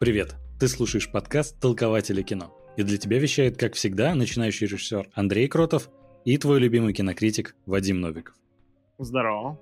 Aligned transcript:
Привет! 0.00 0.36
Ты 0.60 0.68
слушаешь 0.68 1.10
подкаст 1.10 1.58
«Толкователи 1.58 2.22
кино». 2.22 2.56
И 2.76 2.84
для 2.84 2.98
тебя 2.98 3.18
вещает, 3.18 3.56
как 3.56 3.74
всегда, 3.74 4.14
начинающий 4.14 4.68
режиссер 4.68 5.08
Андрей 5.12 5.48
Кротов 5.48 5.90
и 6.24 6.38
твой 6.38 6.60
любимый 6.60 6.92
кинокритик 6.92 7.56
Вадим 7.66 8.00
Новиков. 8.00 8.36
Здорово. 9.00 9.58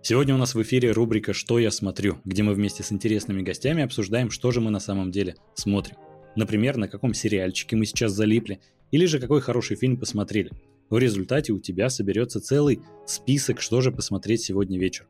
Сегодня 0.00 0.36
у 0.36 0.38
нас 0.38 0.54
в 0.54 0.62
эфире 0.62 0.92
рубрика 0.92 1.32
«Что 1.32 1.58
я 1.58 1.72
смотрю», 1.72 2.18
где 2.24 2.44
мы 2.44 2.54
вместе 2.54 2.84
с 2.84 2.92
интересными 2.92 3.42
гостями 3.42 3.82
обсуждаем, 3.82 4.30
что 4.30 4.52
же 4.52 4.60
мы 4.60 4.70
на 4.70 4.78
самом 4.78 5.10
деле 5.10 5.34
смотрим. 5.54 5.96
Например, 6.36 6.76
на 6.76 6.86
каком 6.86 7.12
сериальчике 7.12 7.74
мы 7.74 7.84
сейчас 7.84 8.12
залипли, 8.12 8.60
или 8.92 9.06
же 9.06 9.18
какой 9.18 9.40
хороший 9.40 9.74
фильм 9.76 9.96
посмотрели. 9.96 10.52
В 10.88 10.98
результате 10.98 11.52
у 11.52 11.58
тебя 11.58 11.90
соберется 11.90 12.40
целый 12.40 12.80
список, 13.06 13.60
что 13.60 13.80
же 13.80 13.90
посмотреть 13.90 14.42
сегодня 14.42 14.78
вечером. 14.78 15.08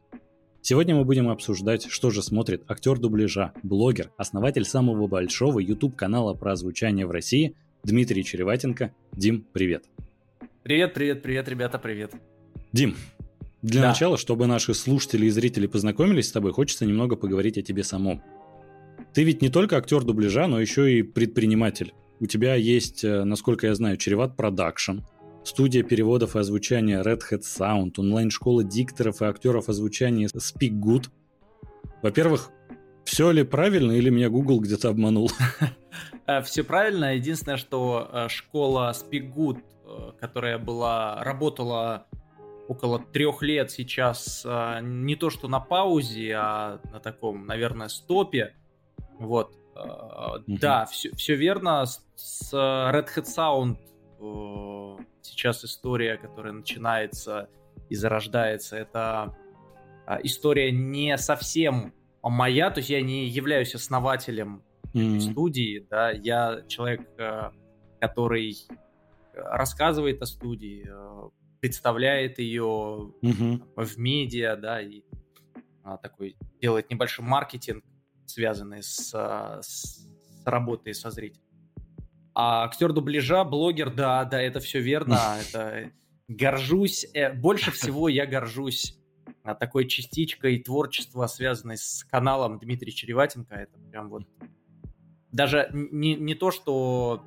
Сегодня 0.63 0.95
мы 0.95 1.05
будем 1.05 1.31
обсуждать, 1.31 1.87
что 1.89 2.11
же 2.11 2.23
смотрит 2.23 2.65
актер 2.69 2.99
дубляжа, 2.99 3.53
блогер, 3.63 4.11
основатель 4.19 4.65
самого 4.65 5.07
большого 5.07 5.59
YouTube-канала 5.59 6.35
про 6.35 6.53
озвучание 6.53 7.07
в 7.07 7.11
России 7.11 7.57
Дмитрий 7.83 8.23
Череватенко. 8.23 8.95
Дим, 9.13 9.47
привет. 9.53 9.87
Привет, 10.63 10.93
привет, 10.93 11.23
привет, 11.23 11.49
ребята, 11.49 11.79
привет. 11.79 12.13
Дим, 12.73 12.95
для 13.63 13.81
да. 13.81 13.89
начала, 13.89 14.19
чтобы 14.19 14.47
наши 14.47 14.75
слушатели 14.75 15.27
и 15.27 15.31
зрители 15.31 15.67
познакомились 15.67 16.29
с 16.29 16.33
тобой, 16.33 16.53
хочется 16.53 16.85
немного 16.85 17.17
поговорить 17.17 17.57
о 17.57 17.63
тебе 17.63 17.83
самом. 17.83 18.23
Ты 19.15 19.25
ведь 19.25 19.41
не 19.41 19.49
только 19.49 19.79
актер 19.79 20.05
дубляжа, 20.05 20.47
но 20.47 20.61
еще 20.61 20.93
и 20.93 21.03
предприниматель. 21.03 21.95
У 22.21 22.27
тебя 22.27 22.55
есть, 22.55 23.03
э, 23.03 23.25
насколько 23.25 23.67
я 23.67 23.75
знаю, 23.75 23.97
Череват 23.97 24.37
Production, 24.37 24.99
студия 25.45 25.83
переводов 25.83 26.37
и 26.37 26.39
озвучания 26.39 27.03
Red 27.03 27.23
Head 27.31 27.41
Sound, 27.41 27.95
онлайн-школа 27.99 28.65
дикторов 28.65 29.23
и 29.23 29.27
актеров 29.27 29.69
озвучания 29.69 30.29
Speak 30.29 30.81
Good. 30.81 31.09
Во-первых, 32.03 32.51
все 33.05 33.31
ли 33.31 33.43
правильно 33.43 33.93
или 33.93 34.11
меня 34.11 34.29
Google 34.31 34.61
где-то 34.61 34.89
обманул? 34.89 35.31
Э, 36.27 36.43
все 36.43 36.63
правильно. 36.63 37.17
Единственное, 37.17 37.57
что 37.57 38.09
э, 38.13 38.29
школа 38.29 38.93
Speak 38.95 39.35
Good, 39.35 39.59
э, 39.85 40.13
которая 40.21 40.59
была, 40.59 41.25
работала 41.25 42.07
около 42.69 43.01
трех 43.01 43.43
лет 43.43 43.73
сейчас, 43.73 44.47
не 44.81 45.17
то 45.17 45.29
что 45.29 45.49
на 45.49 45.59
паузе, 45.59 46.35
а 46.37 46.81
на 46.93 47.01
таком, 47.01 47.47
наверное, 47.47 47.89
стопе. 47.89 48.55
Вот. 49.19 49.57
Mm-hmm. 49.75 50.59
Да, 50.61 50.87
все, 50.87 51.11
все 51.17 51.35
верно. 51.35 51.85
С 52.15 52.53
Red 52.53 53.09
Hat 53.17 53.25
Sound 53.25 53.79
сейчас 55.23 55.65
история, 55.65 56.17
которая 56.17 56.53
начинается 56.53 57.49
и 57.89 57.95
зарождается, 57.95 58.77
это 58.77 59.37
а, 60.07 60.19
история 60.23 60.71
не 60.71 61.17
совсем 61.19 61.93
моя, 62.23 62.71
то 62.71 62.79
есть 62.79 62.91
я 62.91 63.01
не 63.03 63.27
являюсь 63.27 63.75
основателем 63.75 64.63
mm-hmm. 64.93 65.21
студии, 65.21 65.87
да, 65.91 66.11
я 66.11 66.63
человек, 66.69 67.09
э, 67.19 67.51
который 68.01 68.57
рассказывает 69.35 70.21
о 70.23 70.27
студии, 70.27 70.89
представляет 71.61 72.39
ее 72.39 73.13
mm-hmm. 73.23 73.63
в 73.77 73.99
медиа, 73.99 74.57
да, 74.57 74.81
и 74.81 75.03
а, 75.83 75.97
такой 75.97 76.37
делает 76.61 76.91
небольшой 76.91 77.25
маркетинг, 77.25 77.85
связанный 78.27 78.83
с, 78.83 79.13
с 79.63 80.07
работой 80.45 80.95
со 80.95 81.11
зрителем. 81.11 81.50
А 82.43 82.65
актер 82.65 82.95
дубляжа, 82.95 83.45
блогер, 83.45 83.91
да, 83.91 84.25
да, 84.25 84.41
это 84.41 84.61
все 84.61 84.81
верно. 84.81 85.19
Это 85.43 85.91
горжусь. 86.27 87.07
Э, 87.13 87.35
больше 87.35 87.71
всего 87.71 88.09
я 88.09 88.25
горжусь 88.25 88.99
а, 89.43 89.55
такой 89.55 89.87
частичкой 89.87 90.59
творчества, 90.59 91.27
связанной 91.27 91.77
с 91.77 92.03
каналом 92.11 92.59
Дмитрия 92.59 92.93
Череватенко. 92.93 93.55
Это 93.55 93.79
прям 93.91 94.09
вот 94.09 94.23
даже 95.33 95.69
не, 95.75 96.15
не 96.15 96.35
то, 96.35 96.51
что 96.51 97.23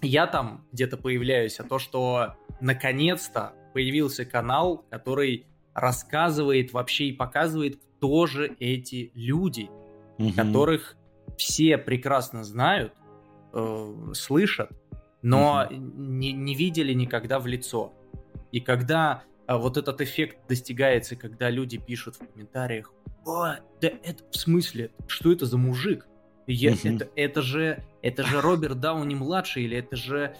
я 0.00 0.26
там 0.26 0.66
где-то 0.72 0.96
появляюсь, 0.96 1.60
а 1.60 1.64
то, 1.64 1.78
что 1.78 2.34
наконец-то 2.62 3.52
появился 3.74 4.24
канал, 4.24 4.86
который 4.88 5.46
рассказывает 5.74 6.72
вообще 6.72 7.08
и 7.08 7.12
показывает, 7.12 7.76
кто 7.76 8.26
же 8.26 8.56
эти 8.60 9.12
люди, 9.12 9.68
угу. 10.16 10.32
которых 10.32 10.96
все 11.36 11.76
прекрасно 11.76 12.44
знают, 12.44 12.94
э, 13.52 13.94
слышат, 14.14 14.70
но 15.22 15.66
угу. 15.66 15.74
не, 15.74 16.32
не 16.32 16.54
видели 16.54 16.92
никогда 16.92 17.38
в 17.38 17.46
лицо. 17.46 17.92
И 18.52 18.60
когда 18.60 19.22
э, 19.46 19.56
вот 19.56 19.76
этот 19.76 20.00
эффект 20.00 20.38
достигается, 20.48 21.16
когда 21.16 21.50
люди 21.50 21.78
пишут 21.78 22.16
в 22.16 22.26
комментариях, 22.26 22.92
о, 23.26 23.56
да 23.80 23.88
это 24.02 24.24
в 24.30 24.36
смысле, 24.36 24.90
что 25.06 25.32
это 25.32 25.46
за 25.46 25.58
мужик? 25.58 26.06
Я, 26.46 26.72
угу. 26.72 26.80
это, 26.84 27.08
это 27.14 27.42
же 27.42 27.84
это 28.02 28.22
же 28.24 28.40
Роберт 28.40 28.80
Дауни 28.80 29.14
младший 29.14 29.64
или 29.64 29.76
это 29.76 29.96
же 29.96 30.34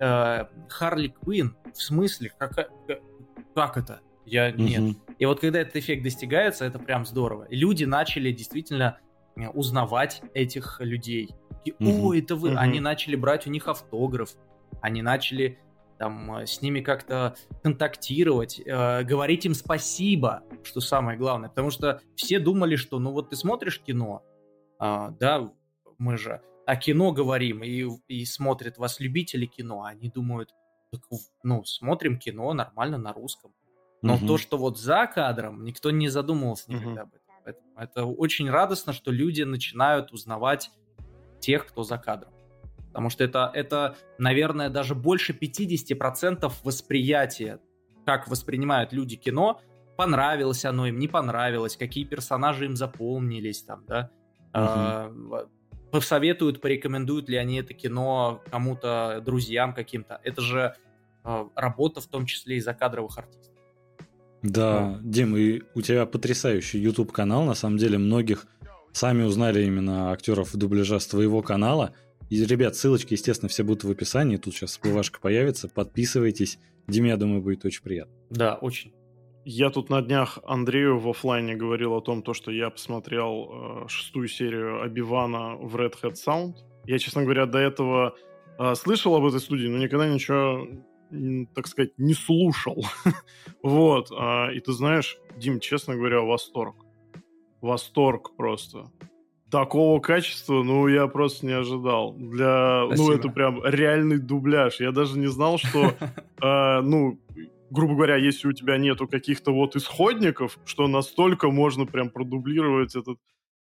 э, 0.00 0.44
Харли 0.68 1.14
Квин? 1.22 1.56
В 1.72 1.82
смысле, 1.82 2.32
как, 2.38 2.54
как, 2.54 2.70
как 3.54 3.76
это? 3.76 4.00
Я 4.26 4.50
нет. 4.50 4.96
И 5.18 5.26
вот 5.26 5.40
когда 5.40 5.60
этот 5.60 5.76
эффект 5.76 6.02
достигается, 6.02 6.64
это 6.64 6.78
прям 6.78 7.04
здорово. 7.04 7.46
Люди 7.50 7.84
начали 7.84 8.32
действительно 8.32 8.98
э, 9.36 9.48
узнавать 9.48 10.22
этих 10.34 10.80
людей. 10.80 11.30
Угу. 11.72 12.08
о, 12.08 12.14
это 12.14 12.36
вы. 12.36 12.50
Угу. 12.50 12.58
Они 12.58 12.80
начали 12.80 13.16
брать 13.16 13.46
у 13.46 13.50
них 13.50 13.68
автограф, 13.68 14.30
они 14.80 15.02
начали 15.02 15.58
там 15.98 16.36
э, 16.36 16.46
с 16.46 16.60
ними 16.60 16.80
как-то 16.80 17.36
контактировать, 17.62 18.60
э, 18.60 19.02
говорить 19.04 19.46
им 19.46 19.54
спасибо, 19.54 20.42
что 20.62 20.80
самое 20.80 21.16
главное, 21.18 21.48
потому 21.48 21.70
что 21.70 22.00
все 22.16 22.38
думали, 22.38 22.76
что 22.76 22.98
ну 22.98 23.12
вот 23.12 23.30
ты 23.30 23.36
смотришь 23.36 23.80
кино, 23.80 24.22
э, 24.80 25.08
да, 25.18 25.50
мы 25.98 26.16
же 26.16 26.42
о 26.66 26.76
кино 26.76 27.12
говорим 27.12 27.62
и, 27.62 27.86
и 28.08 28.24
смотрят 28.24 28.78
вас 28.78 29.00
любители 29.00 29.46
кино, 29.46 29.84
а 29.84 29.90
они 29.90 30.08
думают, 30.08 30.54
ну 31.42 31.64
смотрим 31.64 32.18
кино 32.18 32.52
нормально 32.52 32.98
на 32.98 33.12
русском, 33.12 33.52
но 34.02 34.14
угу. 34.14 34.26
то, 34.26 34.38
что 34.38 34.58
вот 34.58 34.78
за 34.78 35.06
кадром, 35.06 35.64
никто 35.64 35.90
не 35.90 36.08
задумывался 36.08 36.72
никогда 36.72 37.02
угу. 37.02 37.10
об 37.10 37.14
этом. 37.14 37.24
Поэтому 37.44 37.72
это 37.76 38.04
очень 38.06 38.50
радостно, 38.50 38.92
что 38.92 39.10
люди 39.10 39.42
начинают 39.42 40.12
узнавать 40.12 40.70
тех, 41.44 41.66
кто 41.66 41.82
за 41.82 41.98
кадром. 41.98 42.32
Потому 42.88 43.10
что 43.10 43.24
это, 43.24 43.50
это 43.52 43.96
наверное, 44.18 44.70
даже 44.70 44.94
больше 44.94 45.32
50% 45.32 46.52
восприятия, 46.62 47.58
как 48.06 48.28
воспринимают 48.28 48.92
люди 48.92 49.16
кино, 49.16 49.60
понравилось 49.96 50.64
оно 50.64 50.86
им, 50.86 50.98
не 50.98 51.08
понравилось, 51.08 51.76
какие 51.76 52.04
персонажи 52.04 52.66
им 52.66 52.76
запомнились, 52.76 53.62
там, 53.62 53.84
да, 53.86 54.10
угу. 54.54 55.48
посоветуют, 55.90 56.60
порекомендуют 56.60 57.28
ли 57.28 57.36
они 57.36 57.56
это 57.56 57.74
кино 57.74 58.42
кому-то, 58.50 59.20
друзьям 59.24 59.74
каким-то. 59.74 60.20
Это 60.22 60.40
же 60.40 60.74
а, 61.24 61.48
работа 61.54 62.00
в 62.00 62.06
том 62.06 62.26
числе 62.26 62.56
и 62.56 62.60
закадровых 62.60 63.18
артистов. 63.18 63.52
Да, 64.42 64.98
Дим, 65.02 65.36
и 65.36 65.62
у 65.74 65.80
тебя 65.80 66.06
потрясающий 66.06 66.78
YouTube 66.78 67.12
канал, 67.12 67.44
на 67.44 67.54
самом 67.54 67.78
деле 67.78 67.98
многих 67.98 68.46
сами 68.94 69.24
узнали 69.24 69.64
именно 69.64 70.12
актеров 70.12 70.54
дубляжа 70.54 70.98
с 70.98 71.06
твоего 71.06 71.42
канала. 71.42 71.94
И, 72.30 72.42
ребят, 72.42 72.76
ссылочки, 72.76 73.14
естественно, 73.14 73.48
все 73.48 73.64
будут 73.64 73.84
в 73.84 73.90
описании. 73.90 74.36
Тут 74.36 74.54
сейчас 74.54 74.70
всплывашка 74.70 75.20
появится. 75.20 75.68
Подписывайтесь. 75.68 76.58
Диме, 76.86 77.10
я 77.10 77.16
думаю, 77.16 77.42
будет 77.42 77.64
очень 77.64 77.82
приятно. 77.82 78.14
Да, 78.30 78.54
очень. 78.54 78.92
Я 79.44 79.68
тут 79.68 79.90
на 79.90 80.00
днях 80.00 80.38
Андрею 80.46 80.98
в 80.98 81.08
офлайне 81.08 81.54
говорил 81.54 81.92
о 81.92 82.00
том, 82.00 82.22
то, 82.22 82.32
что 82.32 82.50
я 82.50 82.70
посмотрел 82.70 83.84
э, 83.84 83.88
шестую 83.88 84.28
серию 84.28 84.82
Обивана 84.82 85.56
в 85.56 85.76
Red 85.76 85.94
Hat 86.02 86.14
Sound. 86.14 86.54
Я, 86.86 86.98
честно 86.98 87.24
говоря, 87.24 87.44
до 87.44 87.58
этого 87.58 88.14
э, 88.58 88.74
слышал 88.74 89.14
об 89.16 89.26
этой 89.26 89.40
студии, 89.40 89.66
но 89.66 89.76
никогда 89.76 90.08
ничего, 90.08 90.66
так 91.54 91.66
сказать, 91.66 91.90
не 91.98 92.14
слушал. 92.14 92.86
вот. 93.62 94.10
Э, 94.12 94.54
и 94.54 94.60
ты 94.60 94.72
знаешь, 94.72 95.18
Дим, 95.36 95.60
честно 95.60 95.94
говоря, 95.94 96.20
восторг 96.20 96.83
восторг 97.64 98.36
просто. 98.36 98.90
Такого 99.50 100.00
качества, 100.00 100.62
ну, 100.62 100.88
я 100.88 101.06
просто 101.06 101.46
не 101.46 101.52
ожидал. 101.52 102.14
Для, 102.14 102.84
Спасибо. 102.86 103.08
ну, 103.08 103.12
это 103.12 103.28
прям 103.28 103.64
реальный 103.64 104.18
дубляж. 104.18 104.80
Я 104.80 104.90
даже 104.90 105.18
не 105.18 105.28
знал, 105.28 105.58
что, 105.58 105.94
э, 106.42 106.80
ну, 106.82 107.18
грубо 107.70 107.94
говоря, 107.94 108.16
если 108.16 108.48
у 108.48 108.52
тебя 108.52 108.78
нету 108.78 109.06
каких-то 109.06 109.52
вот 109.52 109.76
исходников, 109.76 110.58
что 110.64 110.88
настолько 110.88 111.50
можно 111.50 111.86
прям 111.86 112.10
продублировать 112.10 112.96
этот 112.96 113.18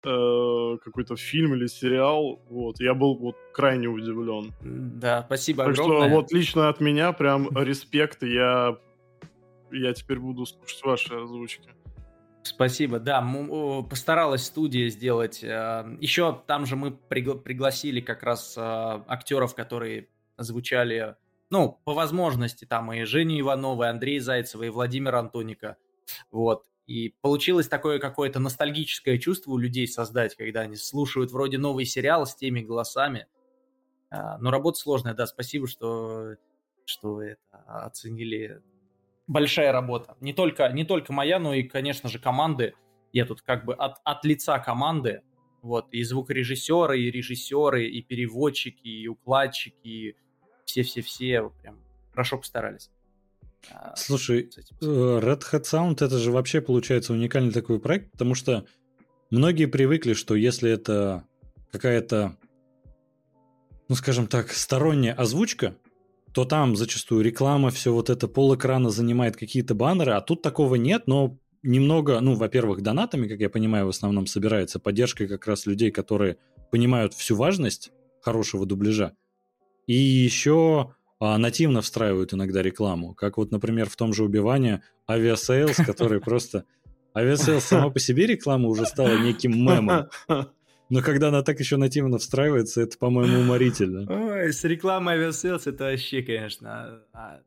э, 0.06 0.78
какой-то 0.84 1.16
фильм 1.16 1.56
или 1.56 1.68
сериал, 1.68 2.42
вот, 2.50 2.80
я 2.80 2.94
был 2.94 3.16
вот 3.18 3.36
крайне 3.54 3.88
удивлен. 3.88 4.54
Да, 4.62 5.24
спасибо 5.28 5.66
так 5.66 5.74
огромное. 5.74 6.08
что 6.08 6.16
вот 6.16 6.32
лично 6.32 6.70
от 6.70 6.80
меня 6.80 7.12
прям 7.12 7.50
респект, 7.58 8.24
я, 8.24 8.78
я 9.72 9.94
теперь 9.94 10.20
буду 10.20 10.46
слушать 10.46 10.84
ваши 10.84 11.14
озвучки. 11.14 11.70
Спасибо, 12.44 13.00
да, 13.00 13.26
постаралась 13.90 14.46
студия 14.46 14.90
сделать. 14.90 15.44
Э, 15.44 15.98
Еще 16.02 16.44
там 16.46 16.66
же 16.66 16.76
мы 16.76 16.92
пригласили 16.92 18.02
как 18.02 18.22
раз 18.24 18.56
э, 18.58 18.62
актеров, 18.62 19.56
которые 19.56 20.10
звучали, 20.38 21.16
ну, 21.50 21.80
по 21.86 21.94
возможности, 21.94 22.66
там 22.66 22.92
и 22.92 23.04
Женю 23.06 23.40
Иванова, 23.40 23.86
и 23.86 23.88
Андрей 23.88 24.20
Зайцева, 24.20 24.64
и 24.64 24.70
Владимир 24.70 25.16
Антоника. 25.16 25.78
Вот. 26.32 26.66
И 26.86 27.16
получилось 27.22 27.70
такое 27.70 27.98
какое-то 27.98 28.40
ностальгическое 28.40 29.18
чувство 29.18 29.52
у 29.52 29.58
людей 29.58 29.88
создать, 29.88 30.36
когда 30.36 30.62
они 30.62 30.76
слушают 30.76 31.32
вроде 31.32 31.58
новый 31.58 31.86
сериал 31.86 32.26
с 32.26 32.36
теми 32.36 32.60
голосами. 32.60 33.28
А, 34.10 34.38
но 34.40 34.52
работа 34.52 34.80
сложная, 34.80 35.14
да, 35.14 35.26
спасибо, 35.28 35.66
что, 35.66 36.36
что 36.86 37.14
вы 37.14 37.26
это 37.26 37.64
оценили. 37.86 38.62
Большая 39.28 39.72
работа. 39.72 40.16
Не 40.20 40.34
только, 40.34 40.68
не 40.70 40.84
только 40.84 41.14
моя, 41.14 41.40
но 41.40 41.54
и, 41.54 41.64
конечно 41.64 42.10
же, 42.10 42.20
команды. 42.20 42.74
Я 43.12 43.26
тут 43.26 43.42
как 43.42 43.64
бы 43.66 43.74
от, 43.74 43.98
от 44.04 44.26
лица 44.26 44.60
команды, 44.60 45.22
вот, 45.62 45.88
и 45.92 46.04
звукорежиссеры, 46.04 47.00
и 47.00 47.12
режиссеры, 47.12 47.88
и 47.88 48.02
переводчики, 48.02 48.88
и 48.88 49.08
укладчики, 49.08 49.88
и 49.88 50.16
все-все-все, 50.66 51.52
прям 51.62 51.80
хорошо 52.12 52.38
постарались. 52.38 52.90
А, 53.72 53.96
Слушай, 53.96 54.50
э, 54.82 54.86
Red 54.86 55.44
Hat 55.52 55.64
Sound 55.64 56.04
это 56.04 56.18
же 56.18 56.32
вообще 56.32 56.60
получается 56.60 57.14
уникальный 57.14 57.54
такой 57.54 57.80
проект, 57.80 58.12
потому 58.12 58.36
что 58.36 58.66
многие 59.30 59.66
привыкли, 59.66 60.14
что 60.14 60.36
если 60.36 60.70
это 60.70 61.26
какая-то, 61.72 62.36
ну 63.88 63.96
скажем 63.96 64.28
так, 64.28 64.52
сторонняя 64.52 65.14
озвучка, 65.14 65.78
то 66.34 66.46
там 66.46 66.76
зачастую 66.76 67.24
реклама, 67.24 67.70
все 67.70 67.94
вот 67.94 68.10
это 68.10 68.28
пол 68.28 68.56
экрана 68.56 68.90
занимает 68.90 69.38
какие-то 69.38 69.76
баннеры, 69.76 70.14
а 70.14 70.22
тут 70.22 70.42
такого 70.42 70.76
нет, 70.76 71.04
но 71.06 71.38
немного, 71.62 72.20
ну, 72.20 72.34
во-первых, 72.34 72.82
донатами, 72.82 73.28
как 73.28 73.40
я 73.40 73.50
понимаю, 73.50 73.86
в 73.86 73.90
основном 73.90 74.26
собирается, 74.26 74.80
поддержкой 74.80 75.28
как 75.28 75.48
раз 75.48 75.66
людей, 75.66 75.92
которые 75.92 76.38
понимают 76.72 77.14
всю 77.14 77.36
важность 77.36 77.92
хорошего 78.20 78.66
дубляжа. 78.66 79.14
И 79.86 79.94
еще 79.94 80.94
а, 81.20 81.38
нативно 81.38 81.82
встраивают 81.82 82.34
иногда 82.34 82.62
рекламу. 82.62 83.14
Как 83.14 83.38
вот, 83.38 83.52
например, 83.52 83.90
в 83.90 83.96
том 83.96 84.14
же 84.14 84.24
убивании 84.24 84.82
авиасейлс, 85.10 85.78
который 85.86 86.20
просто... 86.20 86.66
Aviasales 87.16 87.64
сама 87.64 87.92
по 87.92 88.00
себе 88.00 88.26
реклама 88.26 88.70
уже 88.70 88.86
стала 88.86 89.20
неким 89.20 89.52
мемом. 89.52 90.10
Но 90.94 91.02
когда 91.02 91.30
она 91.30 91.42
так 91.42 91.60
еще 91.60 91.78
нативно 91.78 92.20
встраивается, 92.20 92.84
это, 92.84 93.00
по-моему, 93.00 93.40
уморительно. 93.40 94.06
Ой, 94.32 94.54
с 94.54 94.64
рекламой 94.64 95.16
Aviasales 95.16 95.66
это 95.66 95.86
вообще, 95.86 96.22
конечно... 96.22 97.02
А, 97.14 97.40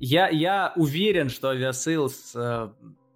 я, 0.00 0.28
я 0.28 0.72
уверен, 0.74 1.28
что 1.28 1.50
Aviasales 1.50 2.32
э, 2.34 2.68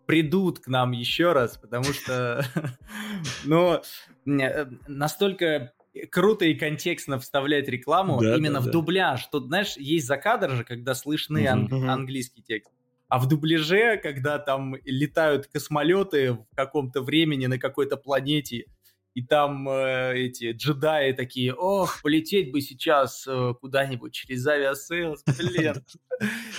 придут 0.07 0.61
к 0.61 0.69
нам 0.69 0.93
еще 0.93 1.33
раз, 1.33 1.59
потому 1.59 1.87
что, 1.87 2.47
ну, 3.45 3.81
э, 4.27 4.67
настолько 4.87 5.73
круто 6.09 6.45
и 6.45 6.55
контекстно 6.55 7.19
вставлять 7.19 7.69
рекламу 7.69 8.21
да, 8.21 8.37
именно 8.37 8.55
да, 8.55 8.61
в 8.61 8.67
да. 8.67 8.71
дубляж. 8.71 9.27
Тут, 9.27 9.47
знаешь, 9.47 9.77
есть 9.77 10.07
закадр 10.07 10.53
же, 10.53 10.63
когда 10.63 10.95
слышны 10.95 11.49
ан- 11.49 11.91
английский 11.91 12.43
текст. 12.43 12.71
А 13.09 13.19
в 13.19 13.29
дубляже, 13.29 13.97
когда 13.97 14.39
там 14.39 14.77
летают 14.85 15.49
космолеты 15.49 16.35
в 16.35 16.47
каком-то 16.55 17.03
времени 17.03 17.47
на 17.47 17.59
какой-то 17.59 17.97
планете, 17.97 18.67
и 19.15 19.23
там 19.23 19.69
э, 19.69 20.19
эти 20.19 20.53
джедаи 20.53 21.13
такие, 21.13 21.55
ох, 21.55 22.03
полететь 22.03 22.53
бы 22.53 22.61
сейчас 22.61 23.27
э, 23.27 23.55
куда-нибудь 23.61 24.13
через 24.13 24.47
Aviasales, 24.47 25.25
блин. 25.39 25.75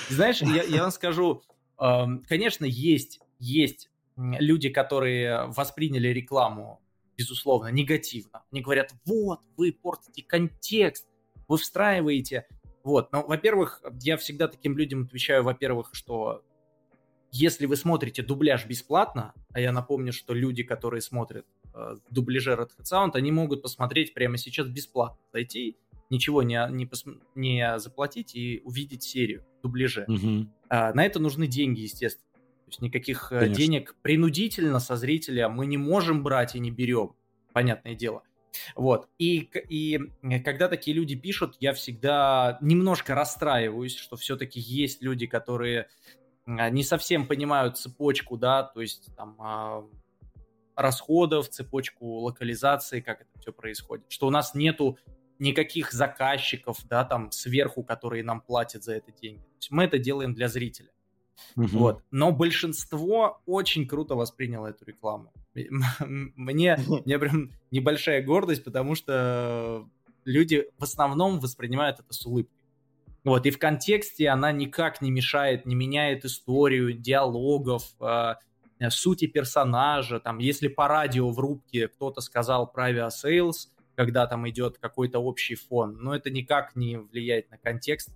Знаешь, 0.10 0.42
я, 0.42 0.64
я 0.64 0.82
вам 0.84 0.92
скажу, 0.92 1.42
конечно, 1.78 2.66
есть, 2.66 3.20
есть 3.40 3.90
люди, 4.16 4.70
которые 4.70 5.48
восприняли 5.48 6.08
рекламу 6.10 6.82
безусловно, 7.18 7.68
негативно. 7.70 8.44
Они 8.52 8.62
говорят, 8.62 8.94
вот, 9.06 9.40
вы 9.58 9.72
портите 9.72 10.24
контекст, 10.24 11.08
вы 11.48 11.58
встраиваете. 11.58 12.48
Вот, 12.84 13.12
но, 13.12 13.26
во-первых, 13.26 13.82
я 14.02 14.18
всегда 14.18 14.48
таким 14.48 14.78
людям 14.78 15.04
отвечаю, 15.04 15.44
во-первых, 15.44 15.90
что 15.94 16.44
если 17.32 17.66
вы 17.66 17.76
смотрите 17.76 18.22
дубляж 18.22 18.66
бесплатно, 18.66 19.34
а 19.52 19.60
я 19.60 19.72
напомню, 19.72 20.14
что 20.14 20.34
люди, 20.34 20.64
которые 20.64 21.02
смотрят 21.02 21.46
дубляже 22.10 22.54
Red 22.54 22.70
Hat 22.78 22.84
Sound, 22.84 23.12
они 23.14 23.32
могут 23.32 23.62
посмотреть 23.62 24.14
прямо 24.14 24.38
сейчас 24.38 24.68
бесплатно, 24.68 25.20
зайти, 25.34 25.78
ничего 26.10 26.44
не, 26.44 26.60
не, 26.72 26.86
пос, 26.86 27.06
не 27.36 27.80
заплатить 27.80 28.36
и 28.36 28.62
увидеть 28.64 29.04
серию 29.04 29.46
дубляже. 29.64 30.06
Угу. 30.08 30.48
А, 30.70 30.94
на 30.94 31.06
это 31.06 31.20
нужны 31.20 31.48
деньги, 31.48 31.82
естественно. 31.82 32.26
То 32.66 32.70
есть 32.70 32.82
никаких 32.82 33.32
э, 33.32 33.40
Конечно. 33.40 33.56
денег 33.56 33.96
принудительно 34.02 34.80
со 34.80 34.96
зрителя 34.96 35.50
мы 35.50 35.66
не 35.66 35.78
можем 35.78 36.24
брать 36.24 36.56
и 36.56 36.60
не 36.60 36.72
берем, 36.72 37.16
понятное 37.54 37.96
дело. 37.96 38.24
Вот. 38.76 39.10
И, 39.18 39.50
и 39.70 40.00
когда 40.44 40.68
такие 40.68 40.96
люди 40.96 41.16
пишут, 41.16 41.58
я 41.60 41.74
всегда 41.74 42.58
немножко 42.62 43.14
расстраиваюсь, 43.14 43.96
что 43.96 44.16
все-таки 44.16 44.60
есть 44.60 45.04
люди, 45.04 45.28
которые 45.28 45.90
не 46.48 46.84
совсем 46.84 47.28
понимают 47.28 47.78
цепочку, 47.78 48.38
да, 48.38 48.64
то 48.64 48.82
есть 48.82 49.10
там 49.16 49.36
а, 49.40 49.84
расходов, 50.76 51.50
цепочку 51.50 52.20
локализации, 52.20 53.00
как 53.00 53.22
это 53.22 53.40
все 53.40 53.54
происходит. 53.54 54.06
Что 54.10 54.28
у 54.28 54.30
нас 54.30 54.54
нету 54.54 54.98
никаких 55.40 55.92
заказчиков, 55.92 56.78
да, 56.88 57.04
там 57.04 57.32
сверху, 57.32 57.84
которые 57.84 58.24
нам 58.24 58.42
платят 58.42 58.84
за 58.84 58.94
это 58.94 59.12
деньги. 59.12 59.42
То 59.42 59.58
есть 59.58 59.72
мы 59.72 59.84
это 59.84 59.98
делаем 59.98 60.34
для 60.34 60.48
зрителя. 60.48 60.90
Угу. 61.56 61.68
Вот. 61.68 62.04
Но 62.12 62.32
большинство 62.32 63.42
очень 63.46 63.88
круто 63.88 64.16
восприняло 64.16 64.68
эту 64.68 64.86
рекламу. 64.86 65.34
Мне, 66.00 66.78
мне 67.06 67.18
прям 67.18 67.52
небольшая 67.72 68.22
гордость, 68.22 68.64
потому 68.64 68.94
что 68.96 69.88
люди 70.26 70.68
в 70.78 70.84
основном 70.84 71.40
воспринимают 71.40 72.00
это 72.00 72.14
с 72.14 72.26
улыбкой. 72.26 72.56
Вот, 73.24 73.46
и 73.48 73.52
в 73.52 73.58
контексте 73.58 74.30
она 74.30 74.52
никак 74.52 75.02
не 75.02 75.10
мешает, 75.10 75.66
не 75.66 75.74
меняет 75.74 76.26
историю, 76.26 76.94
диалогов, 76.94 77.84
э, 78.00 78.36
сути 78.90 79.28
персонажа. 79.28 80.20
Там, 80.20 80.40
если 80.40 80.68
по 80.68 80.88
радио 80.88 81.30
в 81.32 81.40
рубке 81.40 81.88
кто-то 81.88 82.22
сказал 82.22 82.72
про 82.72 82.86
Aviasales, 82.86 83.72
когда 83.96 84.28
там 84.28 84.48
идет 84.50 84.78
какой-то 84.78 85.20
общий 85.20 85.56
фон, 85.56 85.98
но 85.98 86.16
это 86.16 86.30
никак 86.30 86.76
не 86.76 86.98
влияет 86.98 87.50
на 87.50 87.58
контекст 87.58 88.12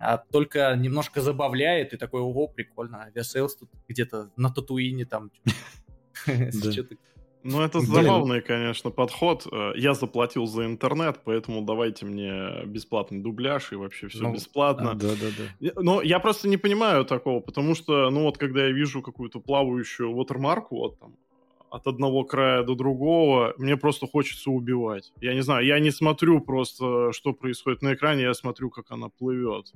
а 0.00 0.16
только 0.16 0.74
немножко 0.76 1.20
забавляет, 1.20 1.92
и 1.92 1.98
такой, 1.98 2.22
ого, 2.22 2.48
прикольно, 2.48 3.02
Aviasales 3.02 3.54
тут 3.54 3.68
где-то 3.86 4.30
на 4.34 4.50
Татуине 4.50 5.04
там. 5.04 5.30
Ну, 7.42 7.62
это 7.62 7.80
забавный, 7.80 8.40
конечно, 8.42 8.90
подход. 8.90 9.46
Э, 9.50 9.72
я 9.76 9.94
заплатил 9.94 10.46
за 10.46 10.66
интернет, 10.66 11.20
поэтому 11.24 11.62
давайте 11.62 12.04
мне 12.06 12.64
бесплатный 12.66 13.20
дубляж 13.20 13.72
и 13.72 13.76
вообще 13.76 14.08
все 14.08 14.22
ну, 14.22 14.34
бесплатно. 14.34 14.94
Да, 14.94 15.08
да, 15.08 15.26
да. 15.60 15.72
Но 15.80 16.02
я 16.02 16.18
просто 16.18 16.48
не 16.48 16.56
понимаю 16.56 17.04
такого, 17.04 17.40
потому 17.40 17.74
что, 17.74 18.10
ну 18.10 18.24
вот, 18.24 18.38
когда 18.38 18.66
я 18.66 18.72
вижу 18.72 19.02
какую-то 19.02 19.40
плавающую 19.40 20.10
watermark, 20.10 20.66
вот 20.70 20.98
там, 20.98 21.16
от 21.70 21.86
одного 21.86 22.24
края 22.24 22.62
до 22.62 22.74
другого, 22.74 23.54
мне 23.56 23.76
просто 23.76 24.06
хочется 24.06 24.50
убивать. 24.50 25.12
Я 25.20 25.34
не 25.34 25.42
знаю, 25.42 25.64
я 25.64 25.78
не 25.78 25.90
смотрю 25.90 26.40
просто, 26.40 27.12
что 27.12 27.32
происходит 27.32 27.82
на 27.82 27.94
экране, 27.94 28.22
я 28.22 28.34
смотрю, 28.34 28.70
как 28.70 28.90
она 28.90 29.08
плывет. 29.08 29.72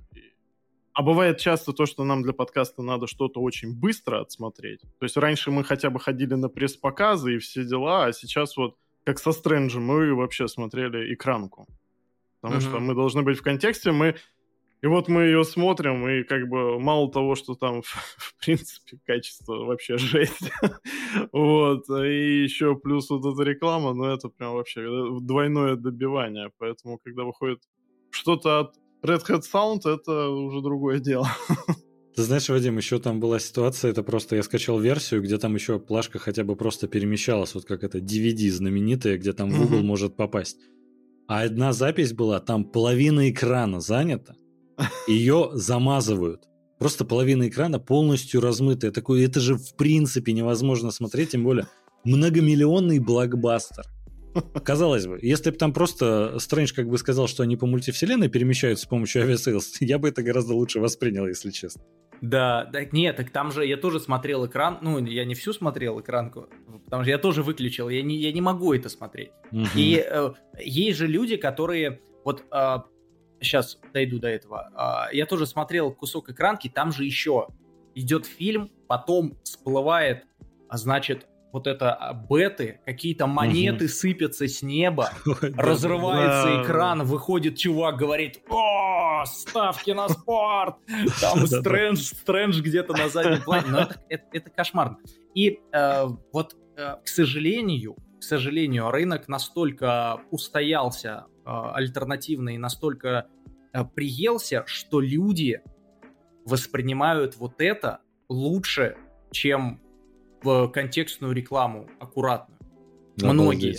А 0.95 1.03
бывает 1.03 1.39
часто 1.39 1.73
то, 1.73 1.87
что 1.87 2.05
нам 2.05 2.23
для 2.23 2.33
подкаста 2.33 2.83
надо 2.83 3.09
что-то 3.09 3.41
очень 3.41 3.75
быстро 3.75 4.21
отсмотреть. 4.21 4.81
То 4.81 5.05
есть 5.05 5.17
раньше 5.17 5.51
мы 5.51 5.65
хотя 5.65 5.91
бы 5.91 5.99
ходили 5.99 6.35
на 6.35 6.49
пресс-показы 6.49 7.35
и 7.35 7.39
все 7.39 7.65
дела, 7.65 8.07
а 8.07 8.13
сейчас 8.13 8.57
вот 8.57 8.77
как 9.05 9.19
со 9.19 9.33
Стрэнджем 9.33 9.85
мы 9.85 10.15
вообще 10.15 10.47
смотрели 10.47 11.13
экранку. 11.13 11.67
Потому 12.41 12.61
mm-hmm. 12.61 12.69
что 12.69 12.79
мы 12.79 12.95
должны 12.95 13.23
быть 13.23 13.39
в 13.39 13.43
контексте, 13.43 13.91
мы 13.91 14.15
и 14.85 14.87
вот 14.87 15.09
мы 15.09 15.23
ее 15.23 15.45
смотрим, 15.45 16.07
и 16.07 16.25
как 16.25 16.47
бы 16.47 16.79
мало 16.79 17.11
того, 17.11 17.37
что 17.37 17.55
там, 17.55 17.81
в 17.83 18.35
принципе, 18.45 18.99
качество 19.07 19.65
вообще 19.65 19.97
жесть. 19.99 20.53
вот. 21.33 21.89
И 21.89 22.43
еще 22.43 22.77
плюс 22.77 23.09
вот 23.09 23.25
эта 23.25 23.43
реклама, 23.43 23.95
ну 23.95 24.05
это 24.05 24.29
прям 24.29 24.53
вообще 24.53 24.83
э, 24.83 25.21
двойное 25.23 25.77
добивание. 25.77 26.53
Поэтому, 26.59 26.99
когда 26.99 27.25
выходит 27.25 27.63
что-то 28.11 28.61
от 28.61 28.75
Red 29.05 29.23
Hat 29.29 29.43
Sound, 29.53 29.81
это 29.85 30.29
уже 30.31 30.63
другое 30.63 30.99
дело. 30.99 31.29
Ты 32.17 32.23
знаешь, 32.23 32.49
Вадим, 32.49 32.77
еще 32.77 33.01
там 33.01 33.19
была 33.19 33.41
ситуация, 33.41 33.91
это 33.91 34.05
просто 34.05 34.37
я 34.37 34.43
скачал 34.45 34.79
версию, 34.79 35.21
где 35.23 35.37
там 35.37 35.55
еще 35.57 35.81
плашка 35.81 36.19
хотя 36.19 36.45
бы 36.45 36.55
просто 36.55 36.87
перемещалась, 36.87 37.55
вот 37.55 37.65
как 37.65 37.83
это 37.83 37.99
DVD 37.99 38.51
знаменитая, 38.51 39.19
где 39.19 39.33
там 39.33 39.51
в 39.51 39.61
угол 39.61 39.83
может 39.83 40.17
попасть. 40.17 40.59
А 41.27 41.43
одна 41.43 41.73
запись 41.73 42.13
была, 42.13 42.39
там 42.39 42.65
половина 42.65 43.29
экрана 43.31 43.81
занята, 43.81 44.37
ее 45.09 45.51
замазывают. 45.55 46.45
Просто 46.79 47.05
половина 47.05 47.49
экрана 47.49 47.81
полностью 47.81 48.41
размытая. 48.41 48.91
Такой, 48.91 49.25
это 49.25 49.41
же 49.41 49.57
в 49.57 49.75
принципе 49.77 50.33
невозможно 50.33 50.91
смотреть, 50.91 51.31
тем 51.31 51.43
более 51.43 51.67
многомиллионный 52.05 53.01
блокбастер. 53.01 53.85
Казалось 54.65 55.07
бы, 55.07 55.19
если 55.23 55.51
бы 55.51 55.57
там 55.57 55.73
просто 55.73 56.39
Стрэндж 56.39 56.75
как 56.75 56.89
бы 56.89 56.99
сказал, 56.99 57.29
что 57.29 57.43
они 57.43 57.57
по 57.57 57.67
мультивселенной 57.67 58.29
перемещаются 58.29 58.85
с 58.85 58.89
помощью 58.89 59.23
Aviasales, 59.23 59.77
я 59.81 59.99
бы 59.99 60.09
это 60.09 60.23
гораздо 60.23 60.55
лучше 60.55 60.81
воспринял, 60.81 61.27
если 61.27 61.51
честно. 61.51 61.83
Да, 62.21 62.65
да, 62.73 62.85
нет, 62.85 63.17
так 63.17 63.31
там 63.31 63.51
же 63.51 63.67
я 63.67 63.77
тоже 63.77 64.01
смотрел 64.01 64.47
экран, 64.47 64.79
ну, 64.81 65.05
я 65.05 65.25
не 65.25 65.35
всю 65.35 65.53
смотрел 65.53 66.01
экранку, 66.01 66.49
потому 66.85 67.03
что 67.03 67.11
я 67.11 67.19
тоже 67.19 67.43
выключил, 67.43 67.89
я 67.89 68.03
не, 68.03 68.17
я 68.17 68.33
не 68.33 68.41
могу 68.41 68.73
это 68.73 68.89
смотреть. 68.89 69.31
Угу. 69.53 69.67
И 69.75 70.05
э, 70.07 70.31
есть 70.59 70.99
же 70.99 71.07
люди, 71.07 71.37
которые, 71.37 72.01
вот 72.25 72.45
э, 72.51 72.77
сейчас 73.41 73.79
дойду 73.93 74.19
до 74.19 74.29
этого. 74.29 74.71
А, 74.75 75.09
я 75.13 75.27
тоже 75.27 75.47
смотрел 75.47 75.93
кусок 75.93 76.31
экранки, 76.31 76.69
там 76.69 76.93
же 76.93 77.05
еще 77.05 77.49
идет 77.95 78.27
фильм 78.27 78.71
потом 78.89 79.37
всплывает, 79.43 80.25
а 80.69 80.77
значит, 80.77 81.27
вот 81.55 81.69
это 81.69 81.95
а, 81.95 82.13
беты, 82.13 82.81
какие-то 82.85 83.29
монеты 83.29 83.85
угу. 83.85 83.93
сыпятся 83.93 84.49
с 84.49 84.61
неба, 84.61 85.13
разрывается 85.57 86.65
экран, 86.65 87.05
выходит 87.05 87.57
чувак, 87.57 87.97
говорит, 87.97 88.43
о, 88.51 89.25
ставки 89.25 89.93
на 89.93 90.09
спорт, 90.09 90.75
там 91.21 91.47
Стрэндж, 91.47 92.01
Стрэндж 92.01 92.61
где-то 92.61 92.95
на 92.95 93.09
заднем 93.09 93.41
плане, 93.41 93.69
но 93.69 93.79
это, 93.83 94.01
это, 94.09 94.25
это 94.33 94.51
кошмар. 94.51 94.97
И 95.37 95.61
э, 95.73 96.07
вот, 96.33 96.57
э, 96.77 96.97
к 97.05 97.07
сожалению, 97.07 97.95
к 98.19 98.25
сожалению, 98.25 98.91
рынок 98.91 99.29
настолько 99.29 100.23
устоялся 100.33 101.27
э, 101.47 101.51
альтернативный, 101.73 102.59
настолько 102.59 103.29
э, 103.73 103.85
приелся, 103.95 104.65
что 104.67 105.01
люди 105.01 105.63
воспринимают 106.45 107.37
вот 107.37 107.61
это 107.61 108.01
лучше, 108.29 108.97
чем 109.31 109.84
в 110.45 110.69
контекстную 110.69 111.33
рекламу 111.33 111.89
аккуратно. 111.99 112.59
Многие. 113.21 113.77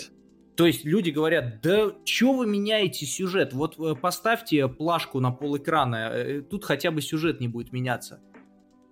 То 0.56 0.66
есть 0.66 0.84
люди 0.84 1.10
говорят, 1.10 1.60
да 1.60 1.92
что 2.04 2.32
вы 2.32 2.46
меняете 2.46 3.04
сюжет? 3.04 3.52
Вот 3.52 3.78
э, 3.78 3.94
поставьте 3.94 4.66
плашку 4.68 5.20
на 5.20 5.30
пол 5.30 5.58
экрана, 5.58 6.10
э, 6.12 6.40
тут 6.40 6.64
хотя 6.64 6.90
бы 6.90 7.02
сюжет 7.02 7.40
не 7.40 7.48
будет 7.48 7.72
меняться. 7.72 8.20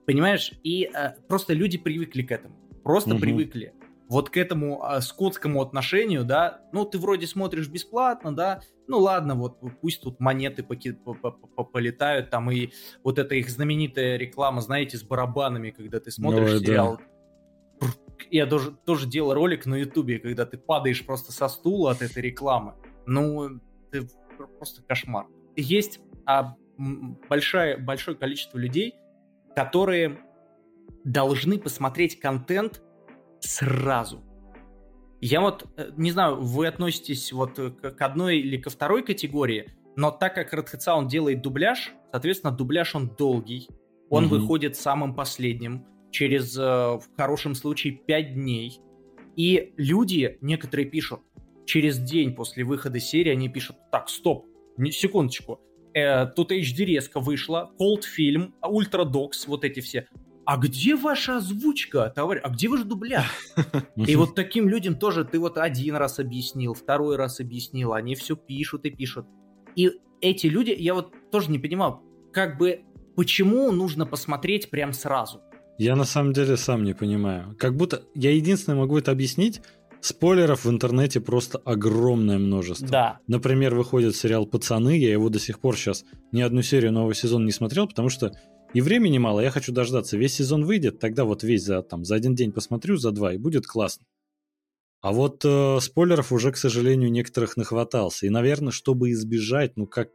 Понимаешь? 0.07 0.53
И 0.63 0.91
э, 0.95 1.15
просто 1.27 1.55
люди 1.55 1.79
привыкли 1.79 2.23
к 2.23 2.31
этому. 2.31 2.55
Просто 2.83 3.13
угу. 3.15 3.21
привыкли. 3.21 3.73
Вот 4.11 4.29
к 4.29 4.37
этому 4.37 4.85
э, 4.85 5.01
скотскому 5.01 5.63
отношению, 5.63 6.25
да, 6.25 6.61
ну 6.75 6.85
ты 6.85 6.99
вроде 6.99 7.27
смотришь 7.27 7.69
бесплатно, 7.69 8.37
да, 8.37 8.61
ну 8.87 8.99
ладно, 8.99 9.35
вот 9.35 9.59
пусть 9.81 10.03
тут 10.03 10.21
монеты 10.21 10.63
поки- 10.63 10.99
полетают, 11.73 12.29
там 12.29 12.51
и 12.51 12.73
вот 13.03 13.19
эта 13.19 13.37
их 13.37 13.49
знаменитая 13.49 14.19
реклама, 14.19 14.61
знаете, 14.61 14.99
с 14.99 15.03
барабанами, 15.03 15.71
когда 15.71 15.99
ты 15.99 16.11
смотришь 16.11 16.53
Ой, 16.53 16.61
сериал, 16.61 16.99
да 16.99 17.14
я 18.31 18.47
тоже, 18.47 18.73
тоже 18.85 19.09
делал 19.09 19.35
ролик 19.35 19.67
на 19.67 19.77
ютубе, 19.77 20.19
когда 20.19 20.47
ты 20.47 20.59
падаешь 20.59 21.05
просто 21.05 21.33
со 21.33 21.49
стула 21.49 21.93
от 21.93 22.03
этой 22.03 22.23
рекламы. 22.23 22.75
Ну, 23.07 23.61
это 23.93 24.09
просто 24.59 24.83
кошмар. 24.83 25.27
Есть 25.57 26.01
а, 26.27 26.57
большое, 27.29 27.77
большое 27.77 28.17
количество 28.17 28.59
людей, 28.59 28.95
которые 29.55 30.19
должны 31.05 31.59
посмотреть 31.59 32.19
контент 32.19 32.83
сразу. 33.41 34.23
Я 35.21 35.41
вот, 35.41 35.67
э, 35.77 35.91
не 35.97 36.11
знаю, 36.11 36.41
вы 36.41 36.67
относитесь 36.67 37.33
вот 37.33 37.57
к 37.57 38.03
одной 38.03 38.39
или 38.39 38.57
ко 38.57 38.71
второй 38.71 39.03
категории, 39.03 39.71
но 39.97 40.11
так 40.11 40.35
как 40.35 40.53
Red 40.53 40.67
Hat 40.73 40.81
Sound 40.87 41.09
делает 41.09 41.43
дубляж, 41.43 41.93
соответственно, 42.11 42.53
дубляж 42.53 42.95
он 42.95 43.09
долгий, 43.09 43.69
он 44.11 44.25
mm-hmm. 44.25 44.29
выходит 44.29 44.77
самым 44.77 45.15
последним, 45.15 45.87
через, 46.15 46.57
э, 46.57 46.63
в 46.63 47.03
хорошем 47.17 47.57
случае, 47.57 47.95
5 47.95 48.35
дней. 48.35 48.79
И 49.37 49.75
люди, 49.77 50.39
некоторые 50.41 50.89
пишут, 50.89 51.21
через 51.67 51.99
день 51.99 52.35
после 52.35 52.65
выхода 52.65 53.01
серии 53.01 53.33
они 53.33 53.49
пишут, 53.49 53.77
так, 53.91 54.09
стоп, 54.09 54.47
секундочку, 54.93 55.61
э, 55.93 56.27
тут 56.27 56.53
HD 56.53 56.85
резко 56.85 57.19
вышла, 57.19 57.73
Cold 57.81 58.05
Ultra 58.63 59.05
Docs, 59.11 59.49
вот 59.49 59.65
эти 59.65 59.81
все. 59.81 60.07
А 60.47 60.57
где 60.57 60.95
ваша 60.95 61.39
озвучка, 61.39 62.13
товарищ? 62.15 62.43
А 62.45 62.51
где 62.51 62.69
ваш 62.69 62.83
дубляж? 62.83 63.27
И 63.97 64.15
вот 64.15 64.37
таким 64.37 64.69
людям 64.69 64.95
тоже 64.95 65.25
ты 65.25 65.41
вот 65.41 65.59
один 65.59 65.97
раз 65.97 66.21
объяснил, 66.21 66.75
второй 66.75 67.17
раз 67.17 67.41
объяснил, 67.41 67.93
они 67.93 68.15
все 68.15 68.37
пишут 68.37 68.85
и 68.85 68.91
пишут. 68.91 69.27
И 69.75 69.91
эти 70.21 70.47
люди, 70.47 70.71
я 70.79 70.95
вот 70.95 71.13
тоже 71.33 71.51
не 71.51 71.59
понимаю, 71.59 72.03
как 72.33 72.57
бы 72.57 72.85
почему 73.17 73.73
нужно 73.73 74.07
посмотреть 74.07 74.71
прям 74.71 74.93
сразу? 74.93 75.41
Я 75.79 75.97
на 75.97 76.05
самом 76.05 76.33
деле 76.33 76.57
сам 76.57 76.85
не 76.85 76.95
понимаю. 76.95 77.57
Как 77.59 77.77
будто 77.77 78.03
я 78.15 78.31
единственное 78.31 78.79
могу 78.79 78.99
это 78.99 79.11
объяснить. 79.11 79.61
Спойлеров 80.01 80.65
в 80.65 80.71
интернете 80.71 81.21
просто 81.21 81.59
огромное 81.59 82.39
множество. 82.39 82.87
Да. 82.89 83.19
Например, 83.27 83.75
выходит 83.75 84.15
сериал 84.15 84.47
«Пацаны», 84.47 84.99
я 84.99 85.11
его 85.11 85.31
до 85.31 85.39
сих 85.39 85.61
пор 85.61 85.77
сейчас 85.77 86.05
ни 86.31 86.43
одну 86.43 86.61
серию 86.61 86.93
нового 86.93 87.15
сезона 87.15 87.47
не 87.47 87.53
смотрел, 87.53 87.89
потому 87.89 88.11
что 88.11 88.33
и 88.75 88.81
времени 88.81 89.19
мало, 89.19 89.41
я 89.41 89.51
хочу 89.51 89.73
дождаться. 89.73 90.17
Весь 90.17 90.35
сезон 90.35 90.65
выйдет, 90.65 90.99
тогда 90.99 91.25
вот 91.25 91.45
весь 91.45 91.63
за, 91.63 91.83
там, 91.83 92.05
за 92.05 92.17
один 92.17 92.35
день 92.35 92.53
посмотрю, 92.53 92.97
за 92.97 93.13
два, 93.13 93.33
и 93.33 93.39
будет 93.39 93.67
классно. 93.67 94.05
А 95.01 95.13
вот 95.13 95.45
э, 95.45 95.79
спойлеров 95.81 96.33
уже, 96.33 96.51
к 96.51 96.57
сожалению, 96.57 97.13
некоторых 97.13 97.57
нахватался. 97.57 98.27
И, 98.27 98.31
наверное, 98.31 98.73
чтобы 98.73 99.13
избежать, 99.13 99.77
ну 99.77 99.87
как, 99.87 100.09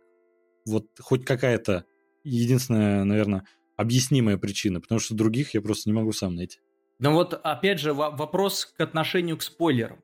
вот 0.66 0.88
хоть 1.00 1.26
какая-то 1.26 1.86
единственная, 2.24 3.06
наверное, 3.06 3.46
объяснимая 3.80 4.38
причина, 4.38 4.82
потому 4.82 5.00
что 5.00 5.16
других 5.16 5.54
я 5.54 5.62
просто 5.62 5.90
не 5.90 5.94
могу 5.94 6.12
сам 6.12 6.36
найти. 6.36 6.60
Ну 7.00 7.14
вот, 7.14 7.34
опять 7.34 7.80
же, 7.80 7.94
вопрос 7.94 8.66
к 8.66 8.82
отношению 8.82 9.38
к 9.38 9.42
спойлерам. 9.42 10.04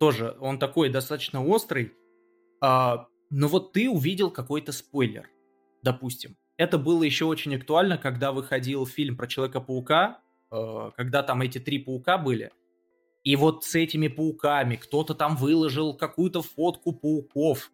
Тоже 0.00 0.36
он 0.40 0.58
такой 0.58 0.88
достаточно 0.88 1.44
острый. 1.44 1.92
А, 2.60 3.06
но 3.30 3.46
вот 3.46 3.72
ты 3.72 3.88
увидел 3.88 4.32
какой-то 4.32 4.72
спойлер, 4.72 5.28
допустим. 5.84 6.36
Это 6.56 6.78
было 6.78 7.04
еще 7.04 7.26
очень 7.26 7.54
актуально, 7.54 7.96
когда 7.96 8.32
выходил 8.32 8.84
фильм 8.86 9.16
про 9.16 9.28
Человека-паука, 9.28 10.20
э, 10.50 10.90
когда 10.96 11.22
там 11.22 11.42
эти 11.42 11.58
три 11.60 11.78
паука 11.78 12.18
были. 12.18 12.50
И 13.22 13.36
вот 13.36 13.62
с 13.62 13.76
этими 13.76 14.08
пауками 14.08 14.74
кто-то 14.74 15.14
там 15.14 15.36
выложил 15.36 15.94
какую-то 15.94 16.42
фотку 16.42 16.92
пауков. 16.92 17.70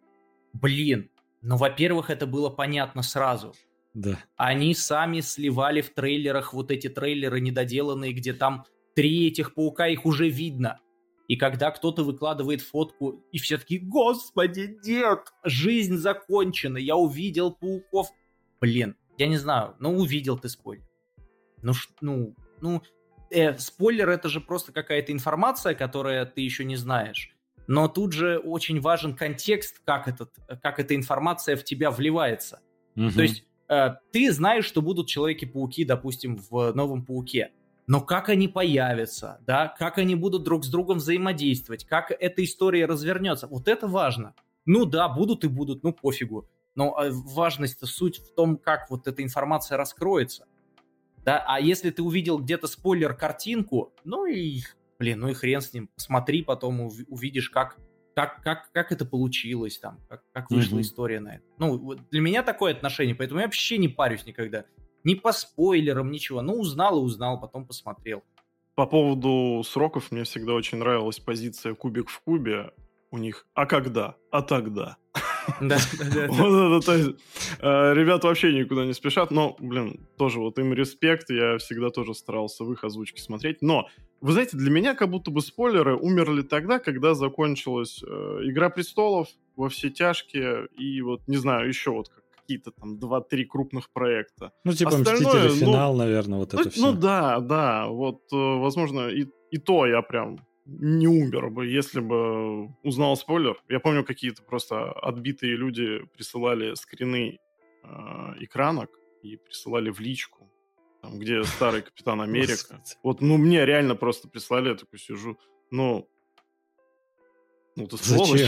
Блин, 0.53 1.09
ну, 1.41 1.57
во-первых, 1.57 2.11
это 2.11 2.27
было 2.27 2.51
понятно 2.51 3.01
сразу. 3.01 3.55
Да. 3.93 4.19
Они 4.37 4.73
сами 4.73 5.21
сливали 5.21 5.81
в 5.81 5.93
трейлерах 5.93 6.53
вот 6.53 6.71
эти 6.71 6.89
трейлеры 6.89 7.39
недоделанные, 7.39 8.13
где 8.13 8.33
там 8.33 8.65
три 8.95 9.27
этих 9.27 9.53
паука, 9.53 9.87
их 9.87 10.05
уже 10.05 10.29
видно. 10.29 10.79
И 11.27 11.35
когда 11.35 11.71
кто-то 11.71 12.03
выкладывает 12.03 12.61
фотку, 12.61 13.23
и 13.31 13.37
все 13.37 13.57
таки 13.57 13.79
господи, 13.79 14.77
нет, 14.85 15.33
жизнь 15.43 15.95
закончена, 15.95 16.77
я 16.77 16.95
увидел 16.95 17.51
пауков. 17.51 18.09
Блин, 18.59 18.95
я 19.17 19.27
не 19.27 19.37
знаю, 19.37 19.75
ну 19.79 19.97
увидел 19.97 20.37
ты 20.37 20.49
спойлер. 20.49 20.83
Ну, 21.61 21.73
ну, 22.01 22.35
ну, 22.61 22.81
э, 23.29 23.57
спойлер 23.57 24.09
это 24.09 24.27
же 24.27 24.41
просто 24.41 24.73
какая-то 24.73 25.13
информация, 25.13 25.75
которая 25.75 26.25
ты 26.25 26.41
еще 26.41 26.65
не 26.65 26.75
знаешь. 26.75 27.29
Но 27.67 27.87
тут 27.87 28.11
же 28.11 28.37
очень 28.39 28.81
важен 28.81 29.15
контекст, 29.15 29.81
как, 29.85 30.09
этот, 30.09 30.33
как 30.61 30.79
эта 30.79 30.95
информация 30.95 31.55
в 31.55 31.63
тебя 31.63 31.91
вливается. 31.91 32.59
Угу. 32.97 33.11
То 33.11 33.21
есть 33.21 33.45
ты 34.11 34.31
знаешь, 34.31 34.65
что 34.65 34.81
будут 34.81 35.07
Человеки-пауки, 35.07 35.85
допустим, 35.85 36.37
в 36.49 36.73
новом 36.73 37.05
Пауке. 37.05 37.51
Но 37.85 38.01
как 38.01 38.29
они 38.29 38.47
появятся, 38.47 39.39
да, 39.45 39.67
как 39.67 39.97
они 39.97 40.15
будут 40.15 40.43
друг 40.43 40.63
с 40.63 40.69
другом 40.69 40.99
взаимодействовать, 40.99 41.85
как 41.85 42.11
эта 42.11 42.43
история 42.43 42.85
развернется, 42.85 43.47
вот 43.47 43.67
это 43.67 43.87
важно. 43.87 44.35
Ну 44.65 44.85
да, 44.85 45.09
будут 45.09 45.43
и 45.43 45.47
будут, 45.47 45.83
ну 45.83 45.91
пофигу. 45.91 46.49
Но 46.75 46.97
э, 46.97 47.11
важность-то 47.11 47.85
суть 47.85 48.19
в 48.19 48.33
том, 48.33 48.57
как 48.57 48.89
вот 48.89 49.07
эта 49.07 49.21
информация 49.21 49.77
раскроется. 49.77 50.45
Да, 51.25 51.43
а 51.45 51.59
если 51.59 51.89
ты 51.89 52.01
увидел 52.01 52.39
где-то 52.39 52.67
спойлер-картинку, 52.67 53.93
ну 54.03 54.25
и, 54.25 54.61
блин, 54.99 55.19
ну 55.19 55.29
и 55.29 55.33
хрен 55.33 55.61
с 55.61 55.73
ним, 55.73 55.89
посмотри 55.93 56.41
потом, 56.41 56.89
увидишь, 57.07 57.49
как 57.49 57.77
как, 58.15 58.41
как, 58.41 58.71
как 58.71 58.91
это 58.91 59.05
получилось, 59.05 59.79
там, 59.79 59.99
как, 60.07 60.23
как 60.31 60.49
вышла 60.49 60.77
mm-hmm. 60.77 60.81
история 60.81 61.19
на 61.19 61.35
это. 61.35 61.43
Ну, 61.57 61.95
для 61.95 62.21
меня 62.21 62.43
такое 62.43 62.73
отношение, 62.73 63.15
поэтому 63.15 63.39
я 63.39 63.47
вообще 63.47 63.77
не 63.77 63.87
парюсь 63.87 64.25
никогда. 64.25 64.65
Ни 65.03 65.15
по 65.15 65.31
спойлерам, 65.31 66.11
ничего. 66.11 66.41
Ну, 66.41 66.59
узнал 66.59 66.99
и 66.99 67.01
узнал, 67.01 67.39
потом 67.39 67.65
посмотрел. 67.65 68.23
По 68.75 68.85
поводу 68.85 69.63
сроков 69.63 70.11
мне 70.11 70.23
всегда 70.23 70.53
очень 70.53 70.79
нравилась 70.79 71.19
позиция 71.19 71.75
кубик 71.75 72.09
в 72.09 72.19
кубе 72.21 72.71
у 73.11 73.17
них. 73.17 73.45
А 73.53 73.65
когда? 73.65 74.15
А 74.31 74.41
тогда. 74.41 74.97
Да, 75.61 75.77
да, 75.99 76.27
да. 76.27 76.79
то 76.81 76.95
есть, 76.95 77.11
э, 77.59 77.93
ребята 77.93 78.27
вообще 78.27 78.53
никуда 78.53 78.85
не 78.85 78.93
спешат, 78.93 79.31
но, 79.31 79.55
блин, 79.59 80.07
тоже 80.17 80.39
вот 80.39 80.59
им 80.59 80.73
респект, 80.73 81.29
я 81.29 81.57
всегда 81.57 81.89
тоже 81.89 82.13
старался 82.13 82.63
в 82.63 82.71
их 82.71 82.83
озвучке 82.83 83.21
смотреть, 83.21 83.61
но 83.61 83.87
вы 84.21 84.31
знаете, 84.31 84.57
для 84.57 84.71
меня 84.71 84.95
как 84.95 85.09
будто 85.09 85.31
бы 85.31 85.41
спойлеры 85.41 85.95
умерли 85.95 86.43
тогда, 86.43 86.79
когда 86.79 87.13
закончилась 87.13 88.01
э, 88.01 88.39
«Игра 88.43 88.69
престолов», 88.69 89.27
«Во 89.55 89.69
все 89.69 89.89
тяжкие» 89.89 90.67
и 90.77 91.01
вот, 91.01 91.27
не 91.27 91.37
знаю, 91.37 91.67
еще 91.67 91.91
вот 91.91 92.09
какие-то 92.31 92.71
там 92.71 92.99
два-три 92.99 93.45
крупных 93.45 93.91
проекта. 93.91 94.51
Ну, 94.63 94.73
типа 94.73 94.95
Остальное, 94.95 95.47
«Мстители. 95.47 95.65
Финал», 95.65 95.93
ну, 95.93 95.99
наверное, 95.99 96.39
вот 96.39 96.53
ну, 96.53 96.59
это 96.59 96.69
все. 96.69 96.81
Ну, 96.81 96.93
да, 96.93 97.39
да, 97.39 97.87
вот, 97.87 98.21
э, 98.31 98.35
возможно, 98.35 99.09
и, 99.09 99.27
и 99.51 99.57
то 99.57 99.85
я 99.85 100.01
прям 100.01 100.39
не 100.65 101.07
умер 101.07 101.49
бы, 101.49 101.65
если 101.65 101.99
бы 101.99 102.67
узнал 102.83 103.15
спойлер. 103.17 103.61
Я 103.69 103.79
помню, 103.79 104.03
какие-то 104.03 104.43
просто 104.43 104.91
отбитые 104.91 105.55
люди 105.55 105.99
присылали 106.15 106.75
скрины 106.75 107.39
э, 107.83 107.87
экранок 108.39 108.89
и 109.21 109.37
присылали 109.37 109.89
в 109.89 109.99
личку 109.99 110.49
там, 111.01 111.19
где 111.19 111.43
старый 111.43 111.81
Капитан 111.81 112.21
Америка. 112.21 112.81
Вот, 113.03 113.21
ну, 113.21 113.37
мне 113.37 113.65
реально 113.65 113.95
просто 113.95 114.27
прислали, 114.27 114.69
я 114.69 114.75
такой 114.75 114.99
сижу, 114.99 115.37
ну, 115.69 116.09
Ну, 117.75 117.87
ты 117.87 117.97
сволочь. 117.97 118.45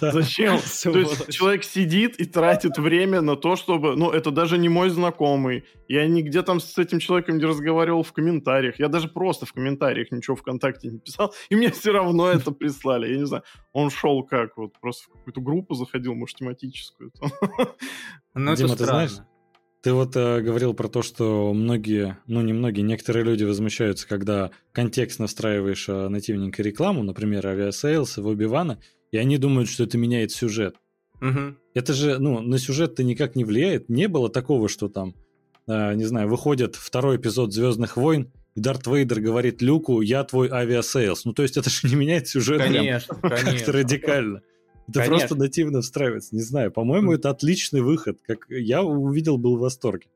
Зачем? 0.00 0.58
То 0.82 0.98
есть 0.98 1.30
человек 1.30 1.62
сидит 1.64 2.16
и 2.16 2.24
тратит 2.24 2.78
время 2.78 3.20
на 3.20 3.36
то, 3.36 3.54
чтобы... 3.54 3.94
Ну, 3.96 4.10
это 4.10 4.32
даже 4.32 4.58
не 4.58 4.68
мой 4.68 4.90
знакомый. 4.90 5.64
Я 5.86 6.06
нигде 6.08 6.42
там 6.42 6.58
с 6.58 6.76
этим 6.76 6.98
человеком 6.98 7.38
не 7.38 7.44
разговаривал 7.44 8.02
в 8.02 8.12
комментариях. 8.12 8.80
Я 8.80 8.88
даже 8.88 9.08
просто 9.08 9.46
в 9.46 9.52
комментариях 9.52 10.10
ничего 10.10 10.34
ВКонтакте 10.34 10.88
не 10.88 10.98
писал. 10.98 11.32
И 11.48 11.54
мне 11.54 11.70
все 11.70 11.92
равно 11.92 12.28
это 12.32 12.50
прислали. 12.50 13.12
Я 13.12 13.18
не 13.18 13.26
знаю, 13.26 13.44
он 13.72 13.90
шел 13.90 14.24
как? 14.24 14.56
Вот 14.56 14.72
просто 14.80 15.04
в 15.04 15.12
какую-то 15.12 15.40
группу 15.40 15.74
заходил, 15.74 16.14
может, 16.14 16.38
тематическую. 16.38 17.12
Ну, 18.32 18.52
это 18.52 18.76
ты 18.76 18.84
знаешь, 18.84 19.10
ты 19.82 19.92
вот 19.92 20.14
э, 20.14 20.40
говорил 20.42 20.74
про 20.74 20.88
то, 20.88 21.02
что 21.02 21.52
многие, 21.54 22.18
ну 22.26 22.42
не 22.42 22.52
многие, 22.52 22.82
некоторые 22.82 23.24
люди 23.24 23.44
возмущаются, 23.44 24.06
когда 24.06 24.43
в 24.43 24.50
контекст 24.72 25.18
встраиваешь 25.18 25.88
э, 25.88 26.08
нативненько 26.08 26.62
рекламу, 26.62 27.02
например, 27.02 27.46
Aviasales, 27.46 28.18
в 28.18 28.26
Оби-Вана, 28.26 28.78
и 29.10 29.16
они 29.16 29.38
думают, 29.38 29.68
что 29.68 29.84
это 29.84 29.96
меняет 29.96 30.32
сюжет. 30.32 30.76
Угу. 31.20 31.56
Это 31.74 31.92
же, 31.94 32.18
ну, 32.18 32.40
на 32.40 32.58
сюжет-то 32.58 33.02
никак 33.04 33.36
не 33.36 33.44
влияет. 33.44 33.88
Не 33.88 34.08
было 34.08 34.28
такого, 34.28 34.68
что 34.68 34.88
там, 34.88 35.14
э, 35.66 35.94
не 35.94 36.04
знаю, 36.04 36.28
выходит 36.28 36.76
второй 36.76 37.16
эпизод 37.16 37.52
Звездных 37.52 37.96
войн, 37.96 38.30
и 38.54 38.60
Дарт 38.60 38.86
Вейдер 38.86 39.20
говорит 39.20 39.62
Люку, 39.62 40.00
я 40.00 40.24
твой 40.24 40.48
Aviasales. 40.50 41.24
Ну, 41.24 41.32
то 41.32 41.42
есть 41.42 41.56
это 41.56 41.70
же 41.70 41.88
не 41.88 41.94
меняет 41.94 42.28
сюжет 42.28 42.58
конечно, 42.58 43.14
прям 43.14 43.30
конечно. 43.30 43.52
как-то 43.52 43.72
радикально. 43.72 44.42
Это 44.90 45.00
Конечно. 45.00 45.18
просто 45.18 45.34
нативно 45.36 45.80
встраивается. 45.82 46.34
Не 46.34 46.42
знаю, 46.42 46.72
по-моему, 46.72 47.12
это 47.12 47.30
отличный 47.30 47.80
выход. 47.80 48.18
Как 48.26 48.46
я 48.48 48.82
увидел, 48.82 49.38
был 49.38 49.56
в 49.56 49.60
восторге. 49.60 50.08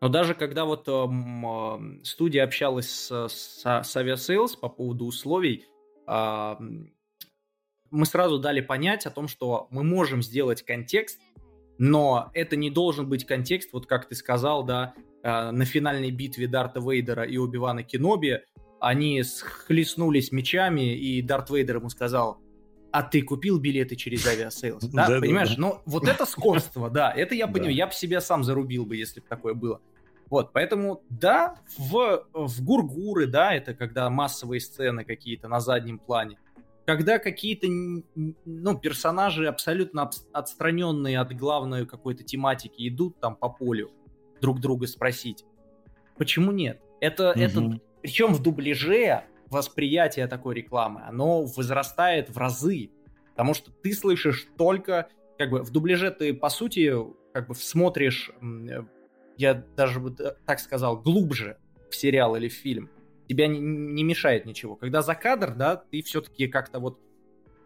Но 0.00 0.08
даже 0.08 0.34
когда 0.34 0.64
вот 0.64 0.88
э, 0.88 2.00
студия 2.04 2.44
общалась 2.44 2.88
с, 2.88 3.28
с, 3.28 3.62
с 3.62 3.96
Aviasales 3.96 4.58
по 4.60 4.68
поводу 4.68 5.06
условий, 5.06 5.66
э, 6.06 6.56
мы 7.90 8.06
сразу 8.06 8.38
дали 8.38 8.60
понять 8.60 9.06
о 9.06 9.10
том, 9.10 9.28
что 9.28 9.68
мы 9.70 9.82
можем 9.82 10.22
сделать 10.22 10.62
контекст, 10.62 11.18
но 11.78 12.30
это 12.34 12.56
не 12.56 12.70
должен 12.70 13.08
быть 13.08 13.24
контекст, 13.24 13.72
вот 13.72 13.86
как 13.86 14.08
ты 14.08 14.14
сказал, 14.14 14.64
да, 14.64 14.94
э, 15.22 15.50
на 15.50 15.64
финальной 15.64 16.10
битве 16.10 16.46
Дарта 16.46 16.80
Вейдера 16.80 17.24
и 17.24 17.36
Оби-Вана 17.36 17.82
Кеноби 17.82 18.40
они 18.80 19.22
схлестнулись 19.24 20.30
мечами, 20.30 20.96
и 20.96 21.22
Дарт 21.22 21.50
Вейдер 21.50 21.76
ему 21.76 21.88
сказал, 21.88 22.38
а 22.90 23.02
ты 23.02 23.22
купил 23.22 23.58
билеты 23.58 23.96
через 23.96 24.26
Aviasales, 24.26 24.84
да, 24.92 25.08
да 25.08 25.20
понимаешь? 25.20 25.56
Да, 25.56 25.60
Но 25.60 25.82
вот 25.86 26.08
это 26.08 26.26
скотство, 26.26 26.90
да, 26.90 27.12
это 27.12 27.34
я 27.34 27.46
понимаю, 27.48 27.74
я 27.74 27.86
бы 27.86 27.92
себя 27.92 28.20
сам 28.20 28.44
зарубил 28.44 28.86
бы, 28.86 28.96
если 28.96 29.20
бы 29.20 29.26
такое 29.26 29.54
было. 29.54 29.80
Вот, 30.30 30.52
поэтому, 30.52 31.02
да, 31.08 31.56
в, 31.78 32.26
в 32.34 32.62
гур-гуры, 32.62 33.26
да, 33.26 33.54
это 33.54 33.74
когда 33.74 34.10
массовые 34.10 34.60
сцены 34.60 35.04
какие-то 35.04 35.48
на 35.48 35.60
заднем 35.60 35.98
плане, 35.98 36.38
когда 36.84 37.18
какие-то, 37.18 37.66
ну, 38.14 38.78
персонажи 38.78 39.46
абсолютно 39.46 40.10
отстраненные 40.32 41.18
от 41.18 41.34
главной 41.36 41.86
какой-то 41.86 42.24
тематики 42.24 42.88
идут 42.88 43.20
там 43.20 43.36
по 43.36 43.48
полю 43.48 43.90
друг 44.40 44.60
друга 44.60 44.86
спросить, 44.86 45.44
почему 46.16 46.52
нет? 46.52 46.80
Это, 47.00 47.32
угу. 47.32 47.40
это, 47.40 47.80
причем 48.02 48.34
в 48.34 48.42
дубляже 48.42 49.24
восприятие 49.50 50.26
такой 50.26 50.54
рекламы, 50.54 51.02
оно 51.06 51.42
возрастает 51.44 52.30
в 52.30 52.36
разы, 52.38 52.90
потому 53.30 53.54
что 53.54 53.70
ты 53.70 53.92
слышишь 53.92 54.46
только, 54.56 55.08
как 55.38 55.50
бы 55.50 55.62
в 55.62 55.70
дубляже 55.70 56.10
ты, 56.10 56.34
по 56.34 56.48
сути, 56.48 56.92
как 57.32 57.48
бы 57.48 57.54
смотришь, 57.54 58.30
я 59.36 59.54
даже 59.76 60.00
бы 60.00 60.10
так 60.10 60.60
сказал, 60.60 61.00
глубже 61.00 61.58
в 61.90 61.94
сериал 61.94 62.36
или 62.36 62.48
в 62.48 62.54
фильм. 62.54 62.90
Тебя 63.28 63.46
не, 63.46 63.60
не 63.60 64.04
мешает 64.04 64.46
ничего. 64.46 64.74
Когда 64.74 65.02
за 65.02 65.14
кадр, 65.14 65.54
да, 65.54 65.76
ты 65.76 66.02
все-таки 66.02 66.48
как-то 66.48 66.80
вот 66.80 66.98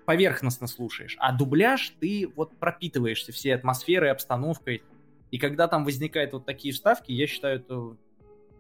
поверхностно 0.05 0.67
слушаешь, 0.67 1.17
а 1.19 1.33
дубляж 1.33 1.95
ты 2.01 2.31
вот 2.35 2.57
пропитываешься 2.59 3.33
всей 3.33 3.55
атмосферой, 3.55 4.11
обстановкой. 4.11 4.83
И 5.31 5.39
когда 5.39 5.69
там 5.69 5.85
возникают 5.85 6.33
вот 6.33 6.45
такие 6.45 6.75
вставки, 6.75 7.13
я 7.13 7.27
считаю, 7.27 7.61
это 7.61 7.97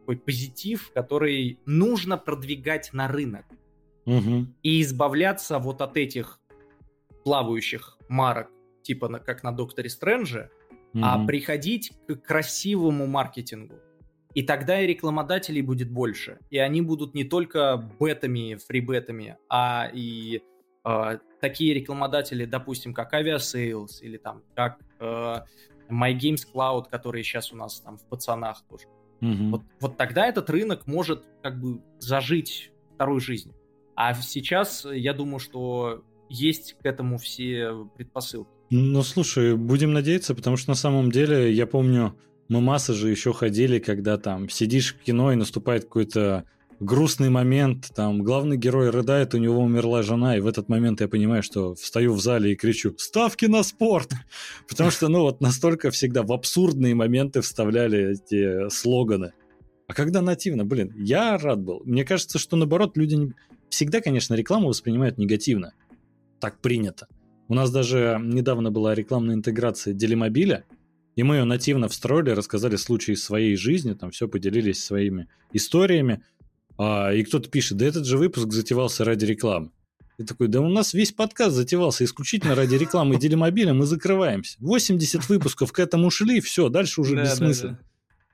такой 0.02 0.16
позитив, 0.16 0.90
который 0.92 1.58
нужно 1.64 2.18
продвигать 2.18 2.92
на 2.92 3.08
рынок. 3.08 3.44
Угу. 4.04 4.46
И 4.62 4.82
избавляться 4.82 5.58
вот 5.58 5.80
от 5.80 5.96
этих 5.96 6.40
плавающих 7.24 7.98
марок, 8.08 8.50
типа 8.82 9.08
на, 9.08 9.20
как 9.20 9.44
на 9.44 9.52
Докторе 9.52 9.88
Стрэнджа, 9.88 10.50
угу. 10.92 11.02
а 11.04 11.24
приходить 11.24 11.92
к 12.08 12.16
красивому 12.16 13.06
маркетингу. 13.06 13.76
И 14.34 14.42
тогда 14.42 14.80
и 14.80 14.86
рекламодателей 14.86 15.62
будет 15.62 15.90
больше. 15.90 16.38
И 16.50 16.58
они 16.58 16.80
будут 16.80 17.14
не 17.14 17.24
только 17.24 17.88
бетами, 18.00 18.56
фрибетами, 18.56 19.36
а 19.48 19.90
и 19.92 20.42
э, 20.84 21.18
такие 21.40 21.74
рекламодатели, 21.74 22.46
допустим, 22.46 22.94
как 22.94 23.12
Aviasales 23.12 24.00
или 24.00 24.16
там 24.16 24.42
как 24.54 24.78
э, 25.00 25.04
My 25.90 26.18
Games 26.18 26.46
Cloud, 26.52 26.88
которые 26.90 27.22
сейчас 27.22 27.52
у 27.52 27.56
нас 27.56 27.80
там 27.80 27.98
в 27.98 28.08
пацанах 28.08 28.64
тоже. 28.68 28.86
Угу. 28.86 29.01
Вот, 29.22 29.62
вот 29.80 29.96
тогда 29.96 30.26
этот 30.26 30.50
рынок 30.50 30.86
может 30.86 31.24
как 31.42 31.60
бы 31.60 31.80
зажить 32.00 32.72
второй 32.94 33.20
жизнью. 33.20 33.54
А 33.94 34.12
сейчас 34.14 34.84
я 34.84 35.14
думаю, 35.14 35.38
что 35.38 36.02
есть 36.28 36.76
к 36.82 36.84
этому 36.84 37.18
все 37.18 37.88
предпосылки. 37.96 38.50
Ну, 38.70 39.02
слушай, 39.02 39.56
будем 39.56 39.92
надеяться, 39.92 40.34
потому 40.34 40.56
что 40.56 40.70
на 40.70 40.74
самом 40.74 41.12
деле, 41.12 41.52
я 41.52 41.66
помню, 41.66 42.16
мы 42.48 42.60
масса 42.60 42.94
же 42.94 43.10
еще 43.10 43.32
ходили, 43.32 43.78
когда 43.78 44.18
там 44.18 44.48
сидишь 44.48 44.94
в 44.94 45.04
кино 45.04 45.32
и 45.32 45.36
наступает 45.36 45.84
какой-то 45.84 46.44
грустный 46.84 47.30
момент, 47.30 47.90
там 47.94 48.22
главный 48.22 48.56
герой 48.56 48.90
рыдает, 48.90 49.34
у 49.34 49.38
него 49.38 49.60
умерла 49.60 50.02
жена, 50.02 50.36
и 50.36 50.40
в 50.40 50.46
этот 50.46 50.68
момент 50.68 51.00
я 51.00 51.08
понимаю, 51.08 51.42
что 51.42 51.74
встаю 51.74 52.14
в 52.14 52.20
зале 52.20 52.52
и 52.52 52.56
кричу 52.56 52.94
«Ставки 52.98 53.46
на 53.46 53.62
спорт!» 53.62 54.10
Потому 54.68 54.90
что, 54.90 55.08
ну, 55.08 55.22
вот 55.22 55.40
настолько 55.40 55.90
всегда 55.90 56.22
в 56.22 56.32
абсурдные 56.32 56.94
моменты 56.94 57.40
вставляли 57.40 58.12
эти 58.12 58.68
слоганы. 58.70 59.32
А 59.86 59.94
когда 59.94 60.22
нативно, 60.22 60.64
блин, 60.64 60.92
я 60.96 61.36
рад 61.38 61.60
был. 61.60 61.82
Мне 61.84 62.04
кажется, 62.04 62.38
что 62.38 62.56
наоборот, 62.56 62.96
люди 62.96 63.14
не... 63.14 63.32
всегда, 63.68 64.00
конечно, 64.00 64.34
рекламу 64.34 64.68
воспринимают 64.68 65.18
негативно. 65.18 65.74
Так 66.40 66.60
принято. 66.60 67.08
У 67.48 67.54
нас 67.54 67.70
даже 67.70 68.18
недавно 68.22 68.70
была 68.70 68.94
рекламная 68.94 69.34
интеграция 69.34 69.92
Делимобиля, 69.92 70.64
и 71.16 71.22
мы 71.22 71.36
ее 71.36 71.44
нативно 71.44 71.88
встроили, 71.88 72.30
рассказали 72.30 72.76
случаи 72.76 73.12
из 73.12 73.22
своей 73.22 73.56
жизни, 73.56 73.92
там 73.92 74.10
все 74.10 74.28
поделились 74.28 74.82
своими 74.82 75.28
историями. 75.52 76.22
А, 76.78 77.12
и 77.12 77.22
кто-то 77.22 77.48
пишет, 77.48 77.78
да 77.78 77.86
этот 77.86 78.06
же 78.06 78.18
выпуск 78.18 78.52
затевался 78.52 79.04
ради 79.04 79.24
рекламы. 79.24 79.70
И 80.18 80.24
такой, 80.24 80.48
да 80.48 80.60
у 80.60 80.68
нас 80.68 80.94
весь 80.94 81.12
подкаст 81.12 81.54
затевался 81.54 82.04
исключительно 82.04 82.54
ради 82.54 82.74
рекламы 82.74 83.16
Делимобиля, 83.16 83.72
мы 83.72 83.86
закрываемся. 83.86 84.56
80 84.60 85.28
выпусков 85.28 85.72
к 85.72 85.78
этому 85.78 86.08
ушли, 86.08 86.40
все, 86.40 86.68
дальше 86.68 87.00
уже 87.00 87.16
да, 87.16 87.24
бессмысленно. 87.24 87.72
Да, 87.72 87.78
да. 87.78 87.86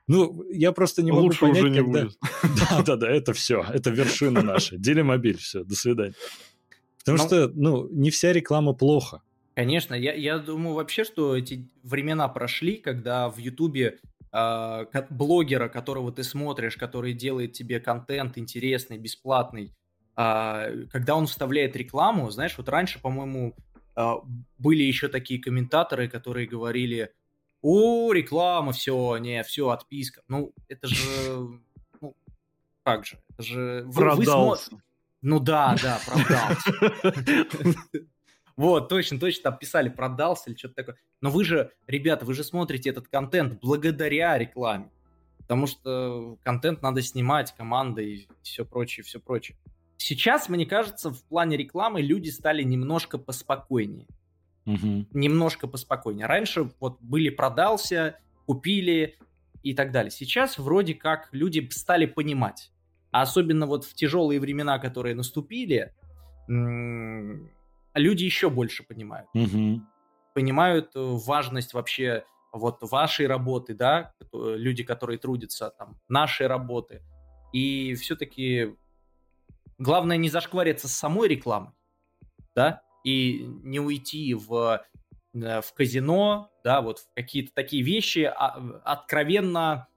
Ну, 0.07 0.43
я 0.49 0.71
просто 0.71 1.03
не 1.03 1.11
могу 1.11 1.25
Лучше 1.25 1.39
понять, 1.41 1.61
уже 1.61 1.69
не 1.69 1.77
когда... 1.77 2.03
Будет. 2.05 2.17
Да, 2.69 2.81
да, 2.81 2.95
да, 2.95 3.11
это 3.11 3.33
все, 3.33 3.63
это 3.71 3.91
вершина 3.91 4.41
наша. 4.41 4.75
Делимобиль, 4.77 5.37
все, 5.37 5.63
до 5.63 5.75
свидания. 5.75 6.15
Потому 6.99 7.17
Но... 7.17 7.23
Ну, 7.23 7.27
что, 7.27 7.51
ну, 7.55 7.89
не 7.91 8.09
вся 8.09 8.33
реклама 8.33 8.73
плохо. 8.73 9.21
Конечно, 9.55 9.93
я, 9.93 10.13
я 10.13 10.39
думаю 10.39 10.75
вообще, 10.75 11.03
что 11.03 11.35
эти 11.35 11.69
времена 11.83 12.27
прошли, 12.27 12.77
когда 12.77 13.29
в 13.29 13.37
Ютубе 13.37 13.99
блогера, 14.31 15.69
которого 15.69 16.11
ты 16.11 16.23
смотришь, 16.23 16.77
который 16.77 17.13
делает 17.13 17.53
тебе 17.53 17.79
контент 17.79 18.37
интересный, 18.37 18.97
бесплатный, 18.97 19.73
э, 20.15 20.85
когда 20.91 21.15
он 21.15 21.25
вставляет 21.27 21.75
рекламу, 21.75 22.29
знаешь, 22.29 22.55
вот 22.57 22.69
раньше, 22.69 22.99
по-моему, 22.99 23.55
э, 23.95 24.13
были 24.57 24.83
еще 24.83 25.07
такие 25.07 25.41
комментаторы, 25.41 26.07
которые 26.07 26.47
говорили, 26.47 27.11
о, 27.61 28.13
реклама, 28.13 28.71
все, 28.71 29.17
не, 29.17 29.43
все, 29.43 29.69
отписка. 29.69 30.21
Ну, 30.27 30.53
это 30.67 30.87
же, 30.87 31.59
ну, 31.99 32.15
как 32.83 33.05
же, 33.05 33.17
это 33.29 33.43
же... 33.43 33.83
Вы, 33.87 34.15
вы 34.15 34.25
смо... 34.25 34.57
Ну 35.21 35.39
да, 35.39 35.75
да, 35.81 35.99
продался. 36.05 36.71
Вот, 38.59 38.89
точно, 38.89 39.17
точно, 39.17 39.43
там 39.43 39.57
писали, 39.57 39.87
продался 39.87 40.49
или 40.49 40.57
что-то 40.57 40.75
такое. 40.75 40.97
Но 41.21 41.29
вы 41.29 41.45
же, 41.45 41.71
ребята, 41.87 42.25
вы 42.25 42.33
же 42.33 42.43
смотрите 42.43 42.89
этот 42.89 43.07
контент 43.07 43.57
благодаря 43.61 44.37
рекламе. 44.37 44.91
Потому 45.37 45.65
что 45.65 46.37
контент 46.43 46.81
надо 46.81 47.01
снимать, 47.01 47.55
команда 47.55 48.01
и 48.01 48.27
все 48.41 48.65
прочее, 48.65 49.05
все 49.05 49.21
прочее. 49.21 49.57
Сейчас, 49.95 50.49
мне 50.49 50.65
кажется, 50.65 51.09
в 51.09 51.23
плане 51.23 51.55
рекламы 51.55 52.01
люди 52.01 52.27
стали 52.31 52.61
немножко 52.63 53.17
поспокойнее. 53.17 54.07
Угу. 54.65 55.05
Немножко 55.13 55.67
поспокойнее. 55.67 56.25
Раньше 56.25 56.69
вот 56.81 56.97
были 56.99 57.29
продался, 57.29 58.19
купили 58.45 59.15
и 59.63 59.73
так 59.73 59.93
далее. 59.93 60.11
Сейчас 60.11 60.57
вроде 60.57 60.95
как 60.95 61.29
люди 61.31 61.65
стали 61.71 62.07
понимать. 62.07 62.73
А 63.11 63.21
особенно 63.21 63.67
вот 63.67 63.85
в 63.85 63.93
тяжелые 63.93 64.41
времена, 64.41 64.79
которые 64.79 65.15
наступили, 65.15 65.93
люди 67.99 68.23
еще 68.23 68.49
больше 68.49 68.83
понимают. 68.83 69.29
Угу. 69.33 69.81
Понимают 70.33 70.95
э, 70.95 70.99
важность 70.99 71.73
вообще 71.73 72.23
вот 72.51 72.79
вашей 72.81 73.27
работы, 73.27 73.75
да, 73.75 74.13
люди, 74.33 74.83
которые 74.83 75.19
трудятся, 75.19 75.71
там, 75.77 75.99
нашей 76.07 76.47
работы. 76.47 77.03
И 77.53 77.93
все-таки 77.95 78.75
главное 79.77 80.17
не 80.17 80.29
зашквариться 80.29 80.87
с 80.87 80.93
самой 80.93 81.27
рекламой, 81.27 81.73
да, 82.55 82.81
и 83.03 83.45
не 83.63 83.79
уйти 83.79 84.33
в, 84.33 84.83
э, 85.33 85.61
в 85.61 85.73
казино, 85.73 86.51
да, 86.63 86.81
вот 86.81 86.99
в 86.99 87.13
какие-то 87.15 87.53
такие 87.53 87.83
вещи, 87.83 88.19
а, 88.19 88.81
откровенно 88.83 89.87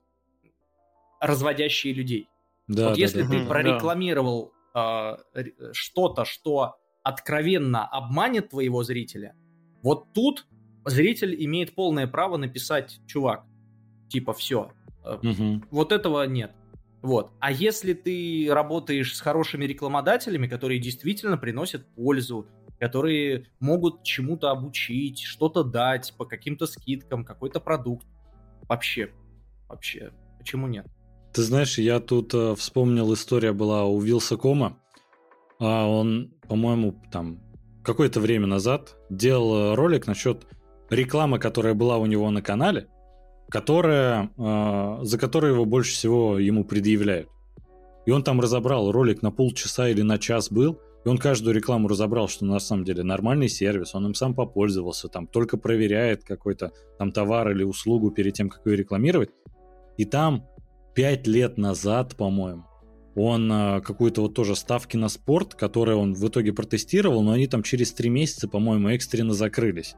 разводящие 1.19 1.93
людей. 1.93 2.29
Да, 2.67 2.89
вот 2.89 2.95
да, 2.95 2.99
если 2.99 3.23
да, 3.23 3.29
ты 3.29 3.39
да. 3.39 3.49
прорекламировал 3.49 4.53
э, 4.73 5.17
что-то, 5.73 6.25
что 6.25 6.77
откровенно 7.03 7.85
обманет 7.85 8.49
твоего 8.49 8.83
зрителя, 8.83 9.35
вот 9.81 10.13
тут 10.13 10.47
зритель 10.85 11.35
имеет 11.45 11.75
полное 11.75 12.07
право 12.07 12.37
написать, 12.37 12.99
чувак, 13.05 13.45
типа, 14.09 14.33
все, 14.33 14.71
угу. 15.03 15.61
вот 15.69 15.91
этого 15.91 16.25
нет. 16.25 16.51
Вот. 17.01 17.31
А 17.39 17.51
если 17.51 17.93
ты 17.93 18.47
работаешь 18.49 19.15
с 19.15 19.19
хорошими 19.19 19.65
рекламодателями, 19.65 20.47
которые 20.47 20.79
действительно 20.79 21.37
приносят 21.37 21.85
пользу, 21.95 22.47
которые 22.79 23.47
могут 23.59 24.03
чему-то 24.03 24.51
обучить, 24.51 25.19
что-то 25.19 25.63
дать 25.63 26.13
по 26.17 26.25
каким-то 26.25 26.65
скидкам, 26.65 27.25
какой-то 27.25 27.59
продукт, 27.59 28.07
вообще, 28.69 29.11
вообще, 29.67 30.13
почему 30.39 30.67
нет? 30.67 30.87
Ты 31.33 31.41
знаешь, 31.41 31.77
я 31.77 31.99
тут 31.99 32.33
э, 32.33 32.55
вспомнил, 32.55 33.13
история 33.13 33.53
была 33.53 33.85
у 33.85 33.99
Вилсакома. 33.99 34.77
А 35.65 35.87
он, 35.87 36.33
по-моему, 36.49 36.93
там 37.09 37.39
какое-то 37.83 38.19
время 38.19 38.47
назад 38.47 38.97
делал 39.09 39.75
ролик 39.75 40.07
насчет 40.07 40.45
рекламы, 40.89 41.39
которая 41.39 41.73
была 41.73 41.97
у 41.97 42.05
него 42.05 42.29
на 42.31 42.41
канале, 42.41 42.87
которая, 43.49 44.29
э, 44.37 44.99
за 45.03 45.17
которую 45.17 45.53
его 45.53 45.65
больше 45.65 45.93
всего 45.93 46.37
ему 46.37 46.65
предъявляют. 46.65 47.29
И 48.05 48.11
он 48.11 48.23
там 48.23 48.41
разобрал 48.41 48.91
ролик 48.91 49.21
на 49.21 49.31
полчаса 49.31 49.87
или 49.87 50.01
на 50.01 50.17
час 50.17 50.51
был, 50.51 50.81
и 51.05 51.07
он 51.07 51.17
каждую 51.17 51.55
рекламу 51.55 51.87
разобрал, 51.87 52.27
что 52.27 52.43
на 52.43 52.59
самом 52.59 52.83
деле 52.83 53.03
нормальный 53.03 53.47
сервис, 53.47 53.95
он 53.95 54.07
им 54.07 54.15
сам 54.15 54.35
попользовался, 54.35 55.07
там 55.07 55.27
только 55.27 55.55
проверяет 55.55 56.25
какой-то 56.25 56.73
там 56.97 57.13
товар 57.13 57.51
или 57.51 57.63
услугу 57.63 58.11
перед 58.11 58.33
тем, 58.33 58.49
как 58.49 58.65
ее 58.65 58.75
рекламировать. 58.75 59.29
И 59.97 60.03
там 60.03 60.45
пять 60.93 61.25
лет 61.25 61.57
назад, 61.57 62.17
по-моему, 62.17 62.65
он 63.15 63.51
э, 63.51 63.81
какую-то 63.81 64.21
вот 64.21 64.33
тоже 64.33 64.55
ставки 64.55 64.97
на 64.97 65.09
спорт, 65.09 65.55
которые 65.55 65.97
он 65.97 66.13
в 66.13 66.27
итоге 66.27 66.53
протестировал, 66.53 67.21
но 67.21 67.31
они 67.31 67.47
там 67.47 67.63
через 67.63 67.93
три 67.93 68.09
месяца, 68.09 68.47
по-моему, 68.47 68.89
экстренно 68.89 69.33
закрылись. 69.33 69.95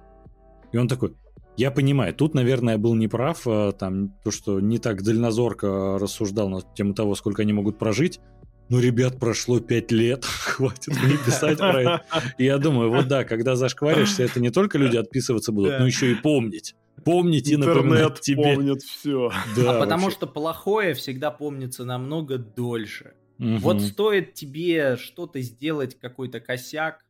И 0.72 0.78
он 0.78 0.88
такой, 0.88 1.14
я 1.58 1.72
понимаю, 1.72 2.14
тут, 2.14 2.34
наверное, 2.34 2.74
я 2.74 2.78
был 2.78 2.96
неправ, 2.96 3.48
э, 3.48 3.72
там, 3.78 4.10
то, 4.24 4.32
что 4.32 4.60
не 4.60 4.78
так 4.80 5.04
дальнозорко 5.04 5.98
рассуждал 6.00 6.50
на 6.50 6.62
тему 6.62 6.94
того, 6.94 7.16
сколько 7.16 7.44
они 7.44 7.54
могут 7.54 7.78
прожить, 7.78 8.20
ну, 8.68 8.80
ребят, 8.80 9.20
прошло 9.20 9.60
пять 9.60 9.92
лет, 9.92 10.26
хватит 10.26 10.94
мне 11.02 11.18
писать 11.18 11.60
про 11.60 11.82
это. 11.82 12.02
И 12.38 12.46
я 12.46 12.58
думаю, 12.58 12.90
вот 12.90 13.08
да, 13.08 13.24
когда 13.24 13.56
зашкваришься, 13.56 14.24
это 14.24 14.40
не 14.40 14.50
только 14.50 14.78
люди 14.78 14.98
отписываться 14.98 15.52
будут, 15.52 15.80
но 15.80 15.86
еще 15.86 16.12
и 16.12 16.16
помнить. 16.16 16.76
Помнить 17.04 17.50
и 17.50 17.58
напоминать 17.58 18.22
тебе. 18.22 18.56
помнит 18.56 18.82
все. 18.82 19.32
Да, 19.56 19.78
а 19.78 19.80
потому 19.80 20.10
что 20.10 20.28
плохое 20.28 20.94
всегда 20.94 21.32
помнится 21.32 21.84
намного 21.86 22.38
дольше. 22.38 23.16
Угу. 23.40 23.58
Вот 23.58 23.82
стоит 23.82 24.34
тебе 24.34 24.96
что-то 24.98 25.42
сделать, 25.42 26.00
какой-то 26.00 26.40
косяк, 26.40 27.06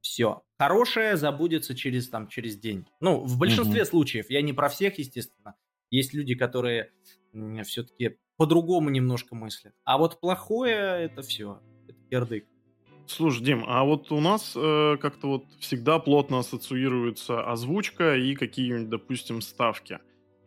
все. 0.00 0.42
Хорошее 0.58 1.16
забудется 1.16 1.74
через, 1.74 2.08
там, 2.08 2.28
через 2.28 2.56
день. 2.56 2.86
Ну, 3.00 3.20
в 3.24 3.38
большинстве 3.38 3.82
угу. 3.82 3.88
случаев. 3.88 4.30
Я 4.30 4.42
не 4.42 4.52
про 4.52 4.68
всех, 4.68 4.98
естественно. 4.98 5.54
Есть 5.90 6.14
люди, 6.14 6.34
которые 6.34 6.92
все-таки 7.64 8.18
по-другому 8.36 8.90
немножко 8.90 9.34
мыслят. 9.34 9.74
А 9.84 9.98
вот 9.98 10.20
плохое 10.20 11.04
это 11.04 11.22
все. 11.22 11.60
Это 11.88 11.98
кирдык. 12.10 12.46
Слушай, 13.10 13.42
Дим, 13.42 13.64
а 13.66 13.82
вот 13.82 14.12
у 14.12 14.20
нас 14.20 14.52
э, 14.54 14.96
как-то 15.02 15.26
вот 15.26 15.44
всегда 15.58 15.98
плотно 15.98 16.38
ассоциируется 16.38 17.42
озвучка 17.42 18.14
и 18.14 18.36
какие-нибудь, 18.36 18.88
допустим, 18.88 19.40
ставки. 19.40 19.98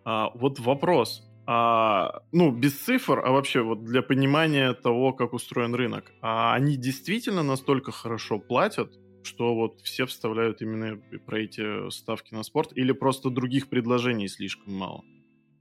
А, 0.05 0.29
вот 0.33 0.59
вопрос. 0.59 1.23
А, 1.45 2.21
ну, 2.31 2.51
без 2.51 2.79
цифр, 2.79 3.21
а 3.25 3.31
вообще 3.31 3.61
вот 3.61 3.83
для 3.83 4.01
понимания 4.01 4.71
того, 4.73 5.11
как 5.11 5.33
устроен 5.33 5.75
рынок. 5.75 6.13
А 6.21 6.53
они 6.53 6.77
действительно 6.77 7.43
настолько 7.43 7.91
хорошо 7.91 8.39
платят, 8.39 8.93
что 9.23 9.55
вот 9.55 9.81
все 9.81 10.05
вставляют 10.05 10.61
именно 10.61 11.01
про 11.25 11.39
эти 11.39 11.89
ставки 11.89 12.33
на 12.33 12.43
спорт, 12.43 12.71
или 12.75 12.93
просто 12.93 13.29
других 13.29 13.67
предложений 13.67 14.29
слишком 14.29 14.73
мало? 14.73 15.03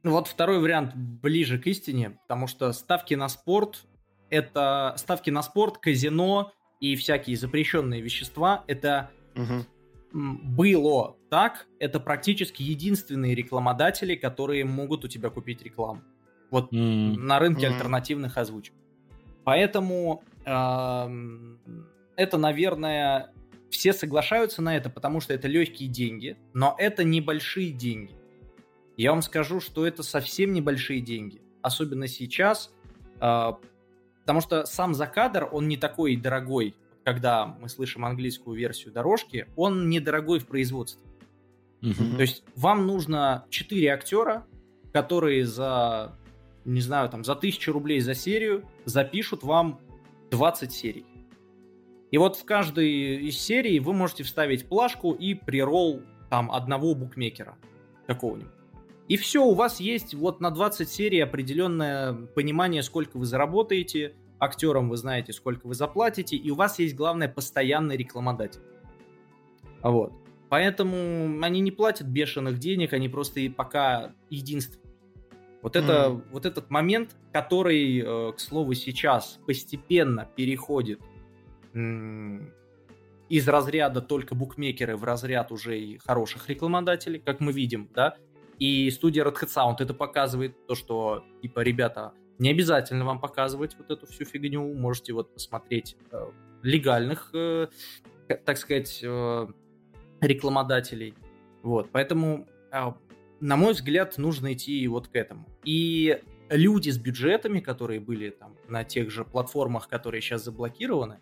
Ну 0.04 0.12
вот 0.12 0.28
второй 0.28 0.60
вариант 0.60 0.94
ближе 0.94 1.58
к 1.58 1.66
истине, 1.66 2.10
потому 2.22 2.46
что 2.46 2.72
ставки 2.72 3.14
на 3.14 3.28
спорт 3.28 3.86
это 4.32 4.94
ставки 4.96 5.28
на 5.28 5.42
спорт, 5.42 5.76
казино 5.76 6.52
и 6.82 6.96
всякие 6.96 7.36
запрещенные 7.36 8.02
вещества. 8.02 8.64
Это 8.66 9.10
угу. 9.36 9.64
было 10.12 11.16
так. 11.30 11.66
Это 11.78 12.00
практически 12.00 12.62
единственные 12.62 13.36
рекламодатели, 13.36 14.16
которые 14.16 14.64
могут 14.64 15.04
у 15.04 15.08
тебя 15.08 15.30
купить 15.30 15.62
рекламу. 15.62 16.02
Вот 16.50 16.72
mm. 16.72 17.16
на 17.16 17.38
рынке 17.38 17.66
mm. 17.66 17.68
альтернативных 17.70 18.36
озвучек. 18.36 18.74
Поэтому 19.44 20.22
э, 20.44 21.56
это, 22.16 22.36
наверное, 22.36 23.32
все 23.70 23.92
соглашаются 23.94 24.60
на 24.60 24.76
это, 24.76 24.90
потому 24.90 25.20
что 25.20 25.32
это 25.32 25.48
легкие 25.48 25.88
деньги, 25.88 26.36
но 26.52 26.74
это 26.78 27.04
небольшие 27.04 27.70
деньги. 27.70 28.14
Я 28.98 29.12
вам 29.12 29.22
скажу, 29.22 29.60
что 29.60 29.86
это 29.86 30.02
совсем 30.02 30.52
небольшие 30.52 31.00
деньги, 31.00 31.40
особенно 31.62 32.06
сейчас, 32.06 32.70
э, 33.20 33.52
потому 34.22 34.40
что 34.40 34.64
сам 34.66 34.94
закадр, 34.94 35.48
он 35.52 35.68
не 35.68 35.76
такой 35.76 36.16
дорогой, 36.16 36.74
когда 37.04 37.46
мы 37.46 37.68
слышим 37.68 38.04
английскую 38.04 38.56
версию 38.56 38.92
дорожки, 38.92 39.46
он 39.56 39.88
недорогой 39.88 40.38
в 40.38 40.46
производстве. 40.46 41.02
Uh-huh. 41.82 42.16
То 42.16 42.22
есть 42.22 42.44
вам 42.54 42.86
нужно 42.86 43.44
4 43.50 43.92
актера, 43.92 44.46
которые 44.92 45.44
за, 45.44 46.16
не 46.64 46.80
знаю, 46.80 47.08
там, 47.08 47.24
за 47.24 47.34
тысячу 47.34 47.72
рублей 47.72 48.00
за 48.00 48.14
серию 48.14 48.64
запишут 48.84 49.42
вам 49.42 49.80
20 50.30 50.72
серий. 50.72 51.04
И 52.12 52.18
вот 52.18 52.36
в 52.36 52.44
каждой 52.44 53.26
из 53.26 53.38
серий 53.38 53.80
вы 53.80 53.94
можете 53.94 54.22
вставить 54.22 54.68
плашку 54.68 55.12
и 55.12 55.34
прирол 55.34 56.02
там 56.30 56.52
одного 56.52 56.94
букмекера 56.94 57.56
какого-нибудь. 58.06 58.61
И 59.08 59.16
все, 59.16 59.44
у 59.44 59.54
вас 59.54 59.80
есть 59.80 60.14
вот 60.14 60.40
на 60.40 60.50
20 60.50 60.88
серий 60.88 61.20
определенное 61.20 62.12
понимание, 62.12 62.82
сколько 62.82 63.18
вы 63.18 63.26
заработаете, 63.26 64.14
актерам 64.38 64.88
вы 64.88 64.96
знаете, 64.96 65.32
сколько 65.32 65.66
вы 65.66 65.74
заплатите, 65.74 66.36
и 66.36 66.50
у 66.50 66.54
вас 66.54 66.78
есть, 66.78 66.94
главное, 66.94 67.28
постоянный 67.28 67.96
рекламодатель. 67.96 68.62
Вот. 69.82 70.12
Поэтому 70.48 71.42
они 71.42 71.60
не 71.60 71.70
платят 71.70 72.06
бешеных 72.06 72.58
денег, 72.58 72.92
они 72.92 73.08
просто 73.08 73.40
и 73.40 73.48
пока 73.48 74.14
единственные. 74.30 74.82
Вот, 75.62 75.76
это, 75.76 76.08
mm. 76.10 76.24
вот 76.32 76.44
этот 76.44 76.70
момент, 76.70 77.16
который, 77.32 78.00
э, 78.00 78.32
к 78.32 78.40
слову, 78.40 78.74
сейчас 78.74 79.38
постепенно 79.46 80.28
переходит 80.36 81.00
из 83.28 83.48
разряда 83.48 84.02
только 84.02 84.34
букмекеры 84.34 84.94
в 84.96 85.04
разряд 85.04 85.52
уже 85.52 85.80
и 85.80 85.96
хороших 85.96 86.50
рекламодателей, 86.50 87.18
как 87.18 87.40
мы 87.40 87.52
видим, 87.52 87.88
да, 87.94 88.16
и 88.62 88.88
студия 88.92 89.24
Red 89.24 89.34
Hat 89.34 89.48
Sound 89.48 89.76
это 89.80 89.92
показывает 89.92 90.68
то, 90.68 90.76
что, 90.76 91.24
типа, 91.42 91.60
ребята, 91.60 92.12
не 92.38 92.48
обязательно 92.48 93.04
вам 93.04 93.18
показывать 93.18 93.76
вот 93.76 93.90
эту 93.90 94.06
всю 94.06 94.24
фигню, 94.24 94.72
можете 94.74 95.12
вот 95.14 95.34
посмотреть 95.34 95.96
э, 96.12 96.30
легальных, 96.62 97.30
э, 97.34 97.66
так 98.44 98.56
сказать, 98.56 99.00
э, 99.02 99.46
рекламодателей, 100.20 101.14
вот, 101.64 101.90
поэтому, 101.90 102.46
э, 102.70 102.92
на 103.40 103.56
мой 103.56 103.72
взгляд, 103.72 104.16
нужно 104.16 104.52
идти 104.52 104.86
вот 104.86 105.08
к 105.08 105.16
этому. 105.16 105.48
И 105.64 106.20
люди 106.48 106.90
с 106.90 106.98
бюджетами, 106.98 107.58
которые 107.58 107.98
были 107.98 108.30
там 108.30 108.56
на 108.68 108.84
тех 108.84 109.10
же 109.10 109.24
платформах, 109.24 109.88
которые 109.88 110.20
сейчас 110.20 110.44
заблокированы, 110.44 111.18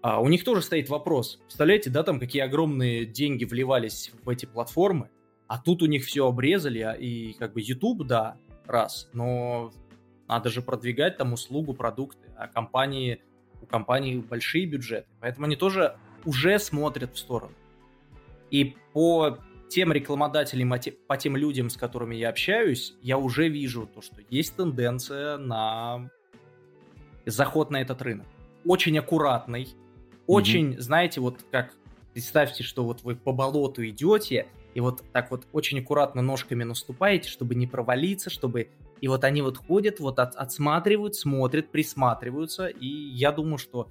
а 0.00 0.22
у 0.22 0.28
них 0.28 0.44
тоже 0.44 0.62
стоит 0.62 0.88
вопрос. 0.88 1.40
Представляете, 1.42 1.90
да, 1.90 2.04
там 2.04 2.18
какие 2.18 2.40
огромные 2.40 3.04
деньги 3.04 3.44
вливались 3.44 4.12
в 4.22 4.30
эти 4.30 4.46
платформы, 4.46 5.10
а 5.48 5.58
тут 5.58 5.82
у 5.82 5.86
них 5.86 6.04
все 6.04 6.28
обрезали, 6.28 6.80
а, 6.80 6.92
и 6.92 7.32
как 7.32 7.54
бы 7.54 7.60
YouTube, 7.60 8.06
да, 8.06 8.36
раз, 8.66 9.08
но 9.12 9.72
надо 10.28 10.50
же 10.50 10.62
продвигать 10.62 11.16
там 11.16 11.32
услугу, 11.32 11.72
продукты, 11.72 12.30
а 12.36 12.46
компании, 12.46 13.22
у 13.62 13.66
компаний 13.66 14.18
большие 14.18 14.66
бюджеты, 14.66 15.08
поэтому 15.20 15.46
они 15.46 15.56
тоже 15.56 15.96
уже 16.24 16.58
смотрят 16.58 17.14
в 17.14 17.18
сторону. 17.18 17.54
И 18.50 18.76
по 18.92 19.38
тем 19.70 19.92
рекламодателям, 19.92 20.74
по 21.06 21.16
тем 21.16 21.36
людям, 21.36 21.70
с 21.70 21.76
которыми 21.76 22.14
я 22.14 22.28
общаюсь, 22.28 22.94
я 23.02 23.18
уже 23.18 23.48
вижу 23.48 23.86
то, 23.92 24.02
что 24.02 24.22
есть 24.30 24.54
тенденция 24.56 25.38
на 25.38 26.10
заход 27.26 27.70
на 27.70 27.80
этот 27.80 28.00
рынок. 28.02 28.26
Очень 28.64 28.98
аккуратный, 28.98 29.68
очень, 30.26 30.72
mm-hmm. 30.72 30.80
знаете, 30.80 31.20
вот 31.20 31.40
как 31.50 31.74
представьте, 32.12 32.62
что 32.62 32.84
вот 32.84 33.02
вы 33.02 33.16
по 33.16 33.32
болоту 33.32 33.86
идете, 33.86 34.46
и 34.78 34.80
вот 34.80 35.02
так 35.12 35.32
вот 35.32 35.44
очень 35.52 35.80
аккуратно 35.80 36.22
ножками 36.22 36.62
наступаете, 36.62 37.28
чтобы 37.28 37.56
не 37.56 37.66
провалиться, 37.66 38.30
чтобы... 38.30 38.68
И 39.00 39.08
вот 39.08 39.24
они 39.24 39.42
вот 39.42 39.56
ходят, 39.56 39.98
вот 39.98 40.20
от, 40.20 40.36
отсматривают, 40.36 41.16
смотрят, 41.16 41.72
присматриваются, 41.72 42.68
и 42.68 42.86
я 42.86 43.32
думаю, 43.32 43.58
что 43.58 43.90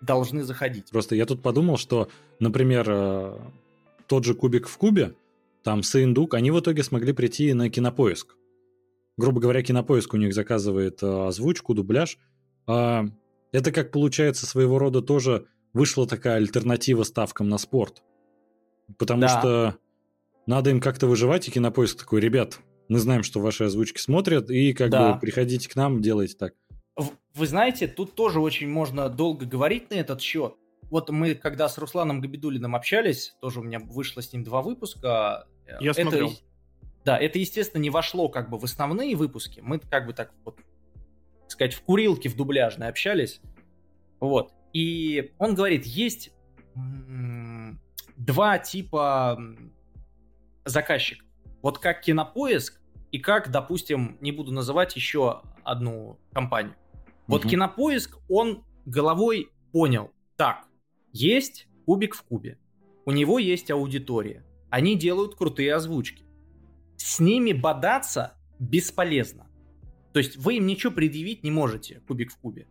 должны 0.00 0.42
заходить. 0.42 0.90
Просто 0.90 1.14
я 1.14 1.24
тут 1.24 1.40
подумал, 1.40 1.76
что, 1.76 2.08
например, 2.40 2.84
э, 2.88 3.38
тот 4.08 4.24
же 4.24 4.34
кубик 4.34 4.66
в 4.66 4.76
кубе, 4.76 5.14
там 5.62 5.84
Саиндук, 5.84 6.34
они 6.34 6.50
в 6.50 6.58
итоге 6.58 6.82
смогли 6.82 7.12
прийти 7.12 7.52
на 7.54 7.70
кинопоиск. 7.70 8.34
Грубо 9.16 9.40
говоря, 9.40 9.62
кинопоиск 9.62 10.14
у 10.14 10.16
них 10.16 10.34
заказывает 10.34 11.00
э, 11.04 11.26
озвучку, 11.28 11.74
дубляж. 11.74 12.18
А 12.66 13.04
это 13.52 13.70
как 13.70 13.92
получается 13.92 14.46
своего 14.46 14.80
рода 14.80 15.00
тоже 15.00 15.46
вышла 15.74 16.08
такая 16.08 16.38
альтернатива 16.38 17.04
ставкам 17.04 17.48
на 17.48 17.58
спорт. 17.58 18.02
Потому 18.98 19.22
да. 19.22 19.28
что 19.28 19.76
надо 20.46 20.70
им 20.70 20.80
как-то 20.80 21.06
выживать, 21.06 21.48
и 21.48 21.50
кинопоиск 21.50 21.98
такой, 21.98 22.20
ребят, 22.20 22.60
мы 22.88 22.98
знаем, 22.98 23.22
что 23.22 23.40
ваши 23.40 23.64
озвучки 23.64 23.98
смотрят, 23.98 24.50
и 24.50 24.72
как 24.72 24.90
да. 24.90 25.12
бы 25.12 25.20
приходите 25.20 25.68
к 25.68 25.76
нам, 25.76 26.02
делайте 26.02 26.36
так. 26.36 26.54
Вы 27.34 27.46
знаете, 27.46 27.86
тут 27.86 28.14
тоже 28.14 28.40
очень 28.40 28.68
можно 28.68 29.08
долго 29.08 29.46
говорить 29.46 29.90
на 29.90 29.94
этот 29.94 30.20
счет. 30.20 30.54
Вот 30.90 31.08
мы, 31.08 31.36
когда 31.36 31.68
с 31.68 31.78
Русланом 31.78 32.20
Габидулиным 32.20 32.74
общались, 32.74 33.36
тоже 33.40 33.60
у 33.60 33.62
меня 33.62 33.78
вышло 33.78 34.20
с 34.20 34.32
ним 34.32 34.42
два 34.42 34.60
выпуска. 34.60 35.46
Я 35.80 35.92
это, 35.92 36.02
смотрел. 36.02 36.32
Да, 37.04 37.16
это, 37.16 37.38
естественно, 37.38 37.80
не 37.80 37.90
вошло 37.90 38.28
как 38.28 38.50
бы 38.50 38.58
в 38.58 38.64
основные 38.64 39.14
выпуски. 39.14 39.60
Мы 39.62 39.78
как 39.78 40.06
бы 40.06 40.12
так 40.12 40.32
вот, 40.44 40.56
так 40.56 41.50
сказать, 41.50 41.74
в 41.74 41.82
курилке 41.82 42.28
в 42.28 42.36
дубляжной 42.36 42.88
общались. 42.88 43.40
Вот. 44.18 44.52
И 44.72 45.32
он 45.38 45.54
говорит, 45.54 45.86
есть 45.86 46.32
два 48.20 48.58
типа 48.58 49.40
заказчиков. 50.64 51.26
Вот 51.62 51.78
как 51.78 52.02
Кинопоиск 52.02 52.80
и 53.10 53.18
как, 53.18 53.50
допустим, 53.50 54.18
не 54.20 54.32
буду 54.32 54.52
называть 54.52 54.94
еще 54.94 55.42
одну 55.64 56.18
компанию. 56.32 56.76
Вот 57.26 57.42
угу. 57.42 57.50
Кинопоиск, 57.50 58.18
он 58.28 58.64
головой 58.84 59.50
понял, 59.72 60.10
так, 60.36 60.66
есть 61.12 61.66
кубик 61.86 62.14
в 62.14 62.22
кубе, 62.22 62.58
у 63.04 63.10
него 63.10 63.38
есть 63.38 63.70
аудитория, 63.70 64.44
они 64.68 64.96
делают 64.96 65.34
крутые 65.34 65.74
озвучки. 65.74 66.24
С 66.96 67.18
ними 67.20 67.52
бодаться 67.52 68.34
бесполезно. 68.58 69.46
То 70.12 70.18
есть 70.18 70.36
вы 70.36 70.56
им 70.56 70.66
ничего 70.66 70.92
предъявить 70.92 71.42
не 71.42 71.50
можете, 71.50 72.00
кубик 72.06 72.32
в 72.32 72.36
кубе. 72.38 72.68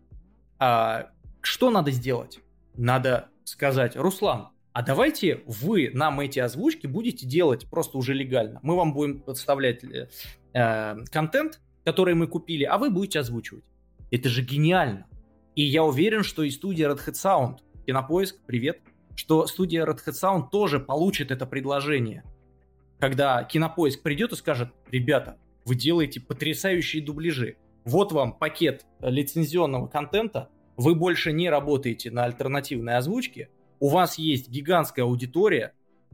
А, 0.60 1.12
что 1.42 1.72
надо 1.72 1.92
сделать? 1.92 2.40
Надо 2.76 3.30
сказать, 3.46 3.96
Руслан, 3.96 4.50
а 4.74 4.82
давайте 4.84 5.42
вы 5.46 5.90
нам 5.94 6.20
эти 6.20 6.40
озвучки 6.40 6.88
будете 6.88 7.26
делать 7.26 7.68
просто 7.70 7.98
уже 7.98 8.14
легально. 8.14 8.60
Мы 8.62 8.76
вам 8.76 8.94
будем 8.94 9.20
подставлять 9.22 9.84
э, 9.84 10.10
э, 10.54 10.96
контент, 11.12 11.60
который 11.84 12.14
мы 12.14 12.28
купили, 12.28 12.64
а 12.64 12.78
вы 12.78 12.90
будете 12.90 13.20
озвучивать. 13.20 13.66
Это 14.12 14.30
же 14.30 14.44
гениально. 14.44 15.08
И 15.56 15.64
я 15.64 15.84
уверен, 15.84 16.24
что 16.24 16.44
и 16.44 16.52
студия 16.52 16.90
Red 16.90 17.06
Hat 17.06 17.14
Sound, 17.14 17.58
Кинопоиск, 17.86 18.40
привет, 18.46 18.80
что 19.16 19.48
студия 19.48 19.86
Red 19.86 20.00
Hat 20.06 20.14
Sound 20.14 20.50
тоже 20.52 20.80
получит 20.80 21.32
это 21.32 21.46
предложение. 21.46 22.24
Когда 23.00 23.44
Кинопоиск 23.44 24.02
придет 24.02 24.34
и 24.34 24.36
скажет, 24.36 24.70
ребята, 24.92 25.38
вы 25.66 25.76
делаете 25.76 26.22
потрясающие 26.22 27.04
дубляжи. 27.04 27.58
Вот 27.86 28.12
вам 28.12 28.34
пакет 28.34 28.86
лицензионного 29.02 29.88
контента, 29.88 30.50
вы 30.78 30.96
больше 30.96 31.32
не 31.32 31.50
работаете 31.50 32.12
на 32.12 32.24
альтернативной 32.24 32.98
озвучке, 32.98 33.50
у 33.80 33.90
вас 33.90 34.18
есть 34.18 34.50
гигантская 34.50 35.06
аудитория, 35.06 35.74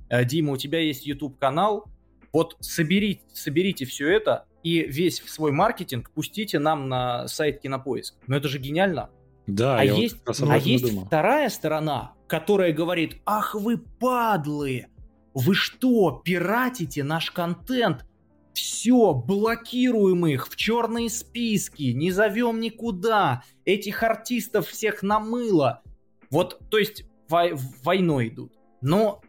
э, 0.10 0.24
Дима, 0.26 0.54
у 0.54 0.58
тебя 0.58 0.80
есть 0.80 1.06
YouTube-канал, 1.06 1.86
вот 2.34 2.58
соберите, 2.60 3.24
соберите 3.34 3.86
все 3.86 4.10
это 4.12 4.46
и 4.64 4.82
весь 4.82 5.22
свой 5.28 5.52
маркетинг 5.52 6.10
пустите 6.12 6.60
нам 6.60 6.90
на 6.90 7.28
сайт 7.28 7.62
Кинопоиск. 7.62 8.16
Ну 8.28 8.36
это 8.36 8.48
же 8.48 8.58
гениально. 8.60 9.10
Да, 9.48 9.80
а 9.80 9.84
я 9.84 9.94
есть, 9.94 10.18
вот 10.26 10.42
а 10.50 10.58
есть 10.58 10.86
думал. 10.86 11.06
вторая 11.06 11.50
сторона, 11.50 12.14
которая 12.28 12.74
говорит, 12.74 13.22
ах 13.26 13.54
вы 13.54 13.78
падлы, 13.78 14.88
вы 15.36 15.54
что, 15.54 16.22
пиратите 16.24 17.04
наш 17.04 17.30
контент? 17.30 18.06
Все, 18.54 19.14
блокируем 19.14 20.26
их 20.26 20.48
в 20.48 20.56
черные 20.56 21.10
списки, 21.10 21.92
не 21.92 22.10
зовем 22.10 22.60
никуда. 22.60 23.44
Этих 23.66 24.02
артистов 24.02 24.70
всех 24.70 25.04
намыло. 25.04 25.84
Вот, 26.32 26.60
то 26.70 26.78
есть, 26.78 27.06
войной 27.30 28.30
идут. 28.30 28.54
Но 28.82 29.22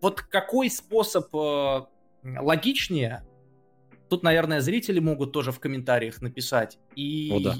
вот 0.00 0.20
какой 0.20 0.70
способ 0.70 1.34
э, 1.34 1.86
логичнее, 2.22 3.24
тут, 4.08 4.22
наверное, 4.22 4.60
зрители 4.60 4.98
могут 4.98 5.32
тоже 5.32 5.52
в 5.52 5.60
комментариях 5.60 6.20
написать. 6.22 6.78
И 6.96 7.30
О, 7.32 7.40
да. 7.40 7.54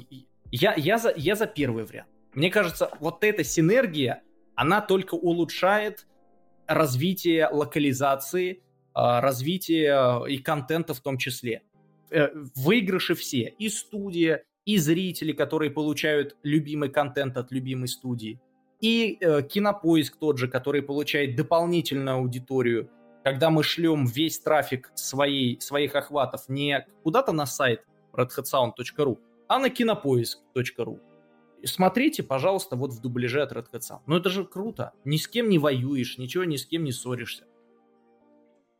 я, 0.51 0.73
я, 0.75 0.97
за, 0.97 1.13
я 1.15 1.35
за 1.35 1.47
первый 1.47 1.85
вариант. 1.85 2.09
Мне 2.33 2.49
кажется, 2.49 2.91
вот 2.99 3.23
эта 3.23 3.43
синергия, 3.43 4.21
она 4.55 4.81
только 4.81 5.15
улучшает 5.15 6.07
развитие 6.67 7.47
локализации, 7.47 8.63
а, 8.93 9.21
развития 9.21 10.25
и 10.25 10.37
контента 10.37 10.93
в 10.93 10.99
том 11.01 11.17
числе. 11.17 11.63
Э, 12.11 12.29
выигрыши 12.55 13.15
все. 13.15 13.53
И 13.57 13.69
студия, 13.69 14.43
и 14.65 14.77
зрители, 14.77 15.31
которые 15.31 15.71
получают 15.71 16.37
любимый 16.43 16.89
контент 16.89 17.37
от 17.37 17.51
любимой 17.51 17.87
студии. 17.87 18.39
И 18.81 19.17
э, 19.19 19.41
кинопоиск 19.43 20.17
тот 20.17 20.37
же, 20.37 20.47
который 20.47 20.81
получает 20.81 21.35
дополнительную 21.35 22.17
аудиторию. 22.17 22.89
Когда 23.23 23.49
мы 23.49 23.63
шлем 23.63 24.05
весь 24.05 24.39
трафик 24.39 24.91
своей, 24.95 25.59
своих 25.59 25.95
охватов 25.95 26.47
не 26.47 26.85
куда-то 27.03 27.31
на 27.31 27.45
сайт 27.45 27.83
redhatsound.ru, 28.13 29.17
а 29.47 29.59
на 29.59 29.69
кинопоиск.ру. 29.69 30.99
Смотрите, 31.63 32.21
пожалуйста, 32.21 32.75
вот 32.75 32.93
в 32.93 33.01
дубляже 33.01 33.41
от 33.41 33.51
Red 33.51 33.71
Hat 33.71 33.79
Sound. 33.79 34.01
Ну 34.05 34.17
это 34.17 34.29
же 34.29 34.45
круто. 34.45 34.93
Ни 35.03 35.17
с 35.17 35.27
кем 35.27 35.49
не 35.49 35.57
воюешь, 35.57 36.17
ничего 36.17 36.43
ни 36.43 36.57
с 36.57 36.65
кем 36.65 36.83
не 36.83 36.91
ссоришься. 36.91 37.45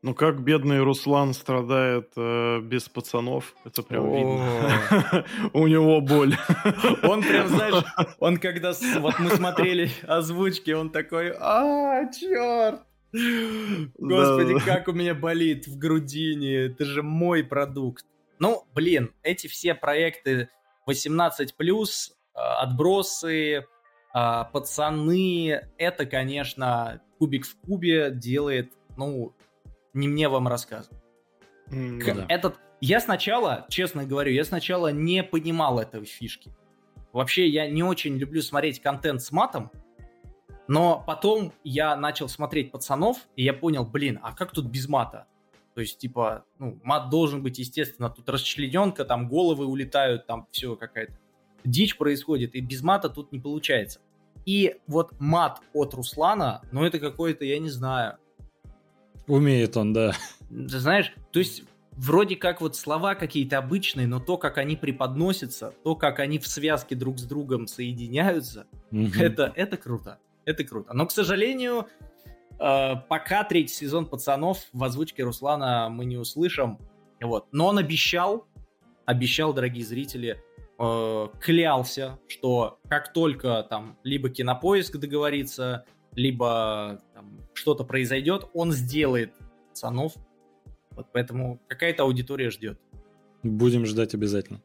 Ну, 0.02 0.14
как 0.14 0.44
бедный 0.44 0.82
Руслан 0.82 1.34
страдает 1.34 2.12
э, 2.16 2.60
без 2.62 2.88
пацанов, 2.88 3.56
это 3.66 3.82
прям 3.82 4.14
видно. 4.14 5.26
У 5.54 5.66
него 5.68 6.00
боль. 6.00 6.36
Он 7.04 7.24
прям, 7.24 7.48
знаешь, 7.48 7.84
он 8.20 8.38
когда 8.38 8.74
вот 9.00 9.18
мы 9.20 9.32
смотрели 9.32 9.90
озвучки, 10.08 10.72
он 10.72 10.92
такой, 10.92 11.34
а, 11.40 12.12
черт! 12.12 12.82
Господи, 13.98 14.60
как 14.66 14.88
у 14.90 14.92
меня 14.92 15.16
болит 15.16 15.68
в 15.68 15.78
грудине, 15.78 16.66
это 16.66 16.86
же 16.86 17.02
мой 17.02 17.44
продукт. 17.44 18.06
Ну, 18.40 18.66
блин, 18.76 19.12
эти 19.24 19.48
все 19.48 19.74
проекты 19.74 20.50
18+, 20.88 21.48
отбросы, 22.34 23.66
а, 24.14 24.46
пацаны, 24.46 25.62
это, 25.78 26.06
конечно, 26.06 27.02
кубик 27.18 27.46
в 27.46 27.56
кубе 27.62 28.12
делает, 28.12 28.72
ну, 28.98 29.34
не 29.96 30.08
мне 30.08 30.30
вам 30.30 30.48
рассказывать. 30.48 31.00
Mm, 31.70 32.14
да. 32.14 32.26
Этот, 32.30 32.60
я 32.82 33.00
сначала, 33.00 33.66
честно 33.70 34.06
говорю, 34.06 34.32
я 34.32 34.44
сначала 34.44 34.92
не 34.92 35.24
понимал 35.24 35.80
этой 35.80 36.06
фишки. 36.06 36.52
Вообще, 37.12 37.48
я 37.48 37.70
не 37.70 37.82
очень 37.82 38.18
люблю 38.18 38.42
смотреть 38.42 38.82
контент 38.82 39.22
с 39.22 39.32
матом, 39.32 39.72
но 40.68 41.04
потом 41.06 41.54
я 41.64 41.96
начал 41.96 42.28
смотреть 42.28 42.72
пацанов, 42.72 43.18
и 43.36 43.44
я 43.44 43.54
понял, 43.54 43.86
блин, 43.86 44.20
а 44.22 44.34
как 44.34 44.52
тут 44.52 44.66
без 44.66 44.88
мата? 44.88 45.28
То 45.76 45.82
есть, 45.82 45.98
типа, 45.98 46.46
ну, 46.60 46.80
мат 46.84 47.10
должен 47.10 47.44
быть, 47.44 47.60
естественно, 47.60 48.10
тут 48.10 48.28
расчлененка, 48.30 49.06
там 49.06 49.28
головы 49.28 49.66
улетают, 49.66 50.26
там 50.26 50.48
все 50.52 50.76
какая-то 50.76 51.14
дичь 51.64 51.98
происходит, 51.98 52.56
и 52.56 52.62
без 52.62 52.82
мата 52.82 53.10
тут 53.10 53.32
не 53.32 53.40
получается. 53.40 54.00
И 54.46 54.76
вот 54.88 55.14
мат 55.20 55.62
от 55.74 55.94
Руслана, 55.94 56.62
ну, 56.72 56.84
это 56.84 57.00
какой-то, 57.00 57.46
я 57.46 57.60
не 57.60 57.70
знаю, 57.70 58.18
Умеет 59.28 59.78
он, 59.78 59.94
да. 59.94 60.14
Ты 60.50 60.80
знаешь, 60.80 61.14
то 61.32 61.40
есть 61.40 61.64
вроде 61.96 62.36
как 62.36 62.62
вот 62.62 62.76
слова 62.76 63.16
какие-то 63.16 63.58
обычные, 63.58 64.08
но 64.08 64.20
то, 64.20 64.38
как 64.38 64.58
они 64.58 64.76
преподносятся, 64.76 65.74
то, 65.84 65.96
как 65.96 66.20
они 66.20 66.40
в 66.40 66.48
связке 66.48 66.96
друг 66.96 67.18
с 67.18 67.24
другом 67.24 67.68
соединяются, 67.68 68.68
угу. 68.92 69.10
это, 69.18 69.52
это 69.56 69.78
круто. 69.78 70.20
Это 70.46 70.64
круто. 70.64 70.94
Но, 70.94 71.08
к 71.08 71.12
сожалению, 71.12 71.88
э, 72.60 72.96
пока 73.10 73.44
третий 73.44 73.74
сезон 73.74 74.06
«Пацанов» 74.06 74.68
в 74.74 74.84
озвучке 74.84 75.24
Руслана 75.24 75.90
мы 75.90 76.06
не 76.06 76.18
услышим. 76.18 76.78
Вот. 77.20 77.48
Но 77.52 77.68
он 77.68 77.80
обещал, 77.80 78.46
обещал, 79.06 79.54
дорогие 79.54 79.84
зрители, 79.84 80.44
э, 80.78 81.28
клялся, 81.40 82.20
что 82.28 82.80
как 82.90 83.12
только 83.12 83.66
там 83.68 83.98
либо 84.04 84.30
Кинопоиск 84.30 84.98
договорится, 84.98 85.86
либо 86.16 87.02
что-то 87.54 87.84
произойдет, 87.84 88.48
он 88.54 88.72
сделает 88.72 89.34
пацанов. 89.70 90.14
Вот 90.92 91.08
поэтому 91.12 91.62
какая-то 91.68 92.04
аудитория 92.04 92.50
ждет. 92.50 92.80
Будем 93.44 93.86
ждать 93.86 94.14
обязательно. 94.14 94.62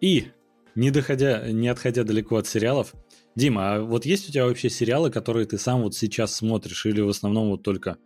И, 0.00 0.28
не, 0.74 0.90
доходя, 0.90 1.50
не 1.50 1.68
отходя 1.68 2.04
далеко 2.04 2.36
от 2.36 2.46
сериалов, 2.46 2.94
Дима, 3.34 3.74
а 3.74 3.80
вот 3.80 4.06
есть 4.06 4.28
у 4.28 4.32
тебя 4.32 4.46
вообще 4.46 4.70
сериалы, 4.70 5.10
которые 5.10 5.46
ты 5.46 5.58
сам 5.58 5.82
вот 5.82 5.94
сейчас 5.94 6.34
смотришь, 6.34 6.86
или 6.86 7.00
в 7.02 7.08
основном 7.08 7.50
вот 7.50 7.62
только 7.62 7.98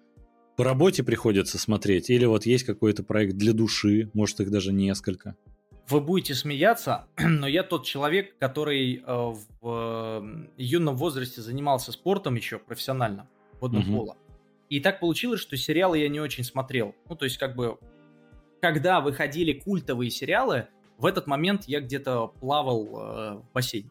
по 0.57 0.65
работе 0.65 1.05
приходится 1.05 1.59
смотреть, 1.59 2.11
или 2.11 2.25
вот 2.25 2.47
есть 2.47 2.65
какой-то 2.65 3.05
проект 3.05 3.37
для 3.37 3.53
души, 3.53 4.11
может 4.13 4.41
их 4.41 4.51
даже 4.51 4.73
несколько? 4.73 5.37
Вы 5.91 6.01
будете 6.01 6.35
смеяться, 6.35 7.07
но 7.19 7.47
я 7.47 7.63
тот 7.63 7.85
человек, 7.85 8.39
который 8.39 8.97
э, 8.97 9.03
в 9.07 9.43
э, 9.63 10.47
юном 10.57 10.97
возрасте 10.97 11.41
занимался 11.41 11.93
спортом 11.93 12.35
еще 12.35 12.59
профессионально, 12.59 13.29
водным 13.61 13.83
угу. 13.83 13.97
поло. 13.99 14.17
И 14.69 14.81
так 14.81 15.01
получилось, 15.01 15.41
что 15.41 15.57
сериалы 15.57 15.99
я 15.99 16.09
не 16.09 16.21
очень 16.21 16.45
смотрел. 16.45 16.95
Ну, 17.09 17.17
то 17.17 17.25
есть, 17.25 17.39
как 17.39 17.57
бы, 17.57 17.79
когда 18.61 19.01
выходили 19.01 19.53
культовые 19.53 20.11
сериалы, 20.11 20.69
в 20.97 21.07
этот 21.07 21.27
момент 21.27 21.65
я 21.67 21.81
где-то 21.81 22.29
плавал 22.29 22.85
э, 22.85 23.35
в 23.39 23.53
бассейне. 23.53 23.91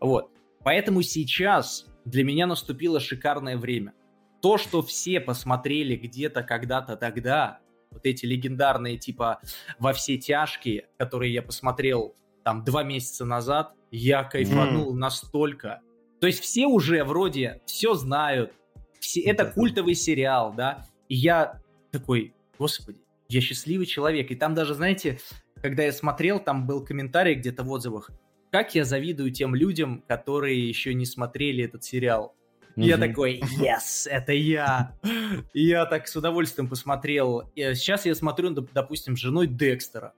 Вот. 0.00 0.30
Поэтому 0.64 1.02
сейчас 1.02 1.86
для 2.04 2.24
меня 2.24 2.46
наступило 2.46 3.00
шикарное 3.00 3.56
время. 3.56 3.94
То, 4.40 4.56
что 4.58 4.82
все 4.82 5.20
посмотрели 5.20 5.94
где-то 5.96 6.42
когда-то 6.42 6.96
тогда, 6.96 7.60
вот 7.90 8.04
эти 8.04 8.26
легендарные 8.26 8.98
типа 8.98 9.40
«Во 9.78 9.92
все 9.92 10.16
тяжкие», 10.16 10.88
которые 10.98 11.32
я 11.32 11.42
посмотрел 11.42 12.14
там 12.44 12.64
два 12.64 12.82
месяца 12.82 13.24
назад, 13.24 13.72
я 13.90 14.24
кайфанул 14.24 14.94
mm. 14.94 14.98
настолько. 14.98 15.80
То 16.20 16.26
есть 16.26 16.40
все 16.40 16.66
уже 16.66 17.04
вроде 17.04 17.60
все 17.66 17.94
знают, 17.94 18.52
все, 18.98 19.20
это 19.20 19.46
культовый 19.46 19.94
сериал, 19.94 20.52
да, 20.52 20.86
и 21.08 21.14
я 21.14 21.60
такой, 21.90 22.34
господи, 22.58 23.00
я 23.28 23.40
счастливый 23.40 23.86
человек. 23.86 24.30
И 24.30 24.34
там 24.34 24.54
даже, 24.54 24.74
знаете, 24.74 25.20
когда 25.62 25.84
я 25.84 25.92
смотрел, 25.92 26.40
там 26.40 26.66
был 26.66 26.84
комментарий 26.84 27.34
где-то 27.34 27.62
в 27.62 27.70
отзывах, 27.70 28.10
как 28.50 28.74
я 28.74 28.84
завидую 28.84 29.30
тем 29.30 29.54
людям, 29.54 30.02
которые 30.08 30.68
еще 30.68 30.94
не 30.94 31.04
смотрели 31.04 31.64
этот 31.64 31.84
сериал. 31.84 32.34
Mm-hmm. 32.78 32.84
Я 32.84 32.96
такой, 32.96 33.40
yes, 33.58 34.08
это 34.08 34.32
я. 34.32 34.92
И 35.52 35.66
я 35.66 35.84
так 35.84 36.06
с 36.06 36.14
удовольствием 36.14 36.68
посмотрел. 36.68 37.50
И 37.56 37.74
сейчас 37.74 38.06
я 38.06 38.14
смотрю, 38.14 38.50
допустим, 38.50 39.16
с 39.16 39.20
женой 39.20 39.48
Декстера. 39.48 40.14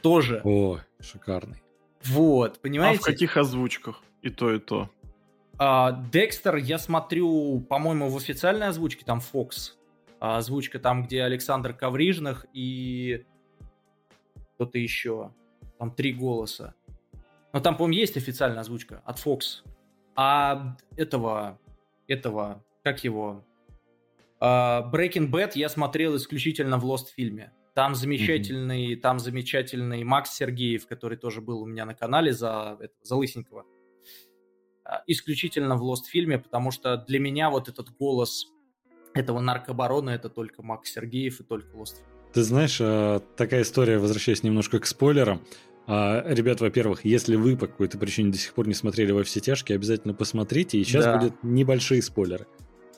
Тоже. 0.00 0.40
О, 0.42 0.78
шикарный. 1.00 1.62
Вот, 2.04 2.60
понимаете? 2.62 3.00
А 3.00 3.02
в 3.02 3.04
каких 3.04 3.36
озвучках? 3.36 4.02
И 4.22 4.30
то, 4.30 4.54
и 4.54 4.58
то. 4.58 4.88
А, 5.58 6.02
Декстер 6.10 6.56
я 6.56 6.78
смотрю, 6.78 7.60
по-моему, 7.68 8.08
в 8.08 8.16
официальной 8.16 8.68
озвучке, 8.68 9.04
там 9.04 9.18
Fox. 9.20 9.74
А, 10.18 10.38
озвучка 10.38 10.78
там, 10.78 11.04
где 11.04 11.22
Александр 11.24 11.74
Коврижных 11.74 12.46
и 12.54 13.26
кто-то 14.54 14.78
еще. 14.78 15.34
Там 15.78 15.90
три 15.90 16.14
голоса. 16.14 16.74
Но 17.52 17.60
там, 17.60 17.76
по-моему, 17.76 18.00
есть 18.00 18.16
официальная 18.16 18.60
озвучка 18.60 19.02
от 19.04 19.18
Fox. 19.18 19.62
А 20.16 20.74
этого, 20.96 21.58
этого, 22.08 22.64
как 22.82 23.04
его, 23.04 23.44
uh, 24.40 24.90
Breaking 24.90 25.30
Bad 25.30 25.52
я 25.54 25.68
смотрел 25.68 26.16
исключительно 26.16 26.78
в 26.78 26.84
Lost 26.84 27.08
фильме. 27.14 27.52
Там 27.74 27.94
замечательный, 27.94 28.94
mm-hmm. 28.94 29.00
там 29.00 29.18
замечательный 29.20 30.02
Макс 30.02 30.34
Сергеев, 30.34 30.88
который 30.88 31.16
тоже 31.16 31.40
был 31.40 31.62
у 31.62 31.66
меня 31.66 31.84
на 31.84 31.94
канале 31.94 32.32
за, 32.32 32.76
это, 32.80 32.94
за 33.02 33.14
Лысенького. 33.14 33.64
Uh, 34.84 34.98
исключительно 35.06 35.76
в 35.76 35.82
Lost 35.82 36.08
фильме, 36.10 36.38
потому 36.38 36.70
что 36.70 36.96
для 36.96 37.20
меня 37.20 37.50
вот 37.50 37.68
этот 37.68 37.90
голос 37.96 38.46
этого 39.14 39.40
наркобарона 39.40 40.10
это 40.10 40.28
только 40.28 40.62
Макс 40.62 40.90
Сергеев 40.90 41.40
и 41.40 41.44
только 41.44 41.76
Lost. 41.76 41.96
Ты 42.32 42.42
знаешь, 42.42 42.78
а, 42.80 43.20
такая 43.36 43.62
история, 43.62 43.98
возвращаясь 43.98 44.42
немножко 44.42 44.78
к 44.78 44.86
спойлерам. 44.86 45.42
А, 45.90 46.22
ребят, 46.26 46.60
во-первых, 46.60 47.06
если 47.06 47.34
вы 47.34 47.56
по 47.56 47.66
какой-то 47.66 47.96
причине 47.96 48.30
до 48.30 48.36
сих 48.36 48.52
пор 48.52 48.68
не 48.68 48.74
смотрели 48.74 49.10
во 49.10 49.24
все 49.24 49.40
тяжкие, 49.40 49.76
обязательно 49.76 50.12
посмотрите. 50.12 50.78
И 50.78 50.84
сейчас 50.84 51.04
да. 51.04 51.16
будут 51.16 51.42
небольшие 51.42 52.02
спойлеры. 52.02 52.46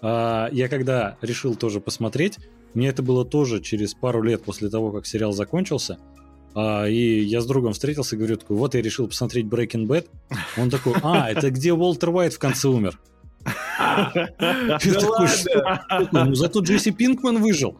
А, 0.03 0.49
я 0.51 0.69
когда 0.69 1.17
решил 1.23 1.55
тоже 1.55 1.81
посмотреть, 1.81 2.39
мне 2.75 2.89
это 2.89 3.05
было 3.05 3.25
тоже 3.25 3.61
через 3.61 3.95
пару 3.95 4.23
лет 4.23 4.43
после 4.43 4.69
того, 4.69 4.91
как 4.91 5.07
сериал 5.07 5.33
закончился. 5.33 5.99
И 6.57 7.25
я 7.29 7.41
с 7.41 7.47
другом 7.47 7.75
встретился 7.75 8.17
и 8.17 8.19
говорю, 8.19 8.37
такой, 8.37 8.57
вот 8.57 8.75
я 8.75 8.83
решил 8.83 9.07
посмотреть 9.07 9.47
Breaking 9.47 9.87
Bad. 9.87 10.07
Он 10.57 10.69
такой, 10.69 10.95
а, 11.01 11.31
это 11.31 11.53
где 11.53 11.73
Уолтер 11.73 12.11
Уайт 12.11 12.35
в 12.35 12.41
конце 12.41 12.67
умер? 12.67 12.99
Ну 16.13 16.35
зато 16.35 16.61
Джесси 16.61 16.91
Пинкман 16.91 17.41
выжил. 17.41 17.79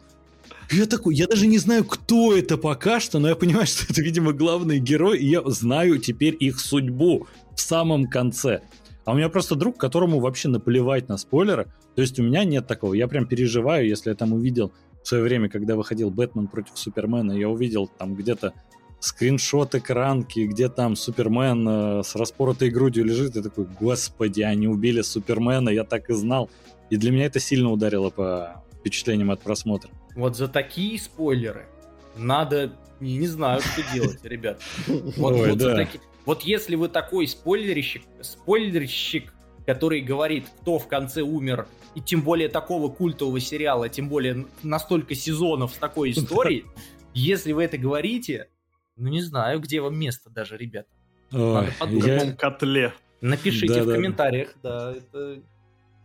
Я 0.71 0.85
такой, 0.85 1.15
я 1.15 1.27
даже 1.27 1.47
не 1.47 1.57
знаю, 1.57 1.83
кто 1.83 2.35
это 2.35 2.57
пока 2.57 3.01
что, 3.01 3.19
но 3.19 3.27
я 3.27 3.35
понимаю, 3.35 3.65
что 3.67 3.85
это, 3.89 4.01
видимо, 4.01 4.31
главный 4.31 4.79
герой, 4.79 5.19
и 5.19 5.27
я 5.27 5.41
знаю 5.45 5.97
теперь 5.99 6.35
их 6.39 6.59
судьбу 6.59 7.27
в 7.55 7.59
самом 7.59 8.07
конце. 8.07 8.61
А 9.03 9.11
у 9.11 9.15
меня 9.15 9.29
просто 9.29 9.55
друг, 9.55 9.77
которому 9.77 10.19
вообще 10.19 10.47
наплевать 10.47 11.09
на 11.09 11.17
спойлеры. 11.17 11.71
То 11.95 12.01
есть 12.01 12.19
у 12.19 12.23
меня 12.23 12.43
нет 12.45 12.67
такого. 12.67 12.93
Я 12.93 13.07
прям 13.07 13.25
переживаю, 13.25 13.87
если 13.87 14.11
я 14.11 14.15
там 14.15 14.31
увидел 14.31 14.71
в 15.03 15.07
свое 15.07 15.23
время, 15.23 15.49
когда 15.49 15.75
выходил 15.75 16.11
Бэтмен 16.11 16.47
против 16.47 16.77
Супермена, 16.77 17.33
я 17.33 17.49
увидел 17.49 17.87
там 17.87 18.15
где-то 18.15 18.53
скриншот 18.99 19.75
экранки, 19.75 20.41
где 20.41 20.69
там 20.69 20.95
Супермен 20.95 21.67
э, 21.67 22.03
с 22.03 22.15
распоротой 22.15 22.69
грудью 22.69 23.03
лежит, 23.03 23.35
и 23.35 23.41
такой, 23.41 23.65
господи, 23.79 24.41
они 24.41 24.67
убили 24.67 25.01
Супермена, 25.01 25.69
я 25.69 25.83
так 25.83 26.09
и 26.11 26.13
знал. 26.13 26.49
И 26.91 26.97
для 26.97 27.11
меня 27.11 27.25
это 27.25 27.39
сильно 27.39 27.71
ударило 27.71 28.11
по 28.11 28.63
впечатлениям 28.79 29.31
от 29.31 29.41
просмотра. 29.41 29.89
Вот 30.15 30.35
за 30.35 30.47
такие 30.47 30.99
спойлеры 30.99 31.67
надо, 32.15 32.73
не, 32.99 33.17
не 33.17 33.27
знаю, 33.27 33.61
что 33.61 33.81
делать, 33.93 34.23
ребят. 34.23 34.61
Вот, 34.87 35.33
Ой, 35.33 35.49
вот, 35.49 35.57
да. 35.57 35.75
таки... 35.75 35.99
вот 36.25 36.43
если 36.43 36.75
вы 36.75 36.89
такой 36.89 37.27
спойлерщик, 37.27 38.03
спойлерщик, 38.21 39.33
который 39.65 40.01
говорит, 40.01 40.47
кто 40.61 40.79
в 40.79 40.87
конце 40.87 41.21
умер, 41.21 41.67
и 41.95 42.01
тем 42.01 42.21
более 42.21 42.49
такого 42.49 42.89
культового 42.89 43.39
сериала, 43.39 43.89
тем 43.89 44.09
более 44.09 44.45
настолько 44.63 45.15
сезонов 45.15 45.73
с 45.73 45.77
такой 45.77 46.11
историей, 46.11 46.65
если 47.13 47.51
вы 47.51 47.63
это 47.63 47.77
говорите, 47.77 48.49
ну 48.95 49.09
не 49.09 49.21
знаю, 49.21 49.59
где 49.59 49.81
вам 49.81 49.97
место 49.97 50.29
даже, 50.29 50.57
ребята. 50.57 50.89
Надо 51.31 51.71
подумать. 51.79 52.05
В 52.05 52.17
каком 52.17 52.35
котле. 52.35 52.93
Напишите 53.21 53.75
да, 53.75 53.83
в 53.83 53.85
да, 53.85 53.93
комментариях, 53.93 54.55
да, 54.63 54.93
это 54.93 55.41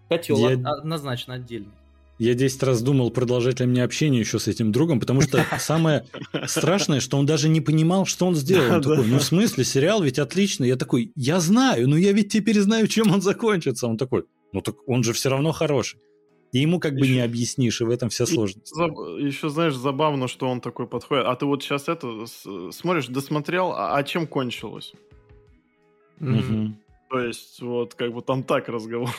котел 0.09 0.37
я... 0.37 0.71
однозначно 0.71 1.35
отдельный. 1.35 1.73
Я 2.19 2.35
10 2.35 2.63
раз 2.63 2.83
думал, 2.83 3.11
продолжать 3.11 3.61
ли 3.61 3.67
мне 3.67 3.85
общение 3.85 4.21
еще 4.21 4.39
с 4.39 4.49
этим 4.49 4.73
другом, 4.73 5.01
потому 5.01 5.21
что 5.21 5.45
самое 5.59 6.07
страшное, 6.47 7.01
что 7.01 7.19
он 7.19 7.27
даже 7.27 7.49
не 7.49 7.61
понимал, 7.61 8.07
что 8.07 8.27
он 8.27 8.35
сделал. 8.35 8.77
Он 8.77 8.83
такой, 8.83 9.07
ну 9.07 9.19
в 9.19 9.23
смысле, 9.23 9.65
сериал 9.65 10.03
ведь 10.03 10.19
отличный. 10.19 10.69
Я 10.69 10.77
такой, 10.77 11.13
я 11.15 11.41
знаю, 11.41 11.89
но 11.89 11.97
я 11.97 12.13
ведь 12.13 12.33
теперь 12.33 12.59
знаю, 12.61 12.87
чем 12.87 13.13
он 13.13 13.21
закончится. 13.21 13.87
Он 13.87 13.99
такой, 13.99 14.25
ну 14.53 14.63
так 14.63 14.77
он 14.87 15.03
же 15.03 15.13
все 15.13 15.29
равно 15.29 15.53
хороший. 15.53 16.01
И 16.53 16.61
ему 16.61 16.81
как 16.81 16.95
бы 16.95 17.01
еще, 17.01 17.15
не 17.15 17.21
объяснишь, 17.21 17.81
и 17.81 17.85
в 17.85 17.91
этом 17.91 18.09
вся 18.09 18.25
сложность. 18.25 18.73
Еще, 18.73 19.51
знаешь, 19.51 19.75
забавно, 19.75 20.27
что 20.29 20.49
он 20.49 20.61
такой 20.61 20.87
подходит. 20.87 21.27
А 21.27 21.37
ты 21.37 21.45
вот 21.45 21.63
сейчас 21.63 21.89
это 21.89 22.25
смотришь, 22.71 23.09
досмотрел, 23.09 23.73
а, 23.73 23.97
а 23.97 24.03
чем 24.05 24.27
кончилось? 24.27 24.95
Угу. 26.21 26.73
То 27.09 27.21
есть, 27.21 27.61
вот, 27.61 27.95
как 27.95 28.13
бы 28.13 28.21
там 28.23 28.43
так 28.43 28.69
разговор. 28.69 29.11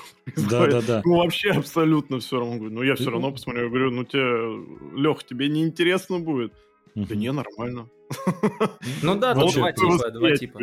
Да, 0.50 0.68
да, 0.68 0.82
да. 0.82 1.02
Ну, 1.06 1.18
вообще 1.18 1.52
абсолютно 1.52 2.20
все 2.20 2.40
равно. 2.40 2.58
Говорю, 2.58 2.74
ну, 2.74 2.84
я 2.84 2.96
все 2.96 3.10
равно 3.10 3.32
посмотрю. 3.32 3.64
Я 3.64 3.70
говорю, 3.70 3.92
ну, 3.92 4.04
тебе, 4.04 5.00
Лех, 5.00 5.24
тебе 5.24 5.48
не 5.48 5.64
интересно 5.64 6.20
будет? 6.20 6.54
Да 6.96 7.16
не, 7.16 7.32
нормально. 7.32 7.90
Ну 9.04 9.16
да, 9.16 9.34
тут 9.34 9.54
два 9.54 9.72
типа, 9.72 10.10
два 10.12 10.36
типа. 10.36 10.62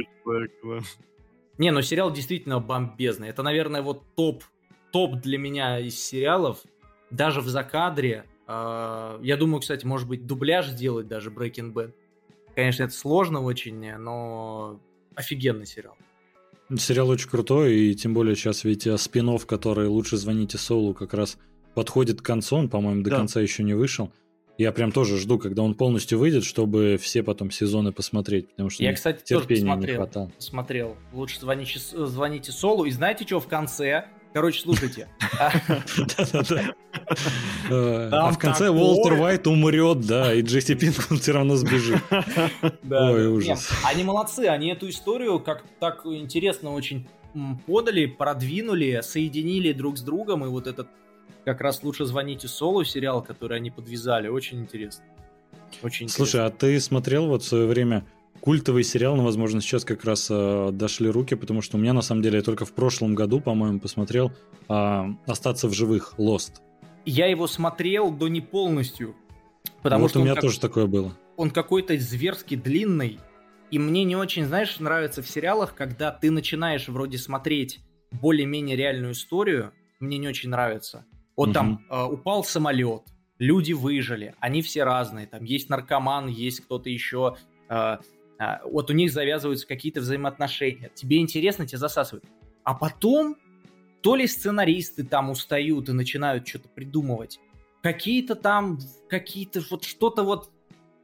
Не, 1.58 1.70
ну 1.70 1.82
сериал 1.82 2.10
действительно 2.12 2.58
бомбезный. 2.58 3.28
Это, 3.28 3.42
наверное, 3.42 3.82
вот 3.82 4.02
топ, 4.16 4.42
топ 4.90 5.16
для 5.20 5.38
меня 5.38 5.78
из 5.78 5.98
сериалов. 5.98 6.58
Даже 7.10 7.40
в 7.40 7.48
закадре. 7.48 8.24
А, 8.46 9.20
я 9.22 9.36
думаю, 9.36 9.60
кстати, 9.60 9.86
может 9.86 10.08
быть, 10.08 10.26
дубляж 10.26 10.68
сделать 10.68 11.06
даже 11.06 11.30
Breaking 11.30 11.72
Bad. 11.72 11.92
Конечно, 12.54 12.84
это 12.84 12.92
сложно 12.92 13.40
очень, 13.40 13.96
но 13.96 14.80
офигенный 15.14 15.66
сериал. 15.66 15.96
Сериал 16.78 17.08
очень 17.08 17.28
крутой, 17.28 17.76
и 17.76 17.94
тем 17.94 18.14
более 18.14 18.36
сейчас 18.36 18.64
ведь 18.64 18.86
э, 18.86 18.96
спин 18.98 19.38
который 19.46 19.88
«Лучше 19.88 20.16
звоните 20.16 20.58
Солу» 20.58 20.94
как 20.94 21.14
раз 21.14 21.38
подходит 21.74 22.20
к 22.20 22.24
концу, 22.24 22.56
он, 22.56 22.68
по-моему, 22.68 23.02
до 23.02 23.10
да. 23.10 23.16
конца 23.16 23.40
еще 23.40 23.62
не 23.62 23.74
вышел. 23.74 24.12
Я 24.56 24.70
прям 24.70 24.92
тоже 24.92 25.18
жду, 25.18 25.38
когда 25.38 25.62
он 25.62 25.74
полностью 25.74 26.18
выйдет, 26.18 26.44
чтобы 26.44 26.96
все 27.00 27.24
потом 27.24 27.50
сезоны 27.50 27.90
посмотреть, 27.90 28.50
потому 28.50 28.70
что 28.70 28.84
я, 28.84 28.92
кстати, 28.92 29.24
терпения 29.24 29.44
тоже 29.44 29.48
посмотрел, 29.48 29.94
не 29.94 29.96
хватало. 29.96 30.32
Смотрел. 30.38 30.96
Лучше 31.12 31.40
звоните, 31.40 31.80
звоните 31.80 32.52
Солу. 32.52 32.84
И 32.84 32.90
знаете, 32.92 33.24
что 33.26 33.40
в 33.40 33.48
конце? 33.48 34.06
Короче, 34.34 34.60
слушайте. 34.62 35.08
А 37.70 38.32
в 38.32 38.38
конце 38.38 38.68
Уолтер 38.68 39.12
Уайт 39.12 39.46
умрет, 39.46 40.00
да, 40.00 40.34
и 40.34 40.42
Джесси 40.42 40.74
Пинкман 40.74 41.20
все 41.20 41.32
равно 41.32 41.54
сбежит. 41.54 42.02
Ой, 42.90 43.28
ужас. 43.28 43.70
Они 43.84 44.02
молодцы, 44.02 44.46
они 44.46 44.72
эту 44.72 44.90
историю 44.90 45.38
как 45.38 45.64
так 45.78 46.04
интересно 46.04 46.72
очень 46.72 47.06
подали, 47.64 48.06
продвинули, 48.06 49.00
соединили 49.04 49.72
друг 49.72 49.98
с 49.98 50.00
другом, 50.00 50.44
и 50.44 50.48
вот 50.48 50.66
этот 50.66 50.88
как 51.44 51.60
раз 51.60 51.84
лучше 51.84 52.04
звоните 52.04 52.48
Солу 52.48 52.82
сериал, 52.82 53.22
который 53.22 53.58
они 53.58 53.70
подвязали, 53.70 54.26
очень 54.26 54.58
интересно. 54.58 55.04
Очень 55.80 56.08
Слушай, 56.08 56.44
а 56.44 56.50
ты 56.50 56.80
смотрел 56.80 57.28
вот 57.28 57.44
в 57.44 57.46
свое 57.46 57.66
время 57.66 58.04
культовый 58.44 58.84
сериал, 58.84 59.16
но, 59.16 59.24
возможно, 59.24 59.62
сейчас 59.62 59.86
как 59.86 60.04
раз 60.04 60.28
э, 60.30 60.68
дошли 60.70 61.08
руки, 61.08 61.34
потому 61.34 61.62
что 61.62 61.78
у 61.78 61.80
меня, 61.80 61.94
на 61.94 62.02
самом 62.02 62.20
деле, 62.20 62.36
я 62.36 62.42
только 62.42 62.66
в 62.66 62.74
прошлом 62.74 63.14
году, 63.14 63.40
по-моему, 63.40 63.80
посмотрел 63.80 64.32
э, 64.68 65.04
«Остаться 65.26 65.66
в 65.66 65.72
живых», 65.72 66.12
«Lost». 66.18 66.60
Я 67.06 67.24
его 67.26 67.46
смотрел, 67.46 68.10
до 68.10 68.28
не 68.28 68.42
полностью. 68.42 69.16
Потому 69.82 70.02
вот 70.02 70.10
что 70.10 70.20
у 70.20 70.24
меня 70.24 70.34
как... 70.34 70.42
тоже 70.42 70.60
такое 70.60 70.86
было. 70.86 71.16
Он 71.38 71.50
какой-то 71.50 71.96
зверски 71.98 72.54
длинный, 72.54 73.18
И 73.70 73.78
мне 73.78 74.04
не 74.04 74.14
очень, 74.14 74.44
знаешь, 74.44 74.78
нравится 74.78 75.22
в 75.22 75.28
сериалах, 75.28 75.74
когда 75.74 76.10
ты 76.10 76.30
начинаешь 76.30 76.86
вроде 76.88 77.16
смотреть 77.16 77.80
более-менее 78.12 78.76
реальную 78.76 79.12
историю, 79.12 79.72
мне 80.00 80.18
не 80.18 80.28
очень 80.28 80.50
нравится. 80.50 81.06
Вот 81.34 81.48
угу. 81.48 81.54
там 81.54 81.80
э, 81.88 82.04
упал 82.04 82.44
самолет, 82.44 83.04
люди 83.38 83.72
выжили, 83.72 84.34
они 84.38 84.60
все 84.60 84.84
разные, 84.84 85.26
там 85.26 85.44
есть 85.44 85.70
наркоман, 85.70 86.26
есть 86.26 86.60
кто-то 86.60 86.90
еще, 86.90 87.36
э, 87.70 87.74
э, 87.74 87.98
вот 88.64 88.90
у 88.90 88.92
них 88.94 89.12
завязываются 89.12 89.66
какие-то 89.66 90.00
взаимоотношения, 90.00 90.90
тебе 90.94 91.18
интересно, 91.18 91.66
тебя 91.66 91.78
засасывают. 91.78 92.24
А 92.64 92.74
потом 92.74 93.36
то 94.00 94.16
ли 94.16 94.26
сценаристы 94.26 95.04
там 95.04 95.30
устают 95.30 95.88
и 95.88 95.92
начинают 95.92 96.46
что-то 96.46 96.68
придумывать, 96.68 97.40
какие-то 97.82 98.34
там, 98.34 98.78
какие-то 99.08 99.62
вот 99.70 99.84
что-то 99.84 100.24
вот, 100.24 100.50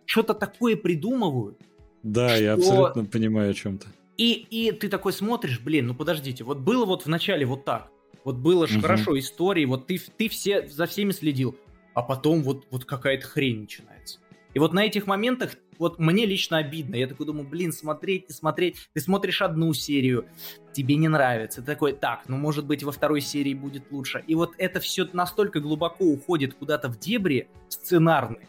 что-то 0.04 0.34
такое 0.34 0.76
придумывают. 0.76 1.58
Да, 2.02 2.30
что... 2.30 2.42
я 2.42 2.52
абсолютно 2.54 3.04
понимаю 3.04 3.50
о 3.50 3.54
чем-то. 3.54 3.86
И, 4.16 4.46
и 4.50 4.72
ты 4.72 4.88
такой 4.88 5.14
смотришь, 5.14 5.60
блин, 5.60 5.86
ну 5.86 5.94
подождите, 5.94 6.44
вот 6.44 6.58
было 6.58 6.84
вот 6.84 7.04
в 7.04 7.06
начале 7.06 7.46
вот 7.46 7.64
так, 7.64 7.90
вот 8.22 8.36
было 8.36 8.66
же 8.66 8.78
угу. 8.78 8.82
хорошо 8.82 9.18
истории, 9.18 9.64
вот 9.64 9.86
ты, 9.86 9.98
ты 9.98 10.28
все, 10.28 10.68
за 10.68 10.86
всеми 10.86 11.12
следил, 11.12 11.56
а 11.94 12.02
потом 12.02 12.42
вот, 12.42 12.66
вот 12.70 12.84
какая-то 12.84 13.26
хрень 13.26 13.62
начинается. 13.62 14.18
И 14.52 14.58
вот 14.58 14.74
на 14.74 14.84
этих 14.84 15.06
моментах 15.06 15.52
вот 15.80 15.98
мне 15.98 16.26
лично 16.26 16.58
обидно. 16.58 16.94
Я 16.94 17.06
такой 17.06 17.24
думаю, 17.24 17.48
блин, 17.48 17.72
смотреть, 17.72 18.28
не 18.28 18.34
смотреть. 18.34 18.76
Ты 18.92 19.00
смотришь 19.00 19.40
одну 19.40 19.72
серию, 19.72 20.26
тебе 20.74 20.96
не 20.96 21.08
нравится. 21.08 21.62
Ты 21.62 21.66
такой, 21.66 21.94
так, 21.94 22.28
ну 22.28 22.36
может 22.36 22.66
быть 22.66 22.82
во 22.82 22.92
второй 22.92 23.22
серии 23.22 23.54
будет 23.54 23.90
лучше. 23.90 24.22
И 24.26 24.34
вот 24.34 24.52
это 24.58 24.78
все 24.78 25.08
настолько 25.14 25.58
глубоко 25.58 26.04
уходит 26.04 26.52
куда-то 26.52 26.90
в 26.90 26.98
дебри 26.98 27.48
сценарные, 27.70 28.46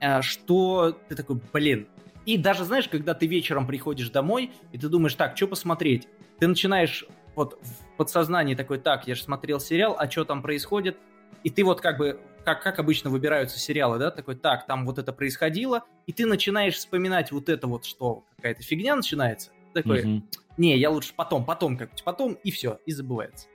э, 0.00 0.20
что 0.20 0.92
ты 1.08 1.16
такой, 1.16 1.40
блин. 1.54 1.88
И 2.26 2.36
даже, 2.36 2.64
знаешь, 2.64 2.86
когда 2.86 3.14
ты 3.14 3.26
вечером 3.26 3.66
приходишь 3.66 4.10
домой, 4.10 4.52
и 4.72 4.78
ты 4.78 4.90
думаешь, 4.90 5.14
так, 5.14 5.34
что 5.38 5.48
посмотреть? 5.48 6.06
Ты 6.38 6.48
начинаешь 6.48 7.06
вот 7.34 7.58
в 7.62 7.96
подсознании 7.96 8.54
такой, 8.54 8.78
так, 8.78 9.08
я 9.08 9.14
же 9.14 9.22
смотрел 9.22 9.58
сериал, 9.58 9.96
а 9.98 10.08
что 10.08 10.26
там 10.26 10.42
происходит? 10.42 10.98
И 11.44 11.50
ты 11.50 11.64
вот 11.64 11.80
как 11.80 11.96
бы 11.96 12.20
как, 12.44 12.62
как 12.62 12.78
обычно 12.78 13.10
выбираются 13.10 13.58
сериалы, 13.58 13.98
да, 13.98 14.10
такой, 14.10 14.36
так, 14.36 14.66
там 14.66 14.86
вот 14.86 14.98
это 14.98 15.12
происходило, 15.12 15.84
и 16.06 16.12
ты 16.12 16.26
начинаешь 16.26 16.76
вспоминать 16.76 17.32
вот 17.32 17.48
это 17.48 17.66
вот, 17.66 17.84
что 17.84 18.24
какая-то 18.36 18.62
фигня 18.62 18.96
начинается, 18.96 19.50
такой, 19.72 20.02
угу. 20.02 20.22
не, 20.56 20.76
я 20.78 20.90
лучше 20.90 21.12
потом, 21.16 21.44
потом 21.44 21.76
как-нибудь, 21.76 22.04
потом, 22.04 22.34
и 22.44 22.50
все, 22.50 22.78
и 22.86 22.92
забывается. 22.92 23.46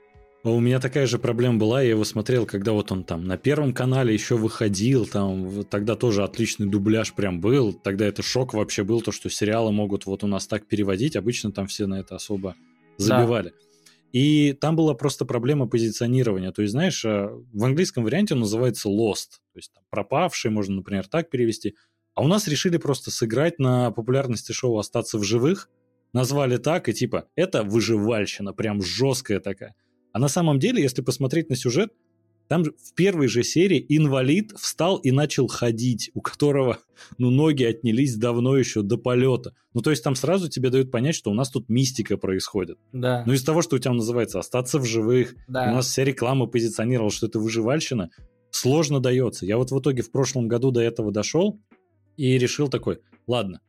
А 0.44 0.50
у 0.50 0.60
меня 0.60 0.78
такая 0.78 1.06
же 1.06 1.18
проблема 1.18 1.58
была, 1.58 1.82
я 1.82 1.90
его 1.90 2.04
смотрел, 2.04 2.46
когда 2.46 2.72
вот 2.72 2.92
он 2.92 3.02
там 3.02 3.24
на 3.24 3.36
Первом 3.36 3.74
канале 3.74 4.14
еще 4.14 4.36
выходил, 4.36 5.04
там 5.04 5.64
тогда 5.64 5.96
тоже 5.96 6.22
отличный 6.22 6.66
дубляж 6.66 7.12
прям 7.12 7.40
был, 7.40 7.72
тогда 7.72 8.06
это 8.06 8.22
шок 8.22 8.54
вообще 8.54 8.84
был, 8.84 9.00
то, 9.02 9.10
что 9.10 9.28
сериалы 9.28 9.72
могут 9.72 10.06
вот 10.06 10.22
у 10.22 10.26
нас 10.26 10.46
так 10.46 10.66
переводить, 10.66 11.16
обычно 11.16 11.50
там 11.50 11.66
все 11.66 11.86
на 11.86 12.00
это 12.00 12.14
особо 12.14 12.54
забивали. 12.98 13.50
Да. 13.50 13.67
И 14.12 14.54
там 14.54 14.74
была 14.74 14.94
просто 14.94 15.24
проблема 15.24 15.66
позиционирования. 15.66 16.50
То 16.52 16.62
есть, 16.62 16.72
знаешь, 16.72 17.04
э, 17.04 17.28
в 17.52 17.64
английском 17.64 18.04
варианте 18.04 18.34
он 18.34 18.40
называется 18.40 18.88
lost, 18.88 19.40
то 19.52 19.56
есть 19.56 19.72
там, 19.74 19.84
пропавший, 19.90 20.50
можно, 20.50 20.76
например, 20.76 21.06
так 21.06 21.28
перевести. 21.28 21.76
А 22.14 22.22
у 22.22 22.26
нас 22.26 22.48
решили 22.48 22.78
просто 22.78 23.10
сыграть 23.10 23.58
на 23.58 23.90
популярности 23.90 24.52
шоу 24.52 24.78
«Остаться 24.78 25.18
в 25.18 25.24
живых», 25.24 25.70
назвали 26.12 26.56
так, 26.56 26.88
и 26.88 26.94
типа, 26.94 27.28
это 27.36 27.62
выживальщина, 27.62 28.52
прям 28.52 28.82
жесткая 28.82 29.40
такая. 29.40 29.74
А 30.12 30.18
на 30.18 30.28
самом 30.28 30.58
деле, 30.58 30.82
если 30.82 31.02
посмотреть 31.02 31.50
на 31.50 31.56
сюжет, 31.56 31.92
там 32.48 32.64
в 32.64 32.94
первой 32.94 33.28
же 33.28 33.42
серии 33.42 33.84
инвалид 33.88 34.52
встал 34.58 34.96
и 34.96 35.10
начал 35.10 35.46
ходить, 35.46 36.10
у 36.14 36.20
которого 36.20 36.78
ну, 37.18 37.30
ноги 37.30 37.62
отнялись 37.62 38.16
давно 38.16 38.56
еще 38.56 38.82
до 38.82 38.96
полета. 38.96 39.54
Ну, 39.74 39.82
то 39.82 39.90
есть 39.90 40.02
там 40.02 40.14
сразу 40.14 40.48
тебе 40.48 40.70
дают 40.70 40.90
понять, 40.90 41.14
что 41.14 41.30
у 41.30 41.34
нас 41.34 41.50
тут 41.50 41.68
мистика 41.68 42.16
происходит. 42.16 42.78
Да. 42.92 43.22
Ну, 43.26 43.34
из 43.34 43.44
того, 43.44 43.62
что 43.62 43.76
у 43.76 43.78
тебя 43.78 43.92
называется 43.92 44.38
«остаться 44.38 44.78
в 44.78 44.84
живых», 44.84 45.34
да. 45.46 45.70
у 45.70 45.74
нас 45.74 45.86
вся 45.86 46.04
реклама 46.04 46.46
позиционировала, 46.46 47.10
что 47.10 47.26
это 47.26 47.38
выживальщина, 47.38 48.10
сложно 48.50 49.00
дается. 49.00 49.44
Я 49.44 49.58
вот 49.58 49.70
в 49.70 49.78
итоге 49.78 50.02
в 50.02 50.10
прошлом 50.10 50.48
году 50.48 50.70
до 50.70 50.80
этого 50.80 51.12
дошел 51.12 51.60
и 52.16 52.38
решил 52.38 52.68
такой, 52.68 53.00
ладно, 53.26 53.60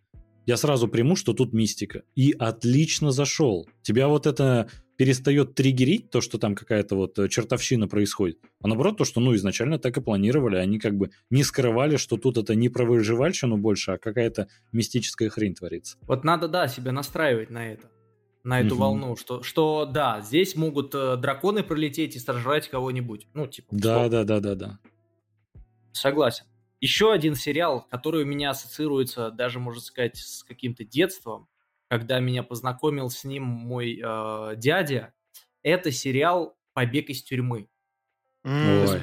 я 0.45 0.57
сразу 0.57 0.87
приму, 0.87 1.15
что 1.15 1.33
тут 1.33 1.53
мистика. 1.53 2.03
И 2.15 2.35
отлично 2.37 3.11
зашел. 3.11 3.67
Тебя 3.81 4.07
вот 4.07 4.25
это 4.25 4.69
перестает 4.99 5.55
триггерить 5.55 6.09
то, 6.09 6.19
что 6.19 6.37
там 6.37 6.55
какая-то 6.55 6.97
вот 6.97 7.17
э, 7.19 7.29
чертовщина 7.29 7.87
происходит, 7.87 8.37
а 8.61 8.67
наоборот 8.67 8.97
то, 8.97 9.05
что 9.05 9.21
ну 9.21 9.33
изначально 9.33 9.79
так 9.79 9.95
и 9.95 10.01
планировали, 10.01 10.57
они 10.57 10.77
как 10.77 10.97
бы 10.97 11.11
не 11.29 11.43
скрывали, 11.43 11.95
что 11.95 12.17
тут 12.17 12.37
это 12.37 12.53
не 12.53 12.67
про 12.67 12.83
выживальщину 12.83 13.55
больше, 13.55 13.91
а 13.91 13.97
какая-то 13.97 14.49
мистическая 14.73 15.29
хрень 15.29 15.55
творится. 15.55 15.97
Вот 16.01 16.25
надо, 16.25 16.49
да, 16.49 16.67
себя 16.67 16.91
настраивать 16.91 17.49
на 17.49 17.71
это, 17.71 17.89
на 18.43 18.59
эту 18.59 18.75
угу. 18.75 18.83
волну, 18.83 19.15
что, 19.15 19.41
что 19.41 19.85
да, 19.85 20.19
здесь 20.19 20.57
могут 20.57 20.93
э, 20.93 21.15
драконы 21.15 21.63
пролететь 21.63 22.17
и 22.17 22.19
сожрать 22.19 22.67
кого-нибудь, 22.67 23.27
ну 23.33 23.47
типа. 23.47 23.69
Да, 23.71 24.09
да, 24.09 24.25
да, 24.25 24.41
да, 24.41 24.55
да. 24.55 24.79
Согласен. 25.93 26.43
Еще 26.81 27.11
один 27.11 27.35
сериал, 27.35 27.85
который 27.89 28.23
у 28.23 28.25
меня 28.25 28.51
ассоциируется 28.51 29.31
даже, 29.31 29.59
можно 29.59 29.81
сказать, 29.81 30.17
с 30.17 30.43
каким-то 30.43 30.85
детством, 30.85 31.47
когда 31.89 32.19
меня 32.19 32.43
познакомил 32.43 33.09
с 33.09 33.23
ним 33.23 33.43
мой 33.43 33.99
э, 34.01 34.53
дядя, 34.55 35.13
это 35.63 35.91
сериал 35.91 36.57
«Побег 36.73 37.09
из 37.09 37.23
тюрьмы». 37.23 37.67
Ой. 38.43 39.01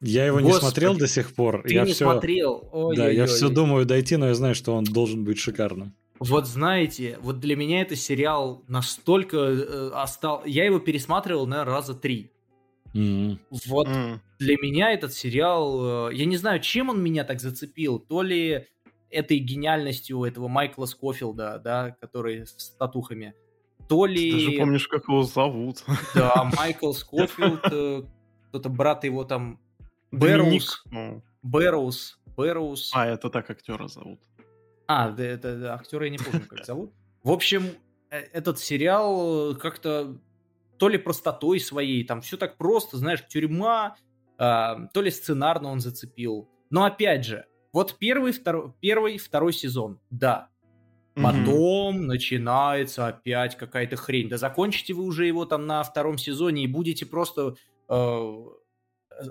Я 0.00 0.26
его 0.26 0.38
Господи, 0.38 0.54
не 0.54 0.60
смотрел 0.60 0.96
до 0.96 1.06
сих 1.06 1.34
пор. 1.34 1.62
Ты 1.62 1.74
я 1.74 1.84
не 1.84 1.92
все... 1.92 2.04
смотрел? 2.04 2.68
Ой, 2.72 2.96
да, 2.96 3.04
ой, 3.04 3.14
я 3.14 3.22
ой. 3.22 3.28
все 3.28 3.48
думаю 3.48 3.86
дойти, 3.86 4.16
но 4.16 4.26
я 4.26 4.34
знаю, 4.34 4.54
что 4.54 4.74
он 4.74 4.84
должен 4.84 5.24
быть 5.24 5.38
шикарным. 5.38 5.94
Вот 6.18 6.46
знаете, 6.46 7.18
вот 7.20 7.40
для 7.40 7.56
меня 7.56 7.82
это 7.82 7.96
сериал 7.96 8.64
настолько 8.66 9.36
э, 9.36 9.90
остал... 9.94 10.42
Я 10.44 10.64
его 10.64 10.80
пересматривал, 10.80 11.46
наверное, 11.46 11.72
раза 11.72 11.94
три. 11.94 12.32
Mm-hmm. 12.94 13.38
Вот 13.66 13.86
mm-hmm. 13.86 14.20
Для 14.42 14.56
меня 14.60 14.92
этот 14.92 15.12
сериал... 15.12 16.08
Э, 16.08 16.14
я 16.14 16.24
не 16.26 16.36
знаю, 16.36 16.60
чем 16.60 16.90
он 16.90 17.02
меня 17.02 17.24
так 17.24 17.40
зацепил. 17.40 17.98
То 17.98 18.22
ли 18.22 18.66
этой 19.10 19.38
гениальностью 19.38 20.24
этого 20.24 20.48
Майкла 20.48 20.86
Скофилда, 20.86 21.60
да, 21.62 21.96
который 22.00 22.46
с 22.46 22.70
татухами, 22.78 23.34
то 23.88 24.06
ли... 24.06 24.32
Ты 24.32 24.38
же 24.38 24.52
помнишь, 24.58 24.88
как 24.88 25.08
его 25.08 25.22
зовут. 25.22 25.84
Да, 26.14 26.50
Майкл 26.56 26.92
Скофилд, 26.92 27.60
э, 27.70 28.02
кто-то 28.48 28.68
брат 28.68 29.04
его 29.04 29.24
там... 29.24 29.60
Бэрроуз. 30.10 30.82
Ну. 30.90 31.22
Бэрроуз. 31.42 32.18
Бэрроуз. 32.36 32.90
А, 32.94 33.06
это 33.06 33.30
так 33.30 33.48
актера 33.50 33.86
зовут. 33.88 34.20
А, 34.88 35.10
да, 35.10 35.24
это 35.24 35.56
да, 35.56 35.74
актера 35.74 36.04
я 36.04 36.10
не 36.10 36.18
помню, 36.18 36.46
как 36.48 36.64
зовут. 36.64 36.92
В 37.22 37.30
общем, 37.30 37.62
э, 38.10 38.18
этот 38.32 38.58
сериал 38.58 39.54
как-то 39.56 40.18
то 40.78 40.88
ли 40.88 40.98
простотой 40.98 41.60
своей, 41.60 42.04
там 42.04 42.20
все 42.22 42.36
так 42.36 42.56
просто, 42.56 42.96
знаешь, 42.96 43.24
тюрьма, 43.28 43.96
то 44.42 45.02
ли 45.02 45.10
сценарно 45.10 45.68
он 45.68 45.80
зацепил. 45.80 46.48
Но 46.70 46.84
опять 46.84 47.24
же, 47.24 47.46
вот 47.72 47.96
первый, 47.98 48.32
второй, 48.32 48.72
первый, 48.80 49.18
второй 49.18 49.52
сезон, 49.52 50.00
да. 50.10 50.48
Потом 51.14 51.98
mm 51.98 52.06
начинается 52.06 53.06
опять 53.06 53.56
какая-то 53.56 53.96
хрень. 53.96 54.28
Да 54.28 54.38
закончите 54.38 54.94
вы 54.94 55.04
уже 55.04 55.26
его 55.26 55.44
там 55.44 55.66
на 55.66 55.82
втором 55.82 56.18
сезоне 56.18 56.64
и 56.64 56.66
будете 56.66 57.06
просто... 57.06 57.54
Э, 57.88 58.32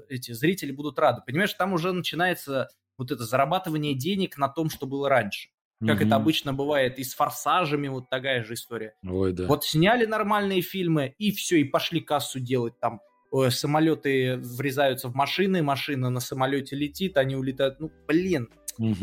эти 0.08 0.32
зрители 0.32 0.72
будут 0.72 1.00
рады. 1.00 1.24
Понимаешь, 1.26 1.54
там 1.56 1.74
уже 1.74 1.92
начинается 1.92 2.70
вот 2.98 3.12
это 3.12 3.26
зарабатывание 3.26 3.96
денег 3.96 4.38
на 4.38 4.48
том, 4.48 4.70
что 4.70 4.86
было 4.86 5.10
раньше. 5.10 5.50
Как 5.86 6.02
mm 6.02 6.06
это 6.06 6.16
обычно 6.16 6.54
бывает 6.54 7.00
и 7.00 7.04
с 7.04 7.16
форсажами, 7.16 7.88
вот 7.88 8.10
такая 8.10 8.44
же 8.44 8.54
история. 8.54 8.94
Ой, 9.04 9.34
да. 9.34 9.48
Вот 9.48 9.66
сняли 9.66 10.06
нормальные 10.06 10.62
фильмы, 10.62 11.16
и 11.18 11.32
все, 11.32 11.58
и 11.58 11.64
пошли 11.64 12.00
кассу 12.00 12.40
делать 12.40 12.80
там 12.80 13.02
самолеты 13.50 14.38
врезаются 14.38 15.08
в 15.08 15.16
машины, 15.16 15.64
машина 15.64 16.10
на 16.10 16.20
самолете 16.20 16.76
летит, 16.76 17.18
они 17.18 17.36
улетают. 17.36 17.80
Ну, 17.80 17.92
блин. 18.08 18.50
Угу. 18.78 18.96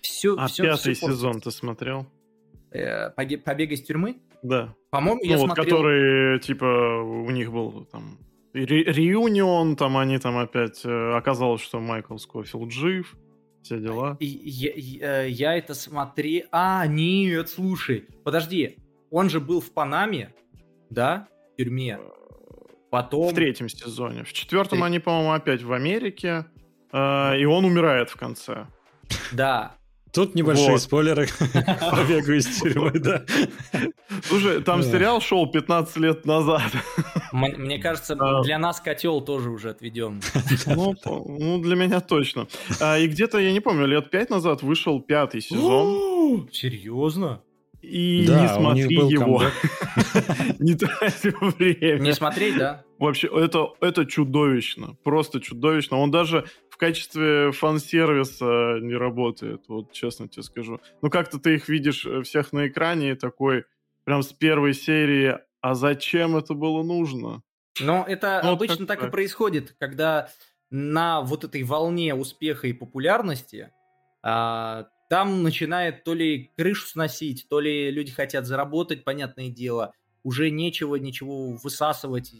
Все, 0.00 0.36
а 0.36 0.46
все, 0.46 0.64
пятый 0.64 0.94
все 0.94 1.06
сезон 1.08 1.40
ты 1.40 1.50
смотрел? 1.50 2.06
Э, 2.70 3.10
Побег 3.10 3.70
из 3.72 3.82
тюрьмы? 3.82 4.20
Да. 4.42 4.74
По-моему, 4.90 5.20
ну, 5.22 5.30
я 5.30 5.38
вот, 5.38 5.46
смотрел... 5.46 5.64
который, 5.64 6.40
типа, 6.40 7.02
у 7.02 7.30
них 7.30 7.52
был 7.52 7.84
там 7.86 8.18
ре- 8.52 8.84
реюнион, 8.84 9.76
там 9.76 9.96
они 9.96 10.18
там 10.18 10.38
опять... 10.38 10.84
Э, 10.84 11.16
оказалось, 11.16 11.60
что 11.60 11.80
Майкл 11.80 12.16
Скофилд 12.16 12.72
жив, 12.72 13.16
все 13.62 13.78
дела. 13.78 14.16
Я, 14.20 14.72
я, 14.74 15.24
э, 15.24 15.30
я 15.30 15.56
это 15.56 15.74
смотрел... 15.74 16.44
А, 16.52 16.86
нет, 16.86 17.48
слушай, 17.48 18.06
подожди. 18.24 18.76
Он 19.10 19.30
же 19.30 19.40
был 19.40 19.60
в 19.60 19.72
Панаме, 19.72 20.34
да, 20.90 21.28
в 21.52 21.56
тюрьме. 21.56 21.98
Потом... 22.96 23.28
В 23.28 23.34
третьем 23.34 23.68
сезоне. 23.68 24.24
В 24.24 24.32
четвертом 24.32 24.78
Три... 24.78 24.86
они, 24.86 24.98
по-моему, 25.00 25.32
опять 25.32 25.62
в 25.62 25.70
Америке. 25.74 26.46
Э, 26.92 27.38
и 27.38 27.44
он 27.44 27.66
умирает 27.66 28.08
в 28.08 28.16
конце. 28.16 28.68
Да. 29.32 29.76
Тут 30.14 30.34
небольшие 30.34 30.70
вот. 30.70 30.80
спойлеры 30.80 31.26
побегу 31.90 32.32
из 32.32 32.46
тюрьмы, 32.58 32.92
да. 32.92 33.22
Слушай, 34.22 34.62
там 34.62 34.82
сериал 34.82 35.20
шел 35.20 35.46
15 35.46 35.96
лет 35.98 36.24
назад. 36.24 36.62
Мне 37.32 37.78
кажется, 37.78 38.16
для 38.42 38.58
нас 38.58 38.80
котел 38.80 39.20
тоже 39.20 39.50
уже 39.50 39.68
отведен. 39.68 40.22
Ну, 40.64 40.94
ну, 41.04 41.60
для 41.60 41.76
меня 41.76 42.00
точно. 42.00 42.48
А, 42.80 42.98
и 42.98 43.08
где-то, 43.08 43.36
я 43.36 43.52
не 43.52 43.60
помню, 43.60 43.84
лет 43.84 44.08
5 44.08 44.30
назад 44.30 44.62
вышел 44.62 45.02
пятый 45.02 45.42
сезон. 45.42 46.48
Серьезно? 46.52 47.42
И 47.86 48.26
да, 48.26 48.42
не 48.42 48.48
смотри 48.48 48.96
его. 48.96 49.42
не 50.58 50.74
трать 50.74 51.22
время. 51.22 52.00
Не 52.00 52.14
смотреть, 52.14 52.58
да? 52.58 52.84
Вообще, 52.98 53.28
это, 53.32 53.68
это 53.80 54.04
чудовищно. 54.06 54.96
Просто 55.04 55.40
чудовищно. 55.40 55.98
Он 55.98 56.10
даже 56.10 56.46
в 56.68 56.78
качестве 56.78 57.52
фан-сервиса 57.52 58.80
не 58.80 58.94
работает, 58.94 59.62
вот 59.68 59.92
честно 59.92 60.28
тебе 60.28 60.42
скажу. 60.42 60.80
Ну, 61.00 61.10
как-то 61.10 61.38
ты 61.38 61.54
их 61.54 61.68
видишь 61.68 62.04
э, 62.04 62.22
всех 62.22 62.52
на 62.52 62.66
экране 62.66 63.12
и 63.12 63.14
такой, 63.14 63.64
прям 64.04 64.22
с 64.22 64.32
первой 64.32 64.74
серии, 64.74 65.38
а 65.60 65.74
зачем 65.74 66.36
это 66.36 66.54
было 66.54 66.82
нужно? 66.82 67.42
Ну, 67.80 68.02
это 68.02 68.40
ну, 68.42 68.50
обычно 68.50 68.86
так 68.86 69.04
и 69.04 69.10
происходит, 69.10 69.76
когда 69.78 70.28
на 70.70 71.20
вот 71.20 71.44
этой 71.44 71.62
волне 71.62 72.14
успеха 72.14 72.66
и 72.66 72.72
популярности 72.72 73.70
а, 74.24 74.88
там 75.08 75.42
начинает 75.42 76.04
то 76.04 76.14
ли 76.14 76.50
крышу 76.56 76.86
сносить, 76.86 77.46
то 77.48 77.60
ли 77.60 77.90
люди 77.90 78.12
хотят 78.12 78.46
заработать, 78.46 79.04
понятное 79.04 79.48
дело, 79.48 79.92
уже 80.22 80.50
нечего 80.50 80.96
ничего 80.96 81.52
высасывать, 81.62 82.32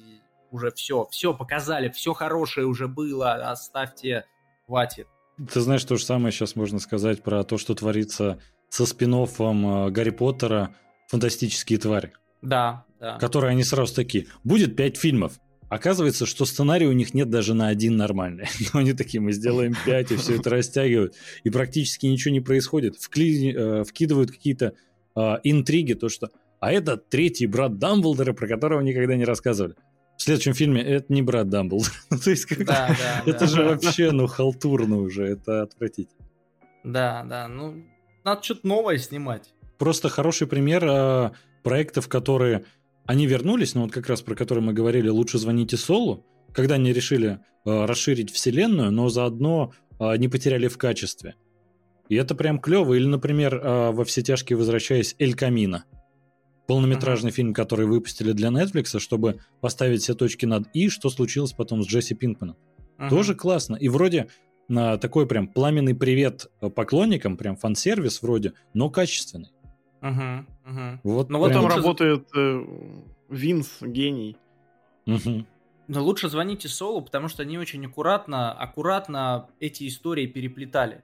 уже 0.50 0.70
все, 0.72 1.06
все 1.10 1.34
показали, 1.34 1.88
все 1.88 2.12
хорошее 2.12 2.66
уже 2.66 2.88
было, 2.88 3.34
оставьте, 3.34 4.26
хватит. 4.66 5.06
Ты 5.52 5.60
знаешь, 5.60 5.84
то 5.84 5.96
же 5.96 6.04
самое 6.04 6.32
сейчас 6.32 6.56
можно 6.56 6.78
сказать 6.78 7.22
про 7.22 7.44
то, 7.44 7.58
что 7.58 7.74
творится 7.74 8.40
со 8.68 8.86
спин 8.86 9.14
э, 9.14 9.90
Гарри 9.90 10.10
Поттера 10.10 10.74
«Фантастические 11.08 11.78
твари». 11.78 12.12
Да, 12.42 12.84
да. 12.98 13.18
Которые 13.18 13.50
они 13.50 13.62
сразу 13.64 13.94
такие, 13.94 14.26
будет 14.44 14.76
пять 14.76 14.96
фильмов, 14.96 15.38
Оказывается, 15.68 16.26
что 16.26 16.44
сценарий 16.44 16.86
у 16.86 16.92
них 16.92 17.12
нет 17.12 17.28
даже 17.28 17.54
на 17.54 17.68
один 17.68 17.96
нормальный. 17.96 18.46
Но 18.72 18.80
они 18.80 18.92
такие, 18.92 19.20
мы 19.20 19.32
сделаем 19.32 19.74
пять, 19.84 20.12
и 20.12 20.16
все 20.16 20.36
это 20.36 20.50
растягивают. 20.50 21.14
И 21.42 21.50
практически 21.50 22.06
ничего 22.06 22.32
не 22.32 22.40
происходит. 22.40 22.96
Вкли... 22.96 23.52
Э, 23.54 23.84
вкидывают 23.84 24.30
какие-то 24.30 24.74
э, 25.16 25.20
интриги, 25.42 25.94
то 25.94 26.08
что... 26.08 26.30
А 26.60 26.72
это 26.72 26.96
третий 26.96 27.46
брат 27.46 27.78
Дамблдора, 27.78 28.32
про 28.32 28.46
которого 28.46 28.80
никогда 28.80 29.16
не 29.16 29.24
рассказывали. 29.24 29.74
В 30.16 30.22
следующем 30.22 30.54
фильме 30.54 30.82
это 30.82 31.12
не 31.12 31.22
брат 31.22 31.48
Дамблдора. 31.48 31.92
то 32.24 32.30
есть, 32.30 32.46
как... 32.46 32.64
да, 32.64 32.96
да, 32.98 33.22
это 33.26 33.40
да. 33.40 33.46
же 33.46 33.64
вообще, 33.64 34.12
ну, 34.12 34.26
халтурно 34.26 34.98
уже, 34.98 35.24
это 35.24 35.62
отвратительно. 35.62 36.26
Да, 36.84 37.24
да, 37.28 37.48
ну, 37.48 37.84
надо 38.24 38.42
что-то 38.42 38.66
новое 38.66 38.98
снимать. 38.98 39.52
Просто 39.78 40.08
хороший 40.08 40.46
пример 40.46 40.84
э, 40.84 41.30
проектов, 41.62 42.08
которые 42.08 42.64
они 43.06 43.26
вернулись, 43.26 43.74
но 43.74 43.82
вот 43.82 43.92
как 43.92 44.08
раз 44.08 44.22
про 44.22 44.34
который 44.34 44.62
мы 44.62 44.72
говорили, 44.72 45.08
лучше 45.08 45.38
звоните 45.38 45.76
Солу, 45.76 46.24
когда 46.52 46.76
они 46.76 46.92
решили 46.92 47.40
э, 47.64 47.84
расширить 47.84 48.30
вселенную, 48.30 48.90
но 48.90 49.08
заодно 49.08 49.72
э, 49.98 50.16
не 50.16 50.28
потеряли 50.28 50.68
в 50.68 50.78
качестве. 50.78 51.34
И 52.08 52.16
это 52.16 52.34
прям 52.34 52.58
клево. 52.58 52.94
Или, 52.94 53.06
например, 53.06 53.54
э, 53.56 53.90
во 53.92 54.04
все 54.04 54.22
тяжкие 54.22 54.56
возвращаясь 54.56 55.14
Эль 55.18 55.34
Камина. 55.34 55.84
Полнометражный 56.66 57.30
uh-huh. 57.30 57.34
фильм, 57.34 57.54
который 57.54 57.86
выпустили 57.86 58.32
для 58.32 58.48
Netflix, 58.48 58.98
чтобы 58.98 59.40
поставить 59.60 60.02
все 60.02 60.14
точки 60.14 60.46
над 60.46 60.68
«и», 60.72 60.88
что 60.88 61.10
случилось 61.10 61.52
потом 61.52 61.82
с 61.82 61.86
Джесси 61.86 62.14
Пинкманом. 62.14 62.56
Uh-huh. 62.98 63.08
Тоже 63.08 63.34
классно. 63.34 63.76
И 63.76 63.88
вроде 63.88 64.28
на 64.68 64.96
такой 64.98 65.26
прям 65.26 65.46
пламенный 65.48 65.94
привет 65.94 66.46
э, 66.60 66.68
поклонникам, 66.70 67.36
прям 67.36 67.56
фан-сервис 67.56 68.22
вроде, 68.22 68.54
но 68.74 68.90
качественный. 68.90 69.50
Угу, 70.02 70.46
угу. 70.66 71.00
Вот 71.04 71.30
ну 71.30 71.38
вот 71.38 71.52
там 71.52 71.62
лучше... 71.62 71.76
работает 71.76 72.28
э, 72.36 72.64
Винс, 73.28 73.78
гений. 73.80 74.36
Угу. 75.06 75.46
Но 75.88 76.02
лучше 76.02 76.28
звоните 76.28 76.68
Солу, 76.68 77.00
потому 77.02 77.28
что 77.28 77.42
они 77.42 77.58
очень 77.58 77.84
аккуратно, 77.86 78.52
аккуратно 78.52 79.48
эти 79.60 79.86
истории 79.86 80.26
переплетали. 80.26 81.02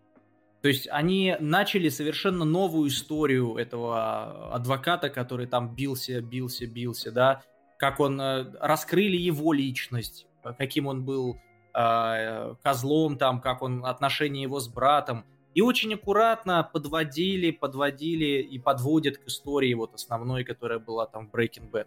То 0.60 0.68
есть 0.68 0.88
они 0.88 1.36
начали 1.40 1.88
совершенно 1.88 2.44
новую 2.44 2.88
историю 2.88 3.56
этого 3.56 4.54
адвоката, 4.54 5.10
который 5.10 5.46
там 5.46 5.74
бился, 5.74 6.20
бился, 6.20 6.66
бился, 6.66 7.10
да, 7.10 7.42
как 7.78 7.98
он 7.98 8.20
э, 8.20 8.44
раскрыли 8.60 9.16
его 9.16 9.52
личность, 9.52 10.26
каким 10.56 10.86
он 10.86 11.04
был 11.04 11.36
э, 11.74 12.54
козлом 12.62 13.18
там, 13.18 13.40
как 13.40 13.62
он 13.62 13.84
отношения 13.84 14.42
его 14.42 14.60
с 14.60 14.68
братом. 14.68 15.24
И 15.54 15.60
очень 15.60 15.92
аккуратно 15.94 16.68
подводили, 16.72 17.50
подводили 17.50 18.40
и 18.42 18.58
подводят 18.58 19.18
к 19.18 19.28
истории 19.28 19.74
вот 19.74 19.94
основной, 19.94 20.44
которая 20.44 20.78
была 20.78 21.06
там 21.06 21.28
в 21.28 21.34
Breaking 21.34 21.70
Bad. 21.70 21.86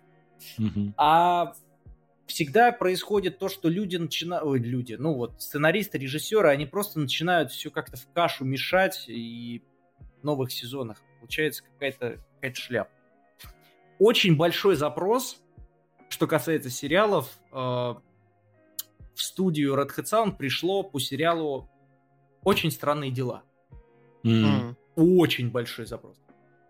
Mm-hmm. 0.59 0.93
А 0.97 1.53
всегда 2.27 2.71
происходит 2.71 3.39
то, 3.39 3.49
что 3.49 3.69
люди 3.69 3.97
начинают... 3.97 4.45
Ой, 4.45 4.59
люди, 4.59 4.93
ну 4.93 5.13
вот, 5.13 5.41
сценаристы, 5.41 5.97
режиссеры, 5.97 6.49
они 6.49 6.65
просто 6.65 6.99
начинают 6.99 7.51
все 7.51 7.71
как-то 7.71 7.97
в 7.97 8.07
кашу 8.13 8.45
мешать, 8.45 9.05
и 9.07 9.63
в 10.21 10.23
новых 10.23 10.51
сезонах 10.51 11.01
получается 11.19 11.63
какая-то 11.63 12.19
какая 12.35 12.53
шляпа. 12.53 12.91
Очень 13.97 14.35
большой 14.35 14.75
запрос, 14.75 15.41
что 16.09 16.27
касается 16.27 16.69
сериалов, 16.69 17.31
э, 17.51 17.55
в 17.55 18.01
студию 19.15 19.75
Red 19.75 19.89
Hat 19.95 20.03
Sound 20.03 20.35
пришло 20.37 20.83
по 20.83 20.99
сериалу 20.99 21.69
«Очень 22.43 22.69
странные 22.69 23.11
дела». 23.11 23.43
Mm. 24.25 24.75
Очень 24.95 25.51
большой 25.51 25.85
запрос. 25.85 26.17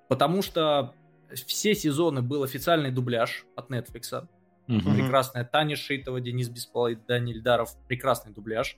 Потому 0.08 0.42
что 0.42 0.94
все 1.34 1.74
сезоны 1.74 2.22
был 2.22 2.44
официальный 2.44 2.92
дубляж 2.92 3.46
от 3.56 3.72
Netflix. 3.72 4.28
Mm-hmm. 4.68 4.96
Прекрасная 4.96 5.46
Таня 5.46 5.76
Шитова, 5.76 6.20
Денис 6.20 6.50
Беспола 6.50 6.90
и 6.90 6.96
Даниэль 6.96 7.42
Даров. 7.42 7.76
Прекрасный 7.88 8.34
дубляж. 8.34 8.78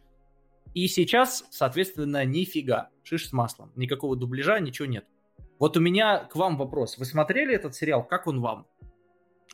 И 0.73 0.87
сейчас, 0.87 1.45
соответственно, 1.49 2.23
нифига. 2.25 2.89
Шиш 3.03 3.29
с 3.29 3.33
маслом. 3.33 3.71
Никакого 3.75 4.15
дубляжа, 4.15 4.59
ничего 4.59 4.85
нет. 4.85 5.05
Вот 5.59 5.75
у 5.75 5.79
меня 5.79 6.19
к 6.19 6.35
вам 6.35 6.57
вопрос. 6.57 6.97
Вы 6.97 7.05
смотрели 7.05 7.55
этот 7.55 7.73
сериал? 7.73 8.03
Как 8.03 8.27
он 8.27 8.41
вам? 8.41 8.67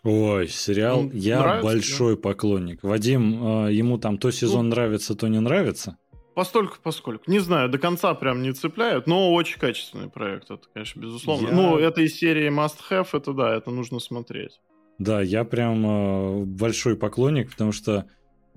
Ой, 0.03 0.49
сериал. 0.49 1.03
Ну, 1.03 1.11
я 1.13 1.39
нравится, 1.39 1.65
большой 1.65 2.15
да? 2.15 2.21
поклонник. 2.21 2.84
Вадим, 2.84 3.67
э, 3.67 3.74
ему 3.74 3.97
там 3.97 4.17
то 4.17 4.32
сезон 4.32 4.67
ну, 4.67 4.76
нравится, 4.76 5.15
то 5.15 5.30
не 5.30 5.39
нравится. 5.39 5.97
Постольку, 6.34 6.77
поскольку. 6.81 7.29
Не 7.29 7.39
знаю, 7.39 7.69
до 7.69 7.77
конца 7.77 8.13
прям 8.15 8.41
не 8.41 8.53
цепляют, 8.53 9.07
но 9.07 9.34
очень 9.34 9.59
качественный 9.59 10.09
проект, 10.09 10.49
это, 10.49 10.63
конечно, 10.73 10.99
безусловно. 10.99 11.47
Я... 11.47 11.53
Ну, 11.53 11.77
это 11.77 12.01
из 12.01 12.15
серии 12.15 12.49
Must 12.49 12.77
Have, 12.89 13.07
это 13.13 13.34
да, 13.34 13.55
это 13.55 13.71
нужно 13.71 13.99
смотреть. 13.99 14.59
Да, 14.99 15.21
я 15.21 15.43
прям 15.43 15.86
э, 15.86 16.45
большой 16.45 16.95
поклонник, 16.95 17.51
потому 17.51 17.71
что 17.71 18.05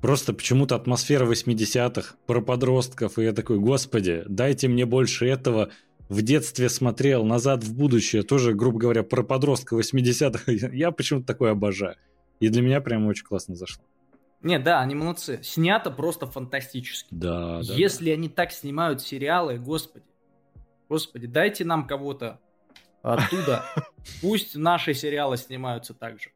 просто 0.01 0.33
почему-то 0.33 0.77
атмосфера 0.77 1.27
80-х 1.27 2.17
про 2.27 2.41
подростков, 2.41 3.19
и 3.19 3.25
я 3.25 3.33
такой, 3.33 3.59
господи, 3.59 4.23
дайте 4.27 4.69
мне 4.69 4.87
больше 4.87 5.27
этого. 5.27 5.71
В 6.09 6.23
детстве 6.23 6.69
смотрел 6.69 7.25
«Назад 7.25 7.65
в 7.65 7.75
будущее», 7.75 8.23
тоже, 8.23 8.55
грубо 8.55 8.79
говоря, 8.79 9.03
про 9.03 9.25
подростка 9.25 9.75
80-х. 9.75 10.53
Я 10.73 10.93
почему-то 10.93 11.27
такое 11.27 11.51
обожаю. 11.51 11.97
И 12.39 12.49
для 12.49 12.63
меня 12.63 12.81
прям 12.81 13.07
очень 13.07 13.25
классно 13.25 13.57
зашло. 13.57 13.83
Не, 14.43 14.59
да, 14.59 14.81
они 14.81 14.95
молодцы. 14.95 15.41
Снято 15.43 15.91
просто 15.91 16.27
фантастически. 16.27 17.09
Да. 17.11 17.61
Если 17.63 18.11
да. 18.11 18.13
они 18.13 18.29
так 18.29 18.53
снимают 18.53 19.01
сериалы, 19.03 19.59
господи, 19.59 20.05
господи, 20.89 21.27
дайте 21.27 21.65
нам 21.65 21.87
кого-то 21.87 22.41
оттуда. 23.03 23.65
Пусть 24.21 24.57
наши 24.57 24.95
сериалы 24.95 25.37
снимаются 25.37 25.95
так 25.95 26.21
же. 26.21 26.31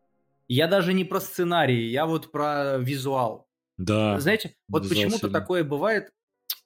Я 0.49 0.67
даже 0.67 0.93
не 0.93 1.05
про 1.05 1.21
сценарий, 1.21 1.89
я 1.91 2.07
вот 2.07 2.33
про 2.33 2.79
визуал. 2.79 3.47
Да. 3.77 4.19
Знаете, 4.19 4.55
вот 4.69 4.89
почему-то 4.89 5.31
такое 5.31 5.63
бывает, 5.63 6.11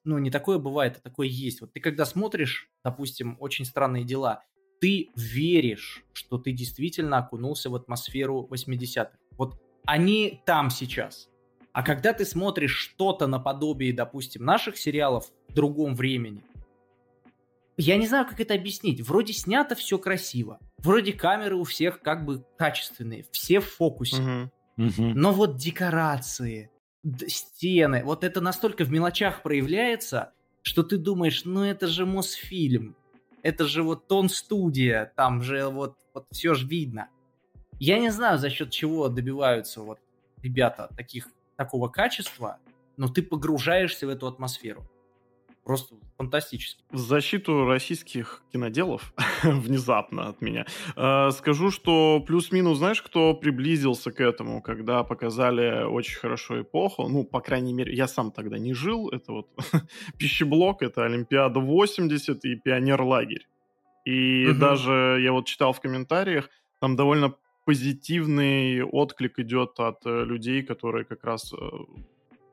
ну 0.04 0.18
не 0.18 0.30
такое 0.30 0.58
бывает, 0.58 0.96
а 0.96 1.00
такое 1.00 1.26
есть. 1.26 1.60
Вот 1.60 1.72
ты 1.72 1.80
когда 1.80 2.06
смотришь, 2.06 2.70
допустим, 2.82 3.36
очень 3.40 3.64
странные 3.64 4.04
дела, 4.04 4.42
ты 4.80 5.10
веришь, 5.14 6.04
что 6.12 6.38
ты 6.38 6.52
действительно 6.52 7.18
окунулся 7.18 7.70
в 7.70 7.74
атмосферу 7.74 8.48
80-х. 8.50 9.12
Вот 9.32 9.60
они 9.84 10.42
там 10.44 10.70
сейчас. 10.70 11.28
А 11.72 11.82
когда 11.82 12.12
ты 12.12 12.24
смотришь 12.24 12.76
что-то 12.76 13.26
наподобие, 13.26 13.92
допустим, 13.92 14.44
наших 14.44 14.76
сериалов 14.76 15.30
в 15.48 15.54
другом 15.54 15.94
времени, 15.94 16.42
я 17.76 17.96
не 17.96 18.06
знаю, 18.06 18.26
как 18.26 18.40
это 18.40 18.54
объяснить. 18.54 19.00
Вроде 19.00 19.32
снято 19.32 19.74
все 19.74 19.98
красиво. 19.98 20.60
Вроде 20.78 21.12
камеры 21.12 21.56
у 21.56 21.64
всех 21.64 22.00
как 22.00 22.24
бы 22.24 22.44
качественные. 22.56 23.26
Все 23.32 23.58
в 23.58 23.68
фокусе. 23.68 24.22
Uh-huh. 24.22 24.50
Uh-huh. 24.78 25.12
Но 25.14 25.32
вот 25.32 25.56
декорации, 25.56 26.70
стены, 27.26 28.02
вот 28.04 28.22
это 28.22 28.40
настолько 28.40 28.84
в 28.84 28.90
мелочах 28.90 29.42
проявляется, 29.42 30.32
что 30.62 30.82
ты 30.82 30.96
думаешь, 30.96 31.44
ну 31.44 31.64
это 31.64 31.86
же 31.86 32.06
Мосфильм. 32.06 32.96
Это 33.42 33.66
же 33.66 33.82
вот 33.82 34.08
тон 34.08 34.28
студия, 34.28 35.12
там 35.16 35.42
же 35.42 35.68
вот, 35.68 35.98
вот 36.14 36.26
все 36.30 36.54
же 36.54 36.66
видно. 36.66 37.08
Я 37.84 37.98
не 37.98 38.08
знаю, 38.08 38.38
за 38.38 38.48
счет 38.48 38.70
чего 38.70 39.10
добиваются 39.10 39.82
вот 39.82 39.98
ребята 40.42 40.88
таких, 40.96 41.28
такого 41.56 41.88
качества, 41.88 42.56
но 42.96 43.08
ты 43.08 43.22
погружаешься 43.22 44.06
в 44.06 44.08
эту 44.08 44.26
атмосферу. 44.26 44.82
просто 45.64 45.94
фантастический. 46.16 46.82
В 46.90 46.98
защиту 46.98 47.66
российских 47.66 48.42
киноделов, 48.52 49.12
внезапно 49.42 50.28
от 50.28 50.40
меня, 50.40 50.64
э, 50.96 51.30
скажу, 51.32 51.70
что 51.70 52.24
плюс-минус, 52.26 52.78
знаешь, 52.78 53.02
кто 53.02 53.34
приблизился 53.34 54.12
к 54.12 54.20
этому, 54.20 54.62
когда 54.62 55.04
показали 55.04 55.84
очень 55.84 56.18
хорошо 56.18 56.62
эпоху, 56.62 57.08
ну, 57.08 57.24
по 57.24 57.40
крайней 57.40 57.74
мере, 57.74 57.94
я 57.94 58.08
сам 58.08 58.30
тогда 58.30 58.58
не 58.58 58.72
жил, 58.72 59.10
это 59.10 59.32
вот 59.32 59.48
пищеблок, 60.18 60.82
это 60.82 61.04
Олимпиада 61.04 61.60
80 61.60 62.44
и 62.46 62.56
Пионер-лагерь. 62.56 63.46
И 64.06 64.48
угу. 64.48 64.58
даже 64.58 65.18
я 65.20 65.32
вот 65.32 65.44
читал 65.44 65.74
в 65.74 65.80
комментариях, 65.80 66.48
там 66.80 66.96
довольно 66.96 67.34
позитивный 67.64 68.82
отклик 68.82 69.38
идет 69.38 69.78
от 69.78 70.04
э, 70.06 70.24
людей, 70.24 70.62
которые 70.62 71.04
как 71.04 71.24
раз 71.24 71.52
э, 71.52 71.56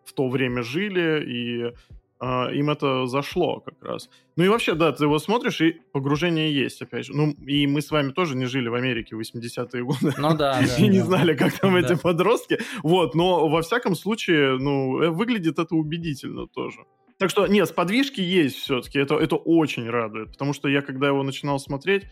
в 0.06 0.14
то 0.14 0.30
время 0.30 0.64
жили, 0.64 1.24
и 1.26 1.74
э, 2.20 2.56
им 2.56 2.70
это 2.70 3.06
зашло 3.08 3.60
как 3.60 3.82
раз. 3.84 4.10
Ну 4.36 4.44
и 4.44 4.48
вообще, 4.48 4.74
да, 4.76 4.92
ты 4.92 5.06
его 5.06 5.20
смотришь, 5.20 5.62
и 5.62 5.82
погружение 5.92 6.54
есть, 6.54 6.82
опять 6.82 7.06
же. 7.06 7.14
Ну, 7.16 7.32
и 7.46 7.68
мы 7.68 7.82
с 7.82 7.92
вами 7.92 8.12
тоже 8.12 8.36
не 8.36 8.46
жили 8.46 8.70
в 8.70 8.76
Америке 8.76 9.16
в 9.16 9.20
80-е 9.20 9.84
годы. 9.84 10.14
Ну 10.18 10.36
да, 10.36 10.62
да. 10.62 10.78
И 10.78 10.88
не 10.88 11.00
знали, 11.00 11.36
как 11.36 11.58
там 11.60 11.76
эти 11.76 11.96
подростки. 11.96 12.60
Вот, 12.84 13.16
но 13.16 13.48
во 13.48 13.62
всяком 13.62 13.96
случае, 13.96 14.58
ну, 14.58 15.02
э, 15.02 15.10
выглядит 15.10 15.60
это 15.60 15.76
убедительно 15.76 16.48
тоже. 16.48 16.86
Так 17.18 17.30
что, 17.30 17.46
нет, 17.46 17.70
сподвижки 17.70 18.20
есть 18.20 18.56
все-таки, 18.56 18.98
это, 18.98 19.16
это 19.16 19.36
очень 19.36 19.88
радует, 19.88 20.32
потому 20.32 20.54
что 20.54 20.68
я, 20.68 20.82
когда 20.82 21.08
его 21.08 21.22
начинал 21.22 21.60
смотреть, 21.60 22.06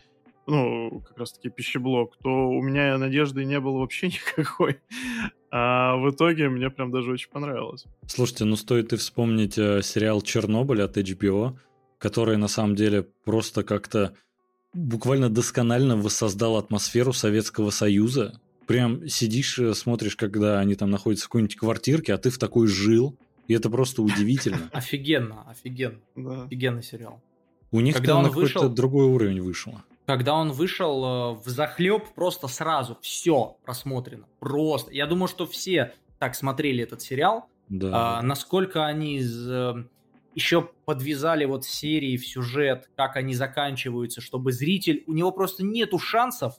ну, 0.50 1.00
как 1.06 1.18
раз-таки 1.18 1.48
пищеблок, 1.48 2.16
то 2.22 2.28
у 2.28 2.60
меня 2.60 2.98
надежды 2.98 3.44
не 3.44 3.60
было 3.60 3.78
вообще 3.78 4.08
никакой. 4.36 4.80
А 5.50 5.96
в 5.96 6.10
итоге 6.10 6.48
мне 6.48 6.70
прям 6.70 6.90
даже 6.90 7.12
очень 7.12 7.30
понравилось. 7.30 7.84
Слушайте, 8.06 8.44
ну 8.44 8.56
стоит 8.56 8.92
и 8.92 8.96
вспомнить 8.96 9.58
э, 9.58 9.82
сериал 9.82 10.22
«Чернобыль» 10.22 10.82
от 10.82 10.96
HBO, 10.96 11.56
который 11.98 12.36
на 12.36 12.48
самом 12.48 12.76
деле 12.76 13.06
просто 13.24 13.62
как-то 13.62 14.14
буквально 14.72 15.28
досконально 15.28 15.96
воссоздал 15.96 16.56
атмосферу 16.56 17.12
Советского 17.12 17.70
Союза. 17.70 18.40
Прям 18.66 19.08
сидишь, 19.08 19.58
э, 19.58 19.74
смотришь, 19.74 20.16
когда 20.16 20.60
они 20.60 20.74
там 20.74 20.90
находятся 20.90 21.26
в 21.26 21.28
какой-нибудь 21.28 21.56
квартирке, 21.56 22.14
а 22.14 22.18
ты 22.18 22.30
в 22.30 22.38
такой 22.38 22.68
жил, 22.68 23.16
и 23.48 23.54
это 23.54 23.70
просто 23.70 24.02
удивительно. 24.02 24.68
Офигенно, 24.72 25.48
офигенно. 25.50 26.44
Офигенный 26.44 26.82
сериал. 26.82 27.20
У 27.72 27.80
них 27.80 27.96
Когда 27.96 28.14
там 28.14 28.22
на 28.22 28.28
какой-то 28.28 28.68
другой 28.68 29.06
уровень 29.06 29.40
вышел. 29.40 29.80
Когда 30.10 30.34
он 30.34 30.50
вышел 30.50 31.04
э, 31.04 31.34
в 31.34 31.46
захлеб, 31.46 32.02
просто 32.16 32.48
сразу 32.48 32.98
все 33.00 33.56
просмотрено. 33.62 34.26
Просто. 34.40 34.90
Я 34.92 35.06
думаю, 35.06 35.28
что 35.28 35.46
все 35.46 35.92
так 36.18 36.34
смотрели 36.34 36.82
этот 36.82 37.00
сериал. 37.00 37.48
Да. 37.68 38.18
А, 38.18 38.22
насколько 38.22 38.84
они 38.86 39.22
э, 39.22 39.74
еще 40.34 40.68
подвязали 40.84 41.44
вот 41.44 41.64
серии 41.64 42.16
в 42.16 42.26
сюжет, 42.26 42.90
как 42.96 43.14
они 43.14 43.34
заканчиваются, 43.34 44.20
чтобы 44.20 44.50
зритель, 44.50 45.04
у 45.06 45.12
него 45.12 45.30
просто 45.30 45.64
нету 45.64 46.00
шансов 46.00 46.56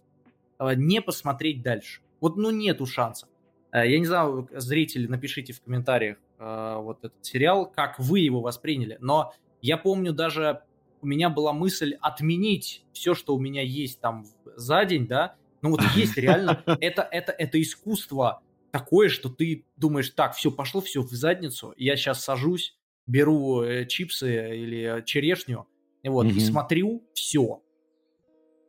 э, 0.57 0.75
не 0.75 1.01
посмотреть 1.01 1.61
дальше. 1.61 1.99
Вот 2.21 2.37
ну 2.37 2.51
нету 2.51 2.85
шансов. 2.85 3.27
Я 3.73 3.99
не 3.99 4.05
знаю, 4.05 4.47
зрители, 4.53 5.07
напишите 5.07 5.51
в 5.51 5.61
комментариях, 5.61 6.17
вот 6.37 6.99
этот 6.99 7.17
сериал, 7.21 7.69
как 7.69 7.99
вы 7.99 8.19
его 8.19 8.39
восприняли. 8.39 8.97
Но 9.01 9.33
я 9.61 9.77
помню 9.77 10.13
даже 10.13 10.61
у 11.01 11.07
меня 11.07 11.29
была 11.29 11.53
мысль 11.53 11.97
отменить 12.01 12.85
все, 12.93 13.13
что 13.13 13.35
у 13.35 13.39
меня 13.39 13.61
есть 13.61 13.99
там 13.99 14.25
за 14.55 14.85
день, 14.85 15.07
да. 15.07 15.35
Ну 15.61 15.71
вот 15.71 15.81
есть 15.95 16.17
реально, 16.17 16.63
это, 16.81 17.07
это, 17.11 17.31
это 17.31 17.61
искусство 17.61 18.41
такое, 18.71 19.09
что 19.09 19.29
ты 19.29 19.65
думаешь, 19.75 20.09
так, 20.11 20.33
все, 20.35 20.51
пошло 20.51 20.81
все 20.81 21.01
в 21.01 21.11
задницу, 21.11 21.73
я 21.77 21.95
сейчас 21.95 22.23
сажусь, 22.23 22.77
беру 23.05 23.61
э, 23.61 23.85
чипсы 23.85 24.57
или 24.57 25.03
черешню, 25.05 25.67
вот, 26.03 26.27
угу. 26.27 26.35
и 26.35 26.39
смотрю 26.39 27.03
все. 27.13 27.61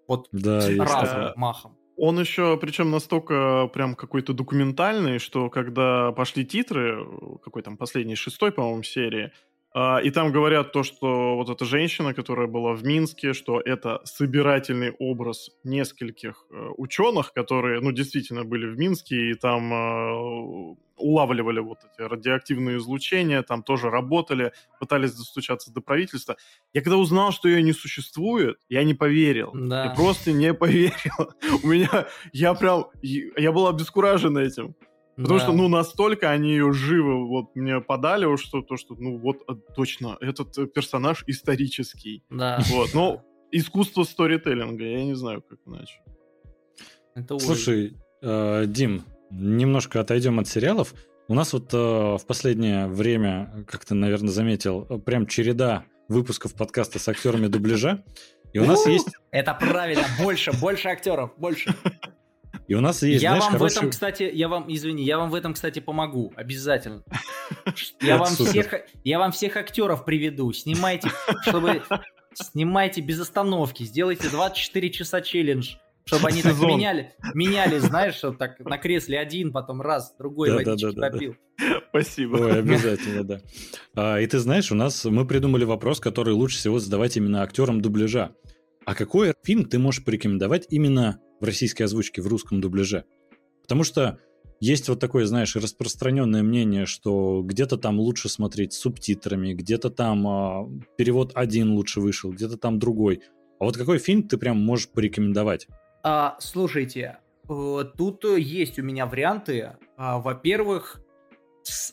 Вот 0.09 0.29
да, 0.33 0.61
разом, 0.79 1.33
махом. 1.37 1.79
Он 1.97 2.19
еще, 2.19 2.59
причем 2.61 2.91
настолько 2.91 3.71
прям 3.73 3.95
какой-то 3.95 4.33
документальный, 4.33 5.19
что 5.19 5.49
когда 5.49 6.11
пошли 6.13 6.45
титры, 6.45 7.07
какой 7.43 7.63
там 7.63 7.77
последний, 7.77 8.17
шестой, 8.17 8.51
по-моему, 8.51 8.83
серии, 8.83 9.31
и 9.75 10.11
там 10.11 10.33
говорят 10.33 10.73
то, 10.73 10.83
что 10.83 11.35
вот 11.37 11.49
эта 11.49 11.65
женщина, 11.65 12.13
которая 12.13 12.47
была 12.47 12.75
в 12.75 12.85
Минске, 12.85 13.33
что 13.33 13.61
это 13.61 14.01
собирательный 14.05 14.93
образ 14.99 15.51
нескольких 15.65 16.45
э, 16.51 16.69
ученых, 16.77 17.33
которые, 17.33 17.81
ну, 17.81 17.91
действительно 17.91 18.45
были 18.45 18.67
в 18.67 18.79
Минске 18.79 19.31
и 19.31 19.35
там 19.35 19.73
э, 19.73 20.77
улавливали 20.97 21.61
вот 21.61 21.79
эти 21.85 22.07
радиоактивные 22.07 22.77
излучения, 22.77 23.43
там 23.43 23.63
тоже 23.63 23.91
работали, 23.91 24.53
пытались 24.79 25.15
достучаться 25.15 25.73
до 25.73 25.81
правительства. 25.81 26.37
Я 26.73 26.83
когда 26.83 26.97
узнал, 26.97 27.33
что 27.33 27.49
ее 27.49 27.63
не 27.63 27.73
существует, 27.73 28.59
я 28.69 28.85
не 28.85 28.95
поверил. 28.95 29.53
Да. 29.55 29.85
Я 29.87 29.91
просто 29.91 30.33
не 30.33 30.55
поверил. 30.55 31.33
У 31.63 31.67
меня, 31.67 32.07
я 32.33 32.55
прям, 32.55 32.87
я 33.03 33.53
был 33.53 33.67
обескуражен 33.67 34.37
этим. 34.39 34.75
Потому 35.17 35.39
да. 35.39 35.45
что, 35.45 35.53
ну, 35.53 35.69
настолько 35.69 36.31
они 36.31 36.51
ее 36.51 36.73
живо 36.73 37.27
вот 37.27 37.55
мне 37.55 37.81
подали, 37.81 38.37
что 38.37 38.63
то, 38.63 38.77
что, 38.77 38.95
ну, 38.95 39.19
вот 39.19 39.43
э, 39.49 39.53
точно, 39.75 40.17
этот 40.21 40.57
э, 40.57 40.67
персонаж 40.67 41.25
исторический. 41.27 42.25
Да. 42.31 42.63
Вот, 42.69 42.95
но 42.95 43.23
искусство 43.51 44.05
сторителлинга, 44.05 44.85
я 44.85 45.05
не 45.05 45.15
знаю, 45.15 45.43
как 45.43 45.59
иначе. 45.67 46.01
Это 47.15 47.39
Слушай, 47.39 47.95
э, 48.23 48.65
Дим, 48.67 49.05
немножко 49.31 50.01
отойдем 50.01 50.41
от 50.41 50.49
сериалов. 50.49 50.95
У 51.29 51.35
нас 51.35 51.53
вот 51.53 51.73
э, 51.75 51.77
в 51.77 52.23
последнее 52.27 52.87
время, 52.89 53.67
как 53.69 53.85
ты, 53.85 53.95
наверное, 53.95 54.31
заметил, 54.31 54.85
прям 55.05 55.27
череда 55.27 55.85
выпусков 56.09 56.55
подкаста 56.55 56.99
с 56.99 57.09
актерами 57.09 57.49
дубляжа. 57.49 58.03
И 58.53 58.59
у 58.59 58.65
нас 58.65 58.87
есть... 58.87 59.09
Это 59.31 59.55
правильно, 59.55 60.05
больше, 60.23 60.53
больше 60.53 60.89
актеров, 60.89 61.33
больше. 61.39 61.75
И 62.69 62.75
у 62.75 62.81
нас 62.81 63.03
есть, 63.03 63.23
Я 63.23 63.31
знаешь, 63.31 63.45
вам 63.45 63.53
хороший... 63.53 63.75
в 63.75 63.77
этом, 63.79 63.91
кстати, 63.91 64.31
я 64.33 64.49
вам, 64.49 64.67
извини, 64.69 65.05
я 65.05 65.19
вам 65.19 65.31
в 65.31 65.35
этом, 65.35 65.55
кстати, 65.55 65.81
помогу, 65.81 66.33
обязательно. 66.37 67.03
Я 68.01 68.17
вам 68.17 68.35
всех, 68.35 68.75
я 69.05 69.19
вам 69.19 69.31
всех 69.31 69.57
актеров 69.57 70.05
приведу. 70.05 70.53
Снимайте, 70.53 71.11
чтобы 71.43 71.83
снимайте 72.33 73.03
без 73.03 73.21
остановки, 73.21 73.83
сделайте 73.85 74.31
24 74.31 74.91
часа 74.91 75.21
челлендж, 75.21 75.75
чтобы 76.05 76.29
они 76.29 76.43
так 76.43 76.59
меняли, 76.59 77.13
меняли, 77.35 77.79
знаешь, 77.79 78.15
что 78.15 78.33
так 78.33 78.59
на 78.61 78.79
кресле 78.79 79.19
один, 79.19 79.53
потом 79.53 79.83
раз, 79.83 80.15
другой 80.19 80.49
да, 80.49 80.55
водички 80.57 80.95
да, 80.95 81.03
да, 81.03 81.11
попил. 81.11 81.37
Спасибо. 81.91 82.37
Ой, 82.37 82.59
обязательно, 82.59 83.25
да. 83.25 83.41
А, 83.95 84.19
и 84.19 84.27
ты 84.27 84.39
знаешь, 84.39 84.73
у 84.73 84.75
нас 84.75 85.05
мы 85.05 85.27
придумали 85.27 85.65
вопрос, 85.65 86.01
который 86.01 86.35
лучше 86.35 86.57
всего 86.57 86.79
задавать 86.79 87.17
именно 87.17 87.43
актерам 87.43 87.81
дубляжа. 87.81 88.33
А 88.85 88.95
какой 88.95 89.35
фильм 89.45 89.65
ты 89.65 89.79
можешь 89.79 90.05
порекомендовать 90.05 90.67
именно 90.71 91.21
в 91.43 91.45
российской 91.45 91.83
озвучке, 91.83 92.23
в 92.23 92.29
русском 92.29 92.61
дубляже. 92.61 93.05
Потому 93.63 93.83
что 93.85 94.19
есть 94.61 94.89
вот 94.89 95.01
такое, 95.01 95.27
знаешь, 95.27 95.57
распространенное 95.57 96.45
мнение, 96.45 96.87
что 96.87 97.43
где-то 97.43 97.77
там 97.77 97.99
лучше 97.99 98.29
смотреть 98.29 98.73
с 98.73 98.79
субтитрами, 98.79 99.53
где-то 99.53 99.91
там 99.91 100.27
э, 100.27 100.81
перевод 100.97 101.33
один 101.35 101.73
лучше 101.73 102.01
вышел, 102.01 102.31
где-то 102.31 102.57
там 102.57 102.79
другой. 102.79 103.23
А 103.59 103.65
вот 103.65 103.77
какой 103.77 103.99
фильм 103.99 104.23
ты 104.23 104.39
прям 104.39 104.65
можешь 104.65 104.89
порекомендовать? 104.89 105.67
А, 106.05 106.37
слушайте, 106.39 107.19
э, 107.49 107.85
тут 107.97 108.25
есть 108.25 108.79
у 108.79 108.83
меня 108.83 109.07
варианты. 109.07 109.73
А, 109.97 110.21
во-первых, 110.21 111.01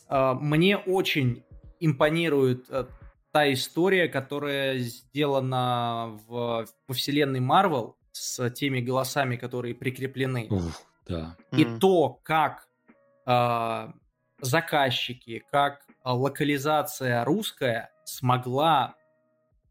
а, 0.07 0.35
мне 0.35 0.77
очень 0.77 1.43
импонирует 1.79 2.65
э, 2.69 2.85
та 3.31 3.51
история, 3.51 4.07
которая 4.07 4.77
сделана 4.77 6.19
в, 6.27 6.67
во 6.87 6.93
вселенной 6.93 7.39
Марвел 7.39 7.98
с 8.11 8.49
теми 8.51 8.79
голосами, 8.79 9.35
которые 9.35 9.75
прикреплены. 9.75 10.47
Ух, 10.49 10.63
да. 11.07 11.37
И 11.51 11.63
mm. 11.63 11.79
то, 11.79 12.19
как 12.23 12.67
э, 13.25 13.87
заказчики, 14.41 15.43
как 15.51 15.85
локализация 16.03 17.23
русская 17.23 17.91
смогла 18.05 18.95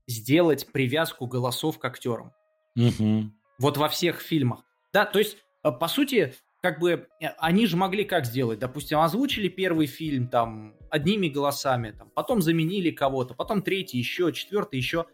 сделать 0.06 0.70
привязку 0.72 1.26
голосов 1.26 1.78
к 1.78 1.84
актерам. 1.84 2.32
Mm-hmm. 2.78 3.30
Вот 3.58 3.76
во 3.76 3.88
всех 3.88 4.20
фильмах. 4.20 4.64
Да, 4.92 5.04
то 5.04 5.18
есть, 5.18 5.38
а, 5.62 5.72
по 5.72 5.88
сути, 5.88 6.34
как 6.62 6.80
бы 6.80 7.08
э, 7.20 7.26
они 7.38 7.66
же 7.66 7.76
могли 7.76 8.04
как 8.04 8.24
сделать? 8.24 8.58
Допустим, 8.58 9.00
озвучили 9.00 9.48
первый 9.48 9.86
фильм 9.86 10.28
там 10.28 10.74
одними 10.90 11.28
голосами, 11.28 11.90
там, 11.90 12.10
потом 12.10 12.40
заменили 12.40 12.90
кого-то, 12.90 13.34
потом 13.34 13.62
третий 13.62 13.98
еще, 13.98 14.32
четвертый 14.32 14.76
еще. 14.76 15.06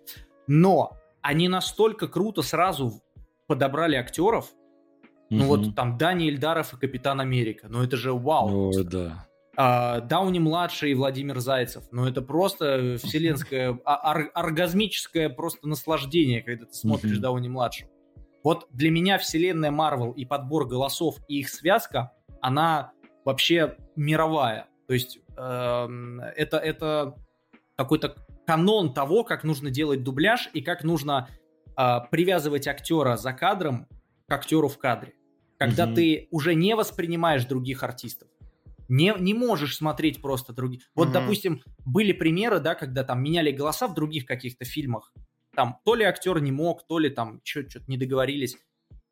Но 0.46 0.96
они 1.22 1.48
настолько 1.48 2.06
круто 2.06 2.42
сразу 2.42 3.02
подобрали 3.46 3.96
актеров. 3.96 4.46
Mm-hmm. 4.46 5.36
Ну 5.36 5.46
вот 5.46 5.74
там 5.74 5.98
Дани 5.98 6.28
Ильдаров 6.28 6.74
и 6.74 6.76
Капитан 6.76 7.20
Америка. 7.20 7.66
Ну 7.68 7.82
это 7.82 7.96
же 7.96 8.12
вау. 8.12 8.70
О, 8.70 8.82
да. 8.82 9.26
А, 9.56 10.00
Дауни 10.00 10.38
младший 10.38 10.90
и 10.90 10.94
Владимир 10.94 11.40
Зайцев. 11.40 11.84
Ну 11.92 12.06
это 12.06 12.22
просто 12.22 12.96
вселенское 13.02 13.78
а, 13.84 14.12
ор- 14.12 14.30
оргазмическое 14.34 15.28
просто 15.28 15.66
наслаждение, 15.68 16.42
когда 16.42 16.66
ты 16.66 16.74
смотришь 16.74 17.18
mm-hmm. 17.18 17.20
Дауни 17.20 17.48
младшего. 17.48 17.90
Вот 18.42 18.66
для 18.70 18.90
меня 18.90 19.18
вселенная 19.18 19.70
Марвел 19.70 20.12
и 20.12 20.26
подбор 20.26 20.66
голосов 20.66 21.16
и 21.28 21.40
их 21.40 21.48
связка, 21.48 22.12
она 22.42 22.92
вообще 23.24 23.76
мировая. 23.96 24.66
То 24.86 24.92
есть 24.92 25.18
э, 25.34 25.88
это, 26.36 26.58
это 26.58 27.14
какой-то 27.76 28.16
канон 28.46 28.92
того, 28.92 29.24
как 29.24 29.44
нужно 29.44 29.70
делать 29.70 30.02
дубляж 30.02 30.50
и 30.52 30.60
как 30.60 30.84
нужно 30.84 31.28
э, 31.76 32.00
привязывать 32.10 32.66
актера 32.66 33.16
за 33.16 33.32
кадром 33.32 33.86
к 34.26 34.32
актеру 34.32 34.68
в 34.68 34.78
кадре. 34.78 35.14
Когда 35.58 35.86
угу. 35.86 35.94
ты 35.94 36.28
уже 36.30 36.54
не 36.54 36.74
воспринимаешь 36.74 37.44
других 37.44 37.82
артистов. 37.82 38.28
Не, 38.88 39.14
не 39.18 39.32
можешь 39.32 39.76
смотреть 39.76 40.20
просто 40.20 40.52
других. 40.52 40.90
Вот, 40.94 41.08
угу. 41.08 41.14
допустим, 41.14 41.62
были 41.84 42.12
примеры, 42.12 42.60
да, 42.60 42.74
когда 42.74 43.04
там 43.04 43.22
меняли 43.22 43.50
голоса 43.50 43.88
в 43.88 43.94
других 43.94 44.26
каких-то 44.26 44.64
фильмах. 44.64 45.12
Там 45.54 45.78
то 45.84 45.94
ли 45.94 46.04
актер 46.04 46.40
не 46.40 46.52
мог, 46.52 46.86
то 46.86 46.98
ли 46.98 47.10
там 47.10 47.40
что-то 47.44 47.84
не 47.86 47.96
договорились. 47.96 48.56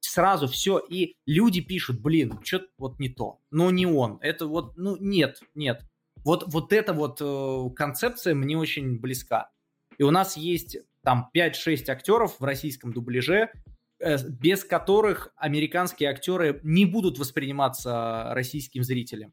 Сразу 0.00 0.48
все, 0.48 0.78
и 0.78 1.14
люди 1.26 1.60
пишут, 1.60 2.00
блин, 2.00 2.40
что-то 2.42 2.66
вот 2.76 2.98
не 2.98 3.08
то. 3.08 3.38
Но 3.50 3.70
не 3.70 3.86
он. 3.86 4.18
Это 4.20 4.46
вот, 4.46 4.76
ну, 4.76 4.96
нет, 4.98 5.40
нет. 5.54 5.82
Вот, 6.24 6.44
вот 6.52 6.72
эта 6.72 6.92
вот 6.92 7.18
э, 7.20 7.74
концепция 7.74 8.34
мне 8.34 8.58
очень 8.58 8.98
близка. 8.98 9.50
И 9.98 10.02
у 10.02 10.10
нас 10.10 10.36
есть 10.36 10.78
там 11.02 11.30
5-6 11.34 11.90
актеров 11.90 12.38
в 12.38 12.44
российском 12.44 12.92
дубляже, 12.92 13.50
э, 13.98 14.18
без 14.28 14.64
которых 14.64 15.32
американские 15.36 16.10
актеры 16.10 16.60
не 16.62 16.86
будут 16.86 17.18
восприниматься 17.18 18.30
российским 18.32 18.82
зрителем. 18.82 19.32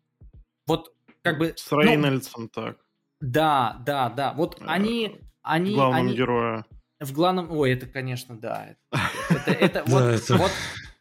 Вот 0.66 0.94
как 1.22 1.38
бы... 1.38 1.54
С 1.56 1.72
Рейнольдсом 1.72 2.44
ну, 2.44 2.50
так. 2.50 2.78
Да, 3.20 3.82
да, 3.86 4.10
да. 4.10 4.34
Вот 4.34 4.62
э, 4.62 4.66
они... 4.66 5.18
они 5.42 5.76
главном 5.76 6.08
они, 6.08 6.16
герое. 6.16 6.66
В 7.00 7.14
главном... 7.14 7.52
Ой, 7.52 7.72
это, 7.72 7.88
конечно, 7.88 8.38
да. 8.38 8.76
Это, 9.30 9.52
это, 9.52 9.84
вот, 9.86 10.30
вот, 10.30 10.52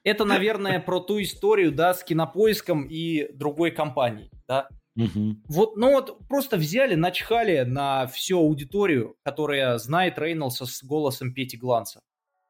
это, 0.04 0.24
наверное, 0.24 0.80
про 0.80 1.00
ту 1.00 1.20
историю, 1.22 1.72
да, 1.72 1.94
с 1.94 2.02
кинопоиском 2.02 2.84
и 2.84 3.30
другой 3.32 3.70
компанией, 3.70 4.30
да. 4.46 4.68
Угу. 4.98 5.36
Вот, 5.46 5.76
ну 5.76 5.92
вот 5.92 6.18
просто 6.28 6.56
взяли, 6.56 6.96
начхали 6.96 7.62
на 7.62 8.08
всю 8.08 8.38
аудиторию, 8.38 9.16
которая 9.22 9.78
знает 9.78 10.18
Рейнольдса 10.18 10.66
с 10.66 10.82
голосом 10.82 11.32
Пети 11.32 11.56
Гланца. 11.56 12.00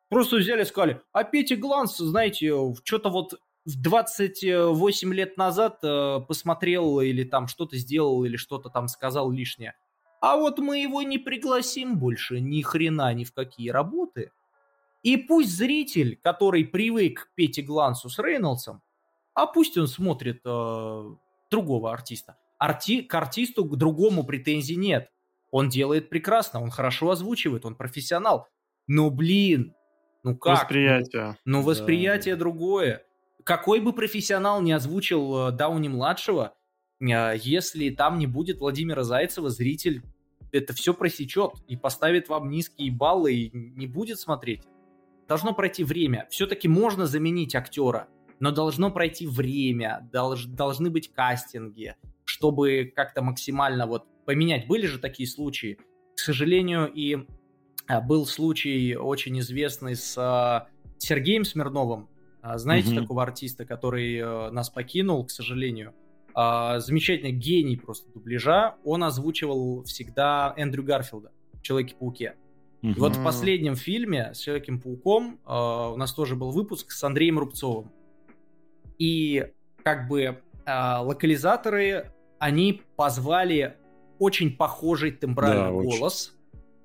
Просто 0.09 0.37
взяли 0.37 0.63
и 0.63 0.65
сказали, 0.65 1.03
а 1.13 1.25
Пети 1.25 1.57
Гланс, 1.57 1.99
знаете, 1.99 2.55
что-то 2.85 3.11
вот 3.11 3.35
в 3.67 3.83
28 3.83 5.13
лет 5.13 5.37
назад 5.37 5.81
э, 5.83 6.21
посмотрел 6.27 7.01
или 7.01 7.25
там 7.25 7.49
что-то 7.49 7.77
сделал 7.77 8.25
или 8.25 8.37
что-то 8.37 8.71
там 8.71 8.89
сказал 8.89 9.31
лишнее. 9.31 9.75
А 10.23 10.39
вот 10.39 10.59
мы 10.59 10.79
его 10.79 11.03
не 11.03 11.19
пригласим 11.19 11.99
больше 11.99 12.41
ни 12.41 12.63
хрена 12.63 13.13
ни 13.13 13.25
в 13.25 13.35
какие 13.35 13.69
работы. 13.69 14.33
И 15.03 15.19
пусть 15.19 15.51
зритель, 15.51 16.19
который 16.23 16.65
привык 16.65 17.29
к 17.31 17.35
Пете 17.35 17.61
Глансу 17.61 18.09
с 18.09 18.19
Рейнольдсом, 18.19 18.81
а 19.35 19.47
пусть 19.47 19.77
он 19.77 19.87
смотрит 19.87 20.41
э, 20.47 21.15
другого 21.51 21.93
артиста. 21.93 22.37
Арти, 22.59 23.03
к 23.03 23.15
артисту, 23.15 23.65
к 23.65 23.77
другому 23.77 24.25
претензий 24.25 24.77
нет. 24.77 25.09
Он 25.51 25.69
делает 25.69 26.11
прекрасно, 26.11 26.61
он 26.61 26.71
хорошо 26.71 27.11
озвучивает, 27.11 27.65
он 27.65 27.77
профессионал. 27.77 28.49
Но, 28.87 29.11
блин, 29.11 29.75
ну 30.25 30.37
как? 30.37 30.61
Восприятие. 30.61 31.39
Ну, 31.45 31.59
ну 31.59 31.63
восприятие 31.63 32.35
да. 32.35 32.41
другое. 32.41 33.05
Какой 33.45 33.81
бы 33.81 33.93
профессионал 33.93 34.61
не 34.61 34.73
озвучил 34.73 35.49
э, 35.49 35.53
Дауни-младшего, 35.53 36.55
э, 37.01 37.35
если 37.43 37.91
там 37.91 38.19
не 38.19 38.27
будет 38.27 38.59
Владимира 38.59 39.05
Зайцева, 39.05 39.49
зритель 39.49 40.03
это 40.53 40.73
все 40.73 40.95
просечет 40.95 41.53
и 41.67 41.77
поставит 41.77 42.29
вам 42.29 42.51
низкие 42.51 42.91
баллы 42.91 43.35
и 43.35 43.51
не 43.53 43.87
будет 43.87 44.19
смотреть. 44.19 44.63
Должно 45.29 45.55
пройти 45.55 45.85
время. 45.85 46.27
Все-таки 46.31 46.69
можно 46.69 47.07
заменить 47.07 47.55
актера 47.55 48.09
но 48.41 48.51
должно 48.53 48.91
пройти 48.91 49.27
время, 49.27 50.09
долж, 50.13 50.45
должны 50.47 50.91
быть 50.91 51.13
кастинги, 51.13 51.97
чтобы 52.25 52.93
как-то 52.95 53.23
максимально 53.23 53.87
вот 53.87 54.07
поменять. 54.25 54.67
Были 54.67 54.87
же 54.87 54.99
такие 54.99 55.29
случаи. 55.29 55.79
К 56.15 56.19
сожалению, 56.19 56.91
и 56.93 57.27
а, 57.87 58.01
был 58.01 58.27
случай 58.27 58.95
очень 58.97 59.39
известный 59.41 59.97
с 59.97 60.15
а, 60.19 60.69
Сергеем 60.99 61.45
Смирновым. 61.45 62.09
А, 62.43 62.59
знаете 62.59 62.91
угу. 62.91 63.01
такого 63.01 63.23
артиста, 63.23 63.65
который 63.65 64.17
э, 64.17 64.51
нас 64.51 64.71
покинул, 64.71 65.25
к 65.25 65.31
сожалению? 65.31 65.95
Замечательный 66.35 67.33
гений 67.33 67.77
просто 67.77 68.13
дубляжа. 68.13 68.77
Он 68.85 69.03
озвучивал 69.03 69.83
всегда 69.83 70.55
Эндрю 70.57 70.85
Гарфилда 70.85 71.33
в 71.55 71.63
Человеке-пауке. 71.63 72.37
Угу. 72.83 72.93
И 72.93 73.01
вот 73.01 73.17
в 73.17 73.25
последнем 73.25 73.75
фильме 73.75 74.33
с 74.35 74.39
Человеком-пауком 74.39 75.41
у 75.45 75.97
нас 75.97 76.13
тоже 76.15 76.37
был 76.37 76.53
выпуск 76.53 76.93
с 76.93 77.03
Андреем 77.03 77.41
Рубцовым. 77.41 77.91
И 78.99 79.47
как 79.83 80.09
бы 80.09 80.23
э, 80.23 80.97
локализаторы, 80.99 82.13
они 82.39 82.83
позвали 82.97 83.77
очень 84.19 84.57
похожий 84.57 85.13
тембральный 85.13 85.65
да, 85.65 85.71
голос. 85.71 86.29
Очень. 86.29 86.39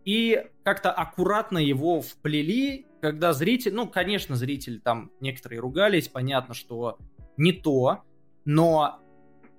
И 0.05 0.43
как-то 0.64 0.91
аккуратно 0.91 1.57
его 1.57 2.01
вплели, 2.01 2.86
когда 3.01 3.34
зритель, 3.34 3.74
ну, 3.74 3.88
конечно, 3.88 4.36
зрители 4.36 4.78
там 4.78 5.11
некоторые 5.20 5.59
ругались, 5.59 6.07
понятно, 6.07 6.53
что 6.53 6.97
не 7.38 7.51
то, 7.51 8.03
но 8.45 8.99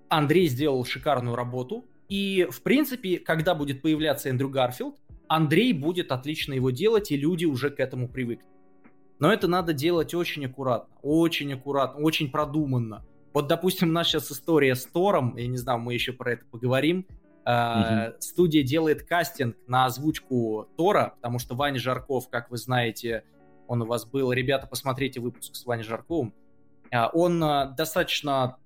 Андрей 0.09 0.49
сделал 0.49 0.85
шикарную 0.85 1.35
работу. 1.35 1.85
И, 2.09 2.47
в 2.51 2.63
принципе, 2.63 3.19
когда 3.19 3.55
будет 3.55 3.83
появляться 3.83 4.29
Эндрю 4.29 4.51
Гарфилд, 4.51 4.97
Андрей 5.27 5.73
будет 5.73 6.13
отлично 6.13 6.53
его 6.53 6.71
делать, 6.71 7.11
и 7.11 7.17
люди 7.17 7.47
уже 7.47 7.71
к 7.71 7.81
этому 7.81 8.09
привыкнут. 8.09 8.54
Но 9.19 9.33
это 9.33 9.49
надо 9.49 9.73
делать 9.73 10.15
очень 10.15 10.47
аккуратно, 10.47 10.95
очень 11.03 11.53
аккуратно, 11.53 12.03
очень 12.03 12.31
продуманно. 12.31 13.05
Вот, 13.33 13.49
допустим, 13.49 13.91
у 13.91 13.93
нас 13.93 14.09
сейчас 14.09 14.31
история 14.31 14.75
с 14.75 14.85
Тором, 14.85 15.37
я 15.37 15.47
не 15.47 15.57
знаю, 15.57 15.81
мы 15.81 15.95
еще 15.95 16.13
про 16.13 16.33
это 16.33 16.45
поговорим. 16.47 17.07
Uh-huh. 17.45 18.15
Студия 18.21 18.63
делает 18.63 19.03
кастинг 19.03 19.57
на 19.67 19.87
озвучку 19.87 20.69
Тора, 20.77 21.15
потому 21.17 21.39
что 21.39 21.55
Ваня 21.55 21.79
Жарков, 21.79 22.31
как 22.31 22.51
вы 22.51 22.57
знаете, 22.57 23.25
он 23.67 23.83
у 23.83 23.87
вас 23.87 24.07
был. 24.07 24.33
Ребята, 24.33 24.67
посмотрите 24.67 25.21
выпуск 25.21 25.55
с 25.55 25.67
Ваней 25.67 25.85
Жарковым. 25.85 26.33
А, 26.91 27.11
он 27.13 27.43
а, 27.43 27.67
достаточно 27.67 28.57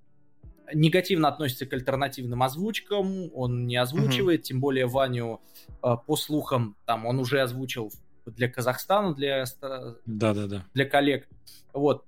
негативно 0.72 1.28
относится 1.28 1.66
к 1.66 1.72
альтернативным 1.72 2.42
озвучкам, 2.42 3.30
он 3.34 3.66
не 3.66 3.76
озвучивает, 3.76 4.40
uh-huh. 4.40 4.44
тем 4.44 4.60
более 4.60 4.86
Ваню, 4.86 5.40
по 5.80 6.16
слухам, 6.16 6.76
там 6.84 7.06
он 7.06 7.18
уже 7.18 7.40
озвучил 7.40 7.90
для 8.30 8.48
Казахстана, 8.48 9.14
для, 9.14 9.44
да, 9.60 10.34
да, 10.34 10.46
да. 10.46 10.64
для 10.74 10.84
коллег. 10.84 11.28
Вот. 11.72 12.04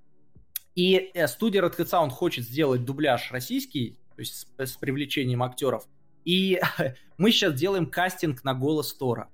И 0.74 1.10
э, 1.14 1.26
студия 1.28 1.62
Red 1.62 1.76
Hat 1.76 1.90
Sound 1.90 2.10
хочет 2.10 2.44
сделать 2.44 2.84
дубляж 2.84 3.30
российский, 3.32 3.98
то 4.14 4.20
есть 4.20 4.34
с, 4.34 4.46
с 4.58 4.76
привлечением 4.76 5.42
актеров. 5.42 5.86
И 6.24 6.60
мы 7.18 7.32
сейчас 7.32 7.54
делаем 7.54 7.86
кастинг 7.86 8.44
на 8.44 8.54
голос 8.54 8.94
Тора. 8.94 9.28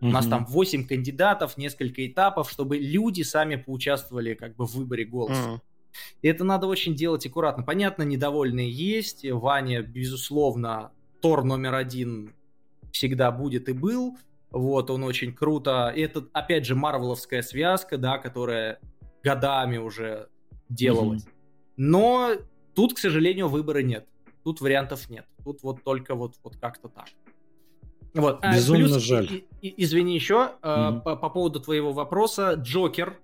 У 0.00 0.08
нас 0.08 0.26
там 0.26 0.44
8 0.44 0.86
кандидатов, 0.86 1.56
несколько 1.56 2.06
этапов, 2.06 2.50
чтобы 2.50 2.76
люди 2.76 3.22
сами 3.22 3.56
поучаствовали 3.56 4.34
как 4.34 4.54
бы 4.54 4.66
в 4.66 4.74
выборе 4.74 5.04
голоса. 5.04 5.62
И 6.20 6.28
это 6.28 6.44
надо 6.44 6.66
очень 6.66 6.94
делать 6.94 7.26
аккуратно. 7.26 7.62
Понятно, 7.62 8.02
недовольные 8.02 8.70
есть. 8.70 9.24
Ваня, 9.24 9.82
безусловно, 9.82 10.92
Тор 11.22 11.44
номер 11.44 11.74
один 11.74 12.34
всегда 12.92 13.30
будет 13.30 13.68
и 13.68 13.72
был. 13.72 14.18
Вот, 14.50 14.90
он 14.90 15.04
очень 15.04 15.34
круто. 15.34 15.92
И 15.94 16.00
это, 16.00 16.26
опять 16.32 16.64
же, 16.64 16.74
марвеловская 16.74 17.42
связка, 17.42 17.98
да, 17.98 18.18
которая 18.18 18.80
годами 19.22 19.76
уже 19.76 20.28
делалась. 20.68 21.24
Mm-hmm. 21.24 21.32
Но 21.76 22.32
тут, 22.74 22.94
к 22.94 22.98
сожалению, 22.98 23.48
выбора 23.48 23.80
нет. 23.80 24.06
Тут 24.44 24.60
вариантов 24.60 25.10
нет. 25.10 25.26
Тут 25.44 25.62
вот 25.62 25.82
только 25.82 26.14
вот, 26.14 26.34
вот 26.42 26.56
как-то 26.56 26.88
так. 26.88 27.08
Вот. 28.14 28.38
А, 28.42 28.54
Безумно 28.54 28.86
плюс, 28.86 29.02
жаль. 29.02 29.26
И, 29.60 29.68
и, 29.68 29.84
извини 29.84 30.14
еще, 30.14 30.52
mm-hmm. 30.62 31.00
по, 31.02 31.16
по 31.16 31.28
поводу 31.28 31.60
твоего 31.60 31.92
вопроса. 31.92 32.54
Джокер, 32.54 33.18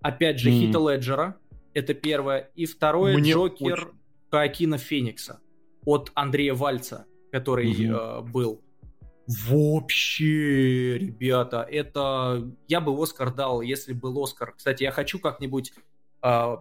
опять 0.00 0.38
же, 0.38 0.50
mm-hmm. 0.50 0.66
Хита 0.68 0.78
Леджера. 0.78 1.36
Это 1.74 1.92
первое. 1.92 2.50
И 2.54 2.64
второе, 2.64 3.16
Мне 3.18 3.32
Джокер 3.32 3.88
очень... 3.88 3.88
Хоакина 4.30 4.78
Феникса 4.78 5.40
от 5.84 6.10
Андрея 6.14 6.54
Вальца, 6.54 7.04
который 7.30 7.72
mm-hmm. 7.72 8.20
э, 8.20 8.22
был. 8.22 8.62
Вообще, 9.26 10.98
ребята, 10.98 11.66
это... 11.68 12.48
Я 12.68 12.80
бы 12.80 13.00
Оскар 13.00 13.34
дал, 13.34 13.60
если 13.60 13.92
был 13.92 14.22
Оскар. 14.22 14.54
Кстати, 14.56 14.84
я 14.84 14.92
хочу 14.92 15.18
как-нибудь 15.18 15.72
э, 16.22 16.56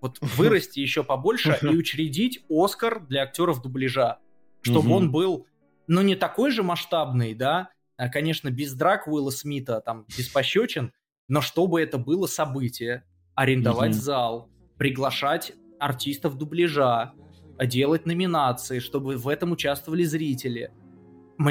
вот 0.00 0.18
вырасти 0.20 0.80
еще 0.80 1.04
побольше 1.04 1.58
и 1.62 1.68
учредить 1.68 2.44
Оскар 2.50 3.00
для 3.06 3.22
актеров 3.22 3.62
дубляжа. 3.62 4.18
Чтобы 4.60 4.92
он 4.92 5.10
был, 5.10 5.46
ну, 5.86 6.02
не 6.02 6.14
такой 6.14 6.50
же 6.50 6.62
масштабный, 6.62 7.34
да, 7.34 7.70
а, 7.96 8.08
конечно, 8.08 8.50
без 8.50 8.74
драк 8.74 9.08
Уилла 9.08 9.30
Смита, 9.30 9.80
там, 9.80 10.06
без 10.16 10.28
пощечин, 10.28 10.92
но 11.28 11.40
чтобы 11.40 11.80
это 11.80 11.98
было 11.98 12.26
событие, 12.26 13.04
арендовать 13.34 13.94
зал, 13.94 14.50
приглашать 14.76 15.52
артистов 15.80 16.36
дубляжа, 16.36 17.12
делать 17.58 18.06
номинации, 18.06 18.78
чтобы 18.78 19.16
в 19.16 19.28
этом 19.28 19.52
участвовали 19.52 20.04
зрители– 20.04 20.70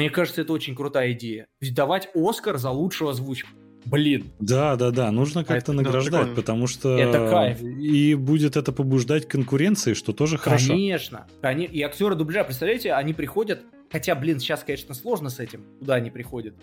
мне 0.00 0.10
кажется, 0.10 0.42
это 0.42 0.52
очень 0.52 0.74
крутая 0.74 1.12
идея. 1.12 1.46
Есть 1.60 1.74
давать 1.74 2.08
Оскар 2.14 2.58
за 2.58 2.70
лучшую 2.70 3.10
озвучку. 3.10 3.50
Блин. 3.84 4.30
Да, 4.38 4.76
да, 4.76 4.90
да, 4.90 5.10
нужно 5.10 5.44
как-то 5.44 5.72
награждать, 5.72 6.28
это 6.28 6.36
потому 6.36 6.66
что 6.66 6.96
это 6.96 7.28
кайф. 7.28 7.60
И 7.62 8.14
будет 8.14 8.56
это 8.56 8.72
побуждать 8.72 9.26
конкуренции, 9.26 9.94
что 9.94 10.12
тоже 10.12 10.38
хорошо. 10.38 10.68
Конечно. 10.68 11.26
Они... 11.40 11.64
И 11.64 11.82
актеры 11.82 12.14
дубляжа, 12.14 12.44
представляете, 12.44 12.92
они 12.92 13.12
приходят, 13.12 13.62
хотя, 13.90 14.14
блин, 14.14 14.38
сейчас, 14.38 14.62
конечно, 14.62 14.94
сложно 14.94 15.30
с 15.30 15.40
этим, 15.40 15.64
куда 15.80 15.94
они 15.96 16.10
приходят, 16.10 16.54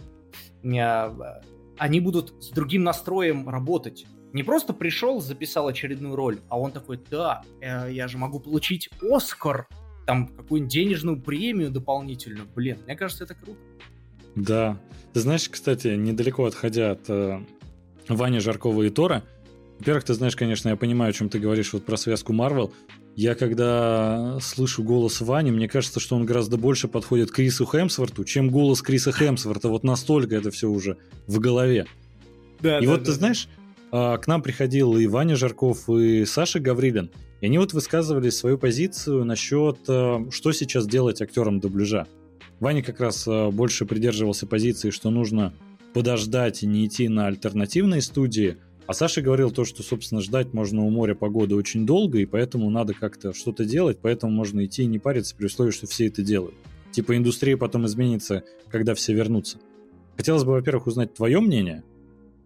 а, 0.63 1.41
они 1.77 1.99
будут 1.99 2.33
с 2.41 2.49
другим 2.49 2.83
настроем 2.83 3.49
работать. 3.49 4.05
Не 4.31 4.43
просто 4.43 4.73
пришел, 4.73 5.19
записал 5.19 5.67
очередную 5.67 6.15
роль, 6.15 6.39
а 6.49 6.59
он 6.59 6.71
такой, 6.71 6.99
да, 7.09 7.41
э, 7.61 7.91
я 7.91 8.07
же 8.07 8.17
могу 8.19 8.39
получить 8.39 8.89
Оскар, 9.01 9.67
там 10.09 10.25
какую-нибудь 10.25 10.73
денежную 10.73 11.21
премию 11.21 11.69
дополнительную. 11.69 12.47
Блин, 12.55 12.79
мне 12.87 12.95
кажется, 12.95 13.25
это 13.25 13.35
круто. 13.35 13.59
Да. 14.33 14.81
Ты 15.13 15.19
знаешь, 15.19 15.47
кстати, 15.47 15.89
недалеко 15.89 16.45
отходя 16.45 16.91
от 16.93 17.07
э, 17.09 17.39
Вани 18.07 18.39
Жаркова 18.39 18.81
и 18.81 18.89
Тора, 18.89 19.23
во-первых, 19.77 20.05
ты 20.05 20.15
знаешь, 20.15 20.35
конечно, 20.35 20.69
я 20.69 20.75
понимаю, 20.75 21.11
о 21.11 21.13
чем 21.13 21.29
ты 21.29 21.37
говоришь 21.37 21.73
вот 21.73 21.85
про 21.85 21.95
связку 21.95 22.33
Марвел. 22.33 22.73
Я 23.15 23.35
когда 23.35 24.39
слышу 24.41 24.81
голос 24.81 25.21
Вани, 25.21 25.51
мне 25.51 25.67
кажется, 25.67 25.99
что 25.99 26.15
он 26.15 26.25
гораздо 26.25 26.57
больше 26.57 26.87
подходит 26.87 27.29
к 27.29 27.35
Крису 27.35 27.67
Хемсворту, 27.67 28.23
чем 28.23 28.49
голос 28.49 28.81
Криса 28.81 29.11
Хемсворта. 29.11 29.69
Вот 29.69 29.83
настолько 29.83 30.35
это 30.35 30.49
все 30.49 30.69
уже 30.69 30.97
в 31.27 31.39
голове. 31.39 31.85
Да, 32.61 32.79
и 32.79 32.85
да, 32.85 32.91
вот 32.91 33.01
да, 33.01 33.05
ты 33.05 33.11
знаешь, 33.11 33.47
а, 33.91 34.17
к 34.17 34.25
нам 34.25 34.41
приходил 34.41 34.97
и 34.97 35.05
Ваня 35.05 35.35
Жарков, 35.35 35.87
и 35.87 36.25
Саша 36.25 36.59
Гаврилин, 36.59 37.11
и 37.41 37.45
они 37.45 37.57
вот 37.57 37.73
высказывали 37.73 38.29
свою 38.29 38.57
позицию 38.57 39.25
насчет, 39.25 39.77
а, 39.87 40.25
что 40.31 40.51
сейчас 40.51 40.87
делать 40.87 41.21
актерам 41.21 41.59
дубляжа. 41.59 42.07
Ваня 42.59 42.83
как 42.83 42.99
раз 42.99 43.25
а, 43.27 43.51
больше 43.51 43.85
придерживался 43.85 44.47
позиции, 44.47 44.89
что 44.89 45.09
нужно 45.09 45.53
подождать 45.93 46.63
и 46.63 46.67
не 46.67 46.85
идти 46.85 47.07
на 47.07 47.27
альтернативные 47.27 48.01
студии, 48.01 48.57
а 48.89 48.93
Саша 48.93 49.21
говорил 49.21 49.51
то, 49.51 49.65
что, 49.65 49.83
собственно, 49.83 50.19
ждать 50.19 50.51
можно 50.51 50.83
у 50.83 50.89
моря 50.89 51.13
погоды 51.13 51.53
очень 51.53 51.85
долго, 51.85 52.17
и 52.17 52.25
поэтому 52.25 52.71
надо 52.71 52.95
как-то 52.95 53.33
что-то 53.33 53.63
делать, 53.63 53.99
поэтому 54.01 54.31
можно 54.31 54.65
идти 54.65 54.81
и 54.81 54.87
не 54.87 54.97
париться 54.97 55.35
при 55.35 55.45
условии, 55.45 55.69
что 55.69 55.85
все 55.85 56.07
это 56.07 56.23
делают. 56.23 56.55
Типа 56.91 57.15
индустрия 57.15 57.55
потом 57.55 57.85
изменится, 57.85 58.43
когда 58.67 58.95
все 58.95 59.13
вернутся. 59.13 59.59
Хотелось 60.17 60.43
бы, 60.43 60.53
во-первых, 60.53 60.87
узнать 60.87 61.13
твое 61.13 61.39
мнение, 61.39 61.83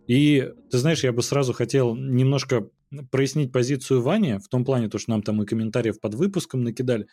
и 0.07 0.51
ты 0.69 0.77
знаешь, 0.77 1.05
я 1.05 1.13
бы 1.13 1.23
сразу 1.23 1.53
хотел 1.53 1.95
немножко 1.95 2.67
прояснить 3.11 3.51
позицию 3.51 4.01
Вани, 4.01 4.37
в 4.37 4.47
том 4.47 4.65
плане, 4.65 4.89
то, 4.89 4.97
что 4.97 5.11
нам 5.11 5.23
там 5.23 5.41
и 5.41 5.45
комментариев 5.45 5.99
под 5.99 6.13
выпуском 6.15 6.63
накидали. 6.63 7.07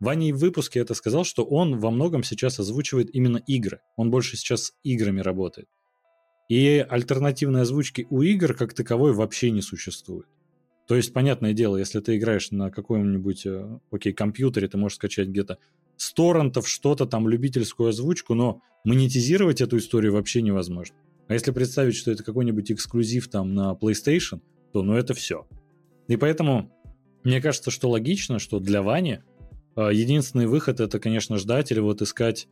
Ваня 0.00 0.34
в 0.34 0.38
выпуске 0.38 0.80
это 0.80 0.94
сказал, 0.94 1.24
что 1.24 1.44
он 1.44 1.78
во 1.78 1.90
многом 1.90 2.22
сейчас 2.22 2.58
озвучивает 2.58 3.14
именно 3.14 3.36
игры. 3.36 3.80
Он 3.96 4.10
больше 4.10 4.36
сейчас 4.36 4.64
с 4.64 4.72
играми 4.82 5.20
работает. 5.20 5.68
И 6.48 6.84
альтернативной 6.88 7.62
озвучки 7.62 8.06
у 8.10 8.22
игр 8.22 8.54
как 8.54 8.72
таковой 8.72 9.12
вообще 9.12 9.50
не 9.50 9.60
существует. 9.60 10.26
То 10.88 10.96
есть, 10.96 11.12
понятное 11.12 11.52
дело, 11.52 11.76
если 11.76 12.00
ты 12.00 12.16
играешь 12.16 12.50
на 12.50 12.70
каком-нибудь, 12.70 13.46
э, 13.46 13.78
окей, 13.92 14.12
компьютере, 14.12 14.66
ты 14.66 14.76
можешь 14.76 14.96
скачать 14.96 15.28
где-то 15.28 15.58
с 15.96 16.12
торрентов 16.12 16.66
что-то 16.66 17.06
там, 17.06 17.28
любительскую 17.28 17.90
озвучку, 17.90 18.34
но 18.34 18.62
монетизировать 18.84 19.60
эту 19.60 19.76
историю 19.76 20.14
вообще 20.14 20.42
невозможно. 20.42 20.96
А 21.28 21.34
если 21.34 21.52
представить, 21.52 21.94
что 21.94 22.10
это 22.10 22.24
какой-нибудь 22.24 22.72
эксклюзив 22.72 23.28
там 23.28 23.54
на 23.54 23.78
PlayStation, 23.80 24.40
то 24.72 24.82
ну 24.82 24.94
это 24.94 25.14
все. 25.14 25.46
И 26.08 26.16
поэтому 26.16 26.70
мне 27.22 27.40
кажется, 27.40 27.70
что 27.70 27.90
логично, 27.90 28.38
что 28.38 28.60
для 28.60 28.82
Вани 28.82 29.20
э, 29.76 29.90
единственный 29.92 30.46
выход 30.46 30.80
это, 30.80 30.98
конечно, 30.98 31.36
ждать 31.36 31.70
или 31.70 31.80
вот 31.80 32.02
искать 32.02 32.48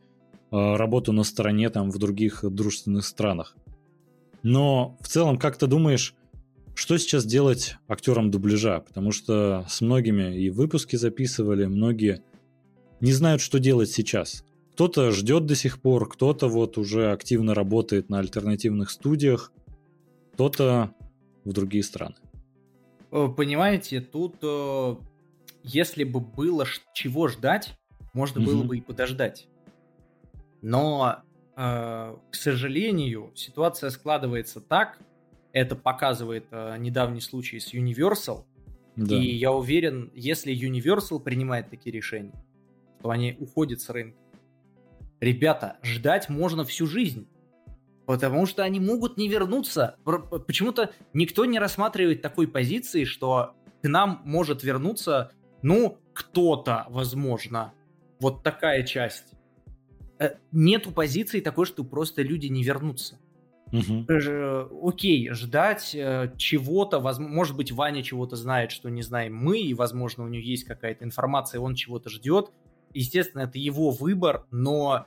э, 0.51 0.75
работу 0.75 1.11
на 1.11 1.23
стороне 1.23 1.69
там 1.69 1.89
в 1.91 1.97
других 1.97 2.43
дружественных 2.43 3.05
странах. 3.05 3.55
Но 4.43 4.97
в 5.01 5.07
целом, 5.07 5.37
как 5.37 5.57
ты 5.57 5.67
думаешь, 5.67 6.15
что 6.75 6.97
сейчас 6.97 7.25
делать 7.25 7.75
актерам 7.87 8.31
дубляжа? 8.31 8.79
Потому 8.79 9.11
что 9.11 9.65
с 9.67 9.81
многими 9.81 10.39
и 10.39 10.49
выпуски 10.49 10.95
записывали, 10.95 11.65
многие 11.65 12.21
не 13.01 13.11
знают, 13.11 13.41
что 13.41 13.59
делать 13.59 13.91
сейчас. 13.91 14.45
Кто-то 14.73 15.11
ждет 15.11 15.45
до 15.45 15.55
сих 15.55 15.81
пор, 15.81 16.07
кто-то 16.07 16.47
вот 16.47 16.77
уже 16.77 17.11
активно 17.11 17.53
работает 17.53 18.09
на 18.09 18.19
альтернативных 18.19 18.91
студиях, 18.91 19.51
кто-то 20.33 20.93
в 21.45 21.53
другие 21.53 21.83
страны. 21.83 22.15
Э, 23.11 23.27
понимаете, 23.35 24.01
тут 24.01 24.35
э, 24.41 24.95
если 25.63 26.03
бы 26.03 26.19
было 26.19 26.65
чего 26.93 27.27
ждать, 27.27 27.77
можно 28.13 28.41
было 28.41 28.63
бы 28.63 28.77
и 28.77 28.81
подождать. 28.81 29.47
Но, 30.61 31.21
э, 31.55 32.15
к 32.31 32.35
сожалению, 32.35 33.31
ситуация 33.35 33.89
складывается 33.89 34.61
так, 34.61 34.99
это 35.51 35.75
показывает 35.75 36.45
недавний 36.77 37.21
случай 37.21 37.59
с 37.59 37.73
Universal, 37.73 38.45
да. 38.95 39.15
и 39.15 39.31
я 39.35 39.51
уверен, 39.51 40.11
если 40.13 40.53
Universal 40.53 41.19
принимает 41.19 41.71
такие 41.71 41.91
решения, 41.91 42.33
то 43.01 43.09
они 43.09 43.35
уходят 43.39 43.81
с 43.81 43.89
рынка. 43.89 44.19
Ребята, 45.19 45.77
ждать 45.81 46.29
можно 46.29 46.63
всю 46.63 46.85
жизнь. 46.85 47.27
Потому 48.09 48.47
что 48.47 48.63
они 48.63 48.79
могут 48.79 49.17
не 49.17 49.27
вернуться. 49.27 49.95
Почему-то 50.47 50.89
никто 51.13 51.45
не 51.45 51.59
рассматривает 51.59 52.23
такой 52.23 52.47
позиции, 52.47 53.03
что 53.03 53.53
к 53.83 53.87
нам 53.87 54.23
может 54.25 54.63
вернуться, 54.63 55.31
ну, 55.61 55.99
кто-то, 56.13 56.87
возможно. 56.89 57.71
Вот 58.19 58.41
такая 58.41 58.81
часть. 58.81 59.35
Э, 60.17 60.37
нету 60.51 60.91
позиции 60.91 61.39
такой, 61.39 61.67
что 61.67 61.83
просто 61.83 62.23
люди 62.23 62.47
не 62.47 62.63
вернутся. 62.63 63.19
Угу. 63.71 64.07
Окей, 64.87 65.29
ждать 65.29 65.93
э, 65.93 66.33
чего-то, 66.35 66.99
может 67.19 67.55
быть, 67.55 67.71
Ваня 67.71 68.01
чего-то 68.01 68.35
знает, 68.35 68.71
что 68.71 68.89
не 68.89 69.03
знаем 69.03 69.35
мы, 69.35 69.59
и, 69.59 69.75
возможно, 69.75 70.23
у 70.23 70.27
него 70.27 70.41
есть 70.41 70.63
какая-то 70.63 71.05
информация, 71.05 71.61
он 71.61 71.75
чего-то 71.75 72.09
ждет. 72.09 72.51
Естественно, 72.91 73.43
это 73.43 73.59
его 73.59 73.91
выбор, 73.91 74.47
но 74.49 75.05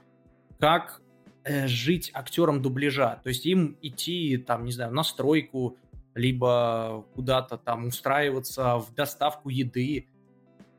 как 0.60 1.01
жить 1.44 2.10
актером 2.14 2.62
дубляжа? 2.62 3.20
То 3.22 3.28
есть 3.28 3.46
им 3.46 3.76
идти, 3.82 4.36
там, 4.36 4.64
не 4.64 4.72
знаю, 4.72 4.92
на 4.92 5.02
стройку, 5.02 5.76
либо 6.14 7.06
куда-то 7.14 7.56
там 7.56 7.86
устраиваться 7.86 8.78
в 8.78 8.94
доставку 8.94 9.48
еды. 9.48 10.08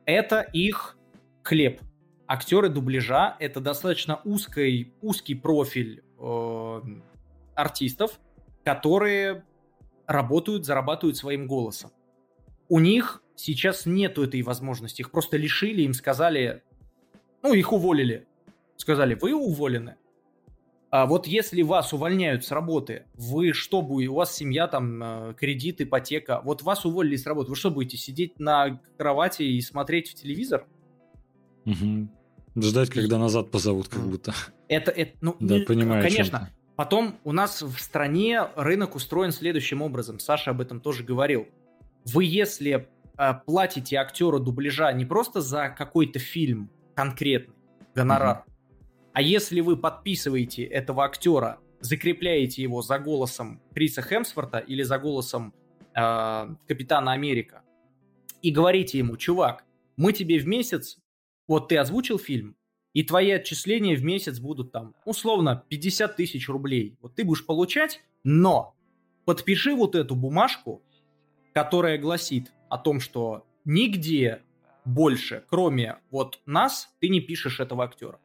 Это 0.06 0.42
их 0.42 0.98
хлеб. 1.44 1.82
Актеры 2.28 2.70
дубляжа— 2.70 3.36
это 3.40 3.60
достаточно 3.60 4.22
узкий, 4.24 4.94
узкий 5.02 5.36
профиль 5.36 6.04
э, 6.18 6.82
артистов, 7.56 8.20
которые 8.64 9.44
работают, 10.08 10.66
зарабатывают 10.66 11.18
своим 11.18 11.48
голосом. 11.48 11.92
У 12.70 12.80
них 12.80 13.22
сейчас 13.36 13.86
нету 13.86 14.24
этой 14.24 14.42
возможности. 14.42 15.02
Их 15.02 15.12
просто 15.12 15.38
лишили, 15.38 15.82
им 15.82 15.94
сказали, 15.94 16.64
ну, 17.42 17.54
их 17.54 17.74
уволили. 17.74 18.26
Сказали, 18.78 19.16
вы 19.16 19.34
уволены. 19.34 19.96
А 20.94 21.08
вот 21.08 21.26
если 21.26 21.64
вас 21.64 21.92
увольняют 21.92 22.46
с 22.46 22.52
работы, 22.52 23.06
вы 23.16 23.52
что 23.52 23.82
будете, 23.82 24.12
у 24.12 24.14
вас 24.14 24.32
семья, 24.32 24.68
там, 24.68 25.02
э, 25.02 25.34
кредит, 25.34 25.82
ипотека, 25.82 26.40
вот 26.44 26.62
вас 26.62 26.86
уволили 26.86 27.16
с 27.16 27.26
работы, 27.26 27.50
вы 27.50 27.56
что 27.56 27.72
будете, 27.72 27.98
сидеть 27.98 28.38
на 28.40 28.80
кровати 28.96 29.42
и 29.42 29.60
смотреть 29.62 30.12
в 30.12 30.14
телевизор? 30.14 30.68
Угу. 31.66 32.10
Ждать, 32.58 32.92
когда 32.92 33.18
назад 33.18 33.50
позовут, 33.50 33.88
как 33.88 34.04
будто. 34.04 34.36
Это, 34.68 34.92
это 34.92 35.18
ну, 35.22 35.36
да, 35.40 35.62
понимаю, 35.66 36.04
конечно. 36.04 36.52
Потом 36.76 37.16
у 37.24 37.32
нас 37.32 37.64
в 37.64 37.80
стране 37.80 38.44
рынок 38.56 38.94
устроен 38.94 39.32
следующим 39.32 39.82
образом. 39.82 40.20
Саша 40.20 40.52
об 40.52 40.62
этом 40.62 40.80
тоже 40.80 41.04
говорил. 41.04 41.48
Вы 42.06 42.26
если 42.26 42.88
э, 43.18 43.34
платите 43.48 43.96
актеру 43.96 44.40
дубляжа 44.40 44.94
не 44.94 45.06
просто 45.06 45.42
за 45.42 45.70
какой-то 45.76 46.20
фильм, 46.20 46.70
конкретный 46.94 47.56
гонорар. 47.96 48.44
Угу. 48.46 48.53
А 49.14 49.22
если 49.22 49.62
вы 49.62 49.78
подписываете 49.78 50.64
этого 50.64 51.06
актера, 51.06 51.60
закрепляете 51.80 52.64
его 52.64 52.82
за 52.82 52.98
голосом 52.98 53.62
Криса 53.74 54.02
Хемсворта 54.02 54.58
или 54.58 54.84
за 54.84 54.98
голосом 54.98 55.54
э, 55.96 56.56
Капитана 56.68 57.12
Америка 57.12 57.62
и 58.42 58.52
говорите 58.52 58.98
ему, 58.98 59.16
чувак, 59.18 59.66
мы 59.98 60.14
тебе 60.14 60.40
в 60.40 60.48
месяц, 60.48 60.98
вот 61.48 61.70
ты 61.70 61.78
озвучил 61.78 62.18
фильм, 62.18 62.56
и 62.94 63.04
твои 63.04 63.32
отчисления 63.32 63.96
в 63.96 64.04
месяц 64.04 64.40
будут 64.40 64.72
там, 64.72 64.96
условно, 65.06 65.64
50 65.70 66.16
тысяч 66.16 66.48
рублей. 66.50 66.98
Вот 67.02 67.16
ты 67.16 67.24
будешь 67.24 67.46
получать, 67.46 68.04
но 68.24 68.76
подпиши 69.26 69.76
вот 69.76 69.96
эту 69.96 70.16
бумажку, 70.16 70.84
которая 71.54 71.98
гласит 71.98 72.52
о 72.70 72.78
том, 72.78 73.00
что 73.00 73.46
нигде 73.66 74.42
больше, 74.86 75.44
кроме 75.50 76.00
вот 76.12 76.42
нас, 76.46 76.94
ты 77.00 77.10
не 77.10 77.22
пишешь 77.22 77.60
этого 77.60 77.84
актера. 77.84 78.20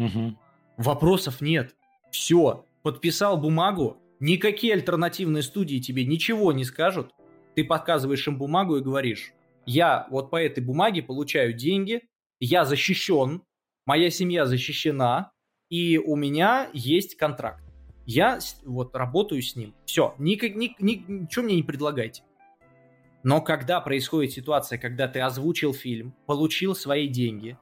Угу. 0.00 0.36
Вопросов 0.78 1.40
нет. 1.40 1.76
Все, 2.10 2.64
подписал 2.82 3.36
бумагу, 3.36 3.98
никакие 4.18 4.72
альтернативные 4.72 5.42
студии 5.42 5.78
тебе 5.78 6.04
ничего 6.04 6.52
не 6.52 6.64
скажут. 6.64 7.12
Ты 7.54 7.64
показываешь 7.64 8.26
им 8.26 8.38
бумагу 8.38 8.78
и 8.78 8.82
говоришь, 8.82 9.32
я 9.66 10.06
вот 10.10 10.30
по 10.30 10.36
этой 10.42 10.64
бумаге 10.64 11.02
получаю 11.02 11.52
деньги, 11.52 12.02
я 12.40 12.64
защищен, 12.64 13.42
моя 13.84 14.10
семья 14.10 14.46
защищена, 14.46 15.32
и 15.68 15.98
у 15.98 16.16
меня 16.16 16.70
есть 16.72 17.16
контракт. 17.16 17.62
Я 18.06 18.38
вот 18.64 18.96
работаю 18.96 19.42
с 19.42 19.54
ним. 19.54 19.74
Все, 19.84 20.14
никак, 20.18 20.56
ни, 20.56 20.74
ни, 20.80 21.04
ничего 21.06 21.44
мне 21.44 21.56
не 21.56 21.62
предлагайте. 21.62 22.22
Но 23.22 23.42
когда 23.42 23.80
происходит 23.82 24.32
ситуация, 24.32 24.78
когда 24.78 25.06
ты 25.06 25.20
озвучил 25.20 25.74
фильм, 25.74 26.14
получил 26.26 26.74
свои 26.74 27.06
деньги, 27.06 27.58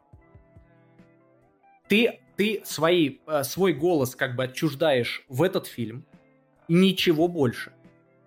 ты 1.88 2.20
ты 2.38 2.62
свои, 2.64 3.16
э, 3.26 3.42
свой 3.42 3.72
голос 3.74 4.14
как 4.14 4.36
бы 4.36 4.44
отчуждаешь 4.44 5.24
в 5.28 5.42
этот 5.42 5.66
фильм, 5.66 6.06
ничего 6.68 7.26
больше. 7.26 7.72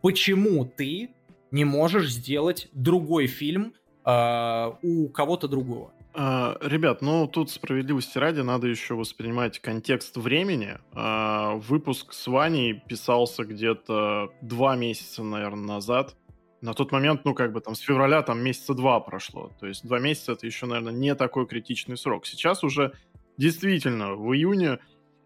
Почему 0.01 0.66
ты 0.66 1.12
не 1.49 1.64
можешь 1.64 2.12
сделать 2.12 2.68
другой 2.74 3.28
фильм 3.28 3.74
э, 4.05 4.72
у 4.82 5.07
кого-то 5.07 5.47
другого? 5.47 5.93
А, 6.14 6.57
ребят, 6.59 7.01
ну 7.01 7.26
тут 7.26 7.51
справедливости 7.51 8.18
ради 8.18 8.41
надо 8.41 8.68
еще 8.68 8.95
воспринимать 8.95 9.59
контекст 9.59 10.18
времени. 10.18 10.78
А, 10.91 11.55
выпуск 11.55 12.12
с 12.12 12.28
Ваней 12.28 12.74
писался 12.74 13.45
где-то 13.45 14.34
два 14.41 14.76
месяца, 14.76 15.24
наверное, 15.24 15.76
назад. 15.76 16.18
На 16.59 16.74
тот 16.74 16.91
момент, 16.91 17.24
ну, 17.24 17.34
как 17.34 17.53
бы 17.53 17.62
там 17.62 17.76
с 17.76 17.80
февраля 17.80 18.22
там 18.24 18.43
месяца 18.43 18.74
два 18.74 18.99
прошло. 18.99 19.51
То 19.59 19.68
есть 19.68 19.88
два 19.88 19.99
месяца 19.99 20.34
это 20.34 20.45
еще, 20.45 20.66
наверное, 20.66 20.93
не 20.93 21.16
такой 21.16 21.47
критичный 21.47 21.95
срок. 21.95 22.26
Сейчас 22.26 22.64
уже 22.64 22.91
действительно 23.38 24.15
в 24.15 24.34
июне 24.34 24.79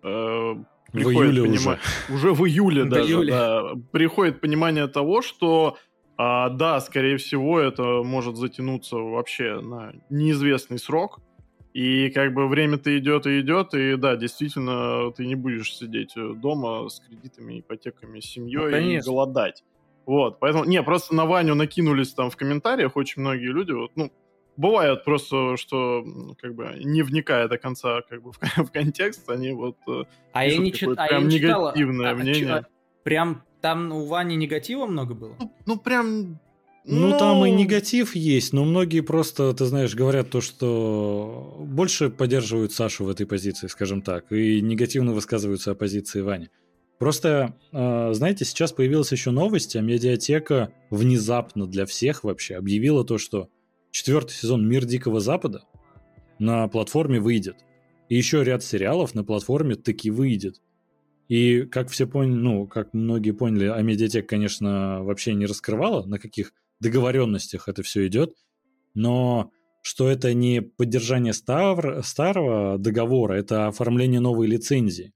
э, 0.03 0.55
приходит 0.91 1.19
в 1.19 1.35
июле 1.35 1.41
понимание, 1.43 1.81
уже. 2.09 2.15
уже 2.15 2.33
в 2.33 2.47
июле 2.47 2.85
даже, 2.85 3.25
да, 3.25 3.73
приходит 3.91 4.41
понимание 4.41 4.87
того, 4.87 5.21
что 5.21 5.77
а, 6.17 6.49
да, 6.49 6.79
скорее 6.79 7.17
всего, 7.17 7.59
это 7.59 8.03
может 8.03 8.37
затянуться 8.37 8.95
вообще 8.95 9.59
на 9.59 9.93
неизвестный 10.09 10.79
срок. 10.79 11.19
И 11.73 12.09
как 12.11 12.33
бы 12.33 12.47
время-то 12.47 12.97
идет 12.97 13.27
и 13.27 13.41
идет, 13.41 13.73
и 13.73 13.97
да, 13.97 14.15
действительно, 14.15 15.11
ты 15.11 15.25
не 15.25 15.35
будешь 15.35 15.75
сидеть 15.75 16.13
дома 16.15 16.87
с 16.87 17.01
кредитами, 17.01 17.59
ипотеками, 17.59 18.21
с 18.21 18.25
семьей 18.27 18.71
ну, 18.71 18.77
и 18.77 18.99
голодать. 19.01 19.65
Вот, 20.05 20.39
поэтому, 20.39 20.63
не, 20.63 20.81
просто 20.83 21.13
на 21.13 21.25
Ваню 21.25 21.53
накинулись 21.53 22.13
там 22.13 22.29
в 22.29 22.37
комментариях 22.37 22.95
очень 22.95 23.21
многие 23.21 23.51
люди, 23.51 23.73
вот, 23.73 23.91
ну, 23.95 24.09
бывает 24.57 25.03
просто, 25.03 25.57
что 25.57 26.05
как 26.41 26.55
бы 26.55 26.73
не 26.83 27.01
вникая 27.01 27.47
до 27.47 27.57
конца 27.57 28.01
как 28.09 28.21
бы 28.21 28.31
в, 28.33 28.37
в 28.39 28.71
контекст, 28.71 29.29
они 29.29 29.51
вот 29.51 29.77
э, 29.87 30.03
а 30.33 30.45
я 30.45 30.57
не 30.57 30.71
чит... 30.71 30.95
прям 30.95 30.99
а 30.99 31.07
я 31.13 31.19
не 31.19 31.35
негативное 31.35 32.07
читала. 32.07 32.15
мнение. 32.15 32.53
А, 32.53 32.57
а, 32.57 32.65
прям 33.03 33.43
там 33.61 33.91
у 33.91 34.05
Вани 34.05 34.35
негатива 34.35 34.85
много 34.85 35.13
было? 35.13 35.35
Ну, 35.39 35.51
ну 35.65 35.77
прям 35.77 36.39
ну, 36.87 37.09
ну, 37.09 37.17
там 37.17 37.43
и 37.45 37.51
негатив 37.51 38.15
есть, 38.15 38.53
но 38.53 38.63
многие 38.63 39.01
просто, 39.01 39.51
ты 39.53 39.65
знаешь, 39.65 39.95
говорят 39.95 40.29
то, 40.29 40.39
что 40.39 41.57
больше 41.59 42.11
поддерживают 42.11 42.73
Сашу 42.73 43.05
в 43.05 43.09
этой 43.09 43.25
позиции, 43.25 43.65
скажем 43.65 44.03
так, 44.03 44.31
и 44.31 44.61
негативно 44.61 45.13
высказываются 45.13 45.71
о 45.71 45.75
позиции 45.75 46.21
Вани. 46.21 46.49
Просто, 46.99 47.55
э, 47.71 48.13
знаете, 48.13 48.45
сейчас 48.45 48.71
появилась 48.71 49.11
еще 49.11 49.31
новость, 49.31 49.75
а 49.75 49.81
медиатека 49.81 50.71
внезапно 50.91 51.65
для 51.65 51.87
всех 51.87 52.23
вообще 52.23 52.55
объявила 52.55 53.03
то, 53.03 53.17
что 53.17 53.49
четвертый 53.95 54.33
сезон 54.33 54.67
«Мир 54.67 54.83
Дикого 54.83 55.21
Запада» 55.21 55.63
на 56.37 56.67
платформе 56.67 57.21
выйдет. 57.21 57.55
И 58.09 58.17
еще 58.17 58.43
ряд 58.43 58.61
сериалов 58.61 59.15
на 59.15 59.23
платформе 59.23 59.75
таки 59.75 60.11
выйдет. 60.11 60.61
И 61.29 61.61
как 61.61 61.89
все 61.89 62.05
поняли, 62.05 62.35
ну, 62.35 62.67
как 62.67 62.93
многие 62.93 63.31
поняли, 63.31 63.67
а 63.67 63.81
медиатек, 63.81 64.27
конечно, 64.27 65.01
вообще 65.01 65.33
не 65.33 65.45
раскрывала, 65.45 66.05
на 66.05 66.19
каких 66.19 66.51
договоренностях 66.81 67.69
это 67.69 67.83
все 67.83 68.05
идет, 68.05 68.35
но 68.95 69.51
что 69.81 70.09
это 70.09 70.33
не 70.33 70.61
поддержание 70.61 71.31
стар, 71.31 72.03
старого 72.03 72.77
договора, 72.77 73.35
это 73.35 73.67
оформление 73.67 74.19
новой 74.19 74.47
лицензии. 74.47 75.13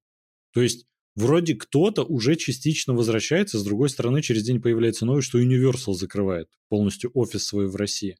То 0.53 0.61
есть 0.61 0.87
вроде 1.15 1.55
кто-то 1.55 2.03
уже 2.03 2.37
частично 2.37 2.93
возвращается, 2.93 3.59
с 3.59 3.63
другой 3.63 3.89
стороны 3.89 4.21
через 4.21 4.43
день 4.43 4.61
появляется 4.61 5.05
новость, 5.05 5.27
что 5.27 5.41
Universal 5.41 5.93
закрывает 5.95 6.47
полностью 6.69 7.11
офис 7.13 7.43
свой 7.45 7.67
в 7.67 7.75
России. 7.75 8.15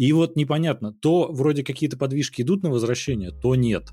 И 0.00 0.14
вот 0.14 0.34
непонятно, 0.34 0.94
то 0.94 1.30
вроде 1.30 1.62
какие-то 1.62 1.98
подвижки 1.98 2.40
идут 2.40 2.62
на 2.62 2.70
возвращение, 2.70 3.32
то 3.32 3.54
нет. 3.54 3.90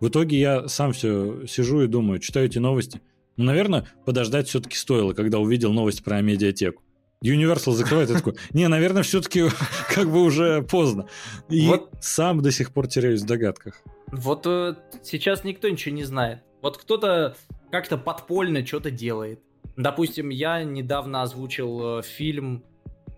В 0.00 0.08
итоге 0.08 0.40
я 0.40 0.66
сам 0.66 0.92
все 0.92 1.46
сижу 1.46 1.82
и 1.82 1.86
думаю, 1.86 2.18
читаю 2.18 2.46
эти 2.46 2.58
новости. 2.58 3.00
Ну, 3.36 3.44
наверное, 3.44 3.86
подождать 4.04 4.48
все-таки 4.48 4.76
стоило, 4.76 5.12
когда 5.12 5.38
увидел 5.38 5.72
новость 5.72 6.02
про 6.02 6.20
медиатеку. 6.20 6.82
Universal 7.24 7.74
закрывает, 7.74 8.10
я 8.10 8.16
такой, 8.16 8.34
не, 8.50 8.66
наверное, 8.66 9.04
все-таки 9.04 9.44
как 9.94 10.10
бы 10.10 10.20
уже 10.20 10.62
поздно. 10.62 11.06
И 11.48 11.68
вот, 11.68 11.90
сам 12.00 12.42
до 12.42 12.50
сих 12.50 12.72
пор 12.72 12.88
теряюсь 12.88 13.22
в 13.22 13.26
догадках. 13.26 13.84
Вот 14.10 14.48
э, 14.48 14.74
сейчас 15.04 15.44
никто 15.44 15.68
ничего 15.68 15.94
не 15.94 16.02
знает. 16.02 16.40
Вот 16.60 16.76
кто-то 16.76 17.36
как-то 17.70 17.98
подпольно 17.98 18.66
что-то 18.66 18.90
делает. 18.90 19.38
Допустим, 19.76 20.30
я 20.30 20.64
недавно 20.64 21.22
озвучил 21.22 22.00
э, 22.00 22.02
фильм, 22.02 22.64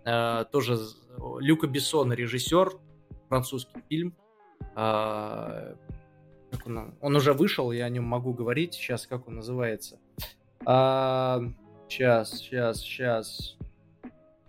э, 0.05 0.44
тоже 0.53 0.78
Люка 1.19 1.67
Бессона, 1.67 2.12
режиссер, 2.12 2.73
французский 3.29 3.83
фильм, 3.89 4.17
э, 4.77 5.75
как 6.51 6.67
он, 6.67 6.95
он 7.01 7.17
уже 7.17 7.33
вышел, 7.33 7.73
я 7.73 7.87
о 7.87 7.89
нем 7.89 8.05
могу 8.05 8.33
говорить. 8.33 8.75
Сейчас, 8.75 9.07
как 9.07 9.29
он 9.29 9.37
называется? 9.37 9.99
А, 10.64 11.41
сейчас, 11.89 12.39
сейчас, 12.39 12.81
сейчас. 12.81 13.57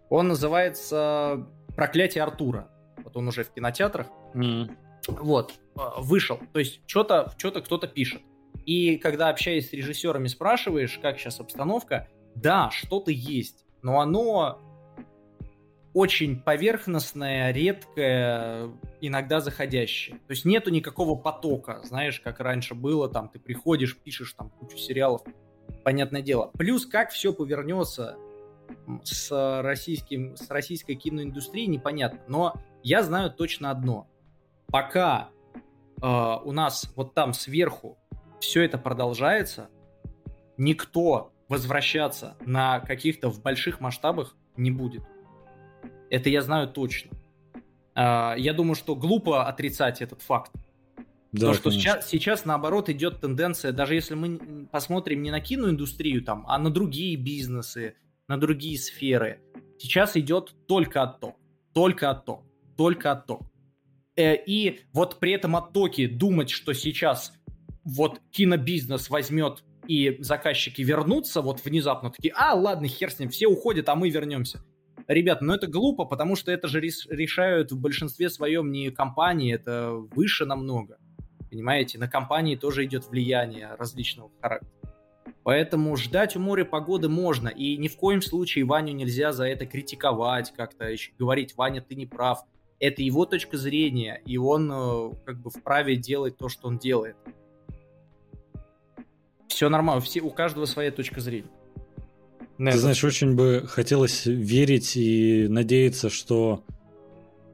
Он 0.09 0.27
называется 0.29 1.47
«Проклятие 1.75 2.23
Артура». 2.23 2.69
Вот 3.03 3.17
он 3.17 3.27
уже 3.27 3.43
в 3.43 3.49
кинотеатрах. 3.49 4.07
Mm. 4.33 4.71
Вот, 5.07 5.53
а, 5.75 5.99
вышел. 6.01 6.39
То 6.53 6.59
есть 6.59 6.81
что-то 6.85 7.33
что 7.37 7.51
кто-то 7.51 7.87
пишет. 7.87 8.21
И 8.65 8.97
когда 8.97 9.29
общаясь 9.29 9.69
с 9.69 9.73
режиссерами, 9.73 10.27
спрашиваешь, 10.27 10.99
как 11.01 11.17
сейчас 11.17 11.39
обстановка, 11.39 12.07
да, 12.35 12.69
что-то 12.71 13.11
есть, 13.11 13.65
но 13.81 13.99
оно 13.99 14.59
очень 15.97 16.39
поверхностная, 16.39 17.51
редкая, 17.51 18.69
иногда 19.01 19.39
заходящая. 19.39 20.19
То 20.27 20.31
есть 20.31 20.45
нету 20.45 20.69
никакого 20.69 21.19
потока, 21.19 21.81
знаешь, 21.85 22.19
как 22.19 22.39
раньше 22.39 22.75
было, 22.75 23.09
там 23.09 23.29
ты 23.29 23.39
приходишь, 23.39 23.97
пишешь 23.97 24.33
там 24.33 24.51
кучу 24.51 24.77
сериалов, 24.77 25.23
понятное 25.83 26.21
дело. 26.21 26.51
Плюс 26.55 26.85
как 26.85 27.09
все 27.09 27.33
повернется 27.33 28.15
с, 29.03 29.61
российским, 29.63 30.37
с 30.37 30.47
российской 30.51 30.93
киноиндустрией, 30.93 31.65
непонятно. 31.65 32.19
Но 32.27 32.53
я 32.83 33.01
знаю 33.01 33.31
точно 33.31 33.71
одно. 33.71 34.07
Пока 34.67 35.29
э, 35.99 36.05
у 36.05 36.51
нас 36.51 36.93
вот 36.95 37.15
там 37.15 37.33
сверху 37.33 37.97
все 38.39 38.61
это 38.61 38.77
продолжается, 38.77 39.71
никто 40.57 41.31
возвращаться 41.47 42.35
на 42.41 42.81
каких-то 42.81 43.31
в 43.31 43.41
больших 43.41 43.79
масштабах 43.79 44.35
не 44.57 44.69
будет. 44.69 45.01
Это 46.09 46.29
я 46.29 46.41
знаю 46.41 46.67
точно. 46.67 47.11
А, 47.95 48.35
я 48.37 48.53
думаю, 48.53 48.75
что 48.75 48.95
глупо 48.95 49.45
отрицать 49.47 50.01
этот 50.01 50.21
факт. 50.21 50.51
Да, 51.31 51.47
То, 51.47 51.53
что 51.53 51.71
сейчас, 51.71 52.07
сейчас, 52.07 52.45
наоборот, 52.45 52.89
идет 52.89 53.19
тенденция, 53.19 53.71
даже 53.71 53.95
если 53.95 54.15
мы 54.15 54.67
посмотрим 54.71 55.21
не 55.21 55.31
на 55.31 55.41
киноиндустрию, 55.41 56.23
там, 56.23 56.45
а 56.47 56.57
на 56.57 56.69
другие 56.69 57.17
бизнесы, 57.17 57.95
на 58.27 58.37
другие 58.37 58.77
сферы, 58.77 59.41
сейчас 59.77 60.15
идет 60.15 60.55
только 60.67 61.03
отток. 61.03 61.35
Только 61.73 62.09
отток. 62.09 62.43
Только 62.77 63.11
отток. 63.11 63.41
Э, 64.15 64.35
и 64.35 64.81
вот 64.93 65.19
при 65.19 65.33
этом 65.33 65.55
оттоке 65.55 66.07
думать, 66.07 66.49
что 66.49 66.73
сейчас 66.73 67.33
вот 67.83 68.21
кинобизнес 68.31 69.09
возьмет 69.09 69.63
и 69.87 70.17
заказчики 70.19 70.81
вернутся 70.81 71.41
вот 71.41 71.63
внезапно 71.63 72.11
такие, 72.11 72.33
а, 72.35 72.53
ладно, 72.53 72.87
хер 72.87 73.11
с 73.11 73.19
ним, 73.19 73.29
все 73.29 73.47
уходят, 73.47 73.87
а 73.89 73.95
мы 73.95 74.09
вернемся. 74.09 74.63
Ребята, 75.07 75.45
ну 75.45 75.53
это 75.53 75.67
глупо, 75.67 76.03
потому 76.05 76.35
что 76.35 76.51
это 76.51 76.67
же 76.67 76.81
решают 76.81 77.71
в 77.71 77.79
большинстве 77.79 78.29
своем 78.29 78.71
не 78.71 78.91
компании, 78.91 79.53
это 79.53 79.91
выше 79.91 80.45
намного. 80.45 80.97
Понимаете, 81.49 81.97
на 81.97 82.09
компании 82.09 82.57
тоже 82.57 82.83
идет 82.85 83.07
влияние 83.07 83.75
различного 83.75 84.31
характера. 84.41 84.71
Поэтому 85.43 85.95
ждать 85.95 86.35
у 86.35 86.39
моря 86.39 86.65
погоды 86.65 87.07
можно, 87.07 87.47
и 87.47 87.77
ни 87.77 87.87
в 87.87 87.95
коем 87.95 88.21
случае 88.21 88.65
Ваню 88.65 88.93
нельзя 88.93 89.31
за 89.31 89.45
это 89.45 89.65
критиковать, 89.65 90.53
как-то 90.53 90.93
говорить, 91.17 91.55
Ваня, 91.55 91.81
ты 91.81 91.95
не 91.95 92.05
прав. 92.05 92.43
Это 92.79 93.01
его 93.01 93.25
точка 93.25 93.57
зрения, 93.57 94.21
и 94.25 94.37
он 94.37 94.69
э, 94.71 95.11
как 95.25 95.39
бы 95.39 95.49
вправе 95.49 95.95
делать 95.95 96.37
то, 96.37 96.49
что 96.49 96.67
он 96.67 96.77
делает. 96.77 97.15
Все 99.47 99.69
нормально, 99.69 100.01
все, 100.01 100.19
у 100.19 100.29
каждого 100.31 100.65
своя 100.65 100.91
точка 100.91 101.21
зрения. 101.21 101.49
Ты 102.57 102.63
этот... 102.65 102.81
знаешь, 102.81 103.03
очень 103.03 103.35
бы 103.35 103.65
хотелось 103.67 104.25
верить 104.25 104.95
и 104.95 105.47
надеяться, 105.47 106.09
что 106.09 106.63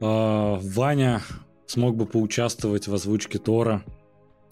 Ваня 0.00 1.22
смог 1.66 1.96
бы 1.96 2.06
поучаствовать 2.06 2.88
в 2.88 2.94
озвучке 2.94 3.38
Тора 3.38 3.82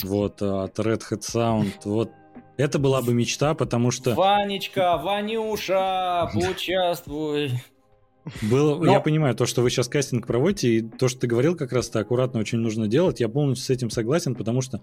вот, 0.03 0.43
от 0.43 0.79
Red 0.79 1.03
Hat 1.11 1.21
Sound. 1.21 1.73
Вот 1.85 2.11
это 2.57 2.79
была 2.79 3.01
бы 3.03 3.15
мечта, 3.15 3.55
потому 3.55 3.91
что... 3.91 4.15
Ванечка, 4.15 4.99
Ванюша, 4.99 6.31
поучаствуй. 6.35 7.53
Было, 8.43 8.79
Но... 8.79 8.93
Я 8.93 9.01
понимаю, 9.01 9.35
то, 9.35 9.47
что 9.47 9.63
вы 9.63 9.71
сейчас 9.71 9.89
кастинг 9.89 10.27
проводите, 10.27 10.69
и 10.69 10.83
то, 10.83 11.09
что 11.09 11.21
ты 11.21 11.27
говорил, 11.27 11.57
как 11.57 11.73
раз-то 11.73 12.01
аккуратно 12.01 12.41
очень 12.41 12.59
нужно 12.59 12.87
делать. 12.87 13.21
Я 13.21 13.29
полностью 13.29 13.67
с 13.67 13.71
этим 13.71 13.91
согласен, 13.91 14.35
потому 14.35 14.61
что 14.61 14.83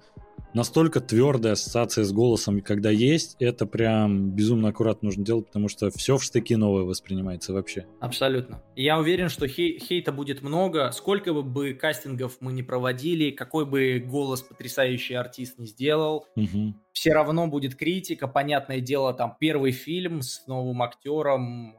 настолько 0.54 1.00
твердая 1.00 1.54
ассоциация 1.54 2.04
с 2.04 2.12
голосом, 2.12 2.62
когда 2.62 2.90
есть, 2.90 3.36
это 3.40 3.66
прям 3.66 4.32
безумно 4.32 4.70
аккуратно 4.70 5.08
нужно 5.08 5.24
делать, 5.24 5.48
потому 5.48 5.70
что 5.70 5.90
все 5.92 6.18
в 6.18 6.24
штыки 6.24 6.56
новое 6.56 6.84
воспринимается 6.84 7.54
вообще. 7.54 7.86
Абсолютно. 8.00 8.62
Я 8.76 9.00
уверен, 9.00 9.30
что 9.30 9.46
хей- 9.46 9.80
хейта 9.80 10.12
будет 10.12 10.42
много. 10.42 10.92
Сколько 10.92 11.34
бы 11.34 11.74
кастингов 11.74 12.38
мы 12.42 12.52
не 12.52 12.64
проводили, 12.64 13.32
какой 13.32 13.66
бы 13.66 14.04
голос 14.06 14.42
потрясающий 14.42 15.14
артист 15.14 15.60
не 15.60 15.68
сделал, 15.68 16.26
угу. 16.36 16.74
все 16.92 17.14
равно 17.14 17.48
будет 17.48 17.76
критика. 17.76 18.28
Понятное 18.28 18.82
дело, 18.82 19.14
там 19.14 19.36
первый 19.40 19.72
фильм 19.72 20.22
с 20.22 20.46
новым 20.48 20.82
актером, 20.82 21.76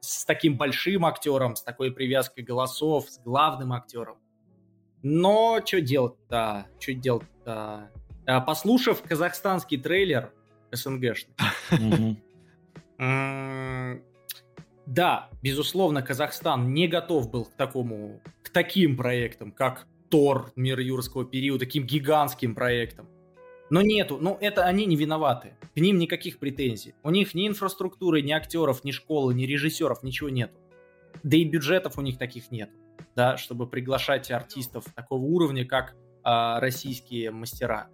с 0.00 0.24
таким 0.24 0.56
большим 0.56 1.04
актером, 1.04 1.56
с 1.56 1.62
такой 1.62 1.92
привязкой 1.92 2.44
голосов, 2.44 3.08
с 3.10 3.18
главным 3.18 3.72
актером. 3.72 4.18
Но 5.02 5.60
что 5.64 5.80
делать-то? 5.80 6.66
Что 6.78 6.94
делать-то? 6.94 7.90
А, 8.26 8.40
послушав 8.40 9.02
казахстанский 9.02 9.78
трейлер 9.78 10.32
СНГшный, 10.70 11.34
да, 14.86 15.28
безусловно, 15.42 16.02
Казахстан 16.02 16.72
не 16.72 16.86
готов 16.86 17.30
был 17.30 17.46
к 17.46 17.52
такому, 17.54 18.20
к 18.42 18.50
таким 18.50 18.96
проектам, 18.96 19.52
как 19.52 19.86
Тор, 20.08 20.52
Мир 20.56 20.78
юрского 20.78 21.24
периода, 21.24 21.60
таким 21.60 21.84
гигантским 21.84 22.54
проектам. 22.54 23.08
Но 23.70 23.80
нету, 23.80 24.18
ну 24.20 24.36
это 24.40 24.64
они 24.64 24.86
не 24.86 24.96
виноваты. 24.96 25.56
К 25.74 25.80
ним 25.80 25.98
никаких 25.98 26.38
претензий. 26.38 26.94
У 27.02 27.10
них 27.10 27.34
ни 27.34 27.48
инфраструктуры, 27.48 28.20
ни 28.20 28.32
актеров, 28.32 28.84
ни 28.84 28.90
школы, 28.90 29.34
ни 29.34 29.44
режиссеров, 29.44 30.02
ничего 30.02 30.28
нету. 30.28 30.58
Да 31.22 31.36
и 31.36 31.44
бюджетов 31.44 31.98
у 31.98 32.02
них 32.02 32.18
таких 32.18 32.50
нет, 32.50 32.70
да, 33.14 33.36
чтобы 33.36 33.66
приглашать 33.66 34.30
артистов 34.30 34.84
такого 34.94 35.22
уровня, 35.22 35.64
как 35.64 35.94
э, 36.24 36.58
российские 36.58 37.30
мастера. 37.30 37.88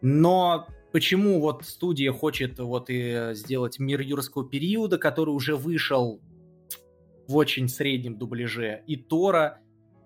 Но 0.00 0.66
почему 0.92 1.40
вот 1.40 1.64
студия 1.64 2.12
хочет 2.12 2.58
вот 2.58 2.86
и 2.88 3.30
сделать 3.32 3.78
мир 3.78 4.00
юрского 4.00 4.48
периода, 4.48 4.98
который 4.98 5.30
уже 5.30 5.56
вышел 5.56 6.20
в 7.26 7.36
очень 7.36 7.68
среднем 7.68 8.16
дубляже, 8.18 8.82
и 8.86 8.96
Тора, 8.96 9.60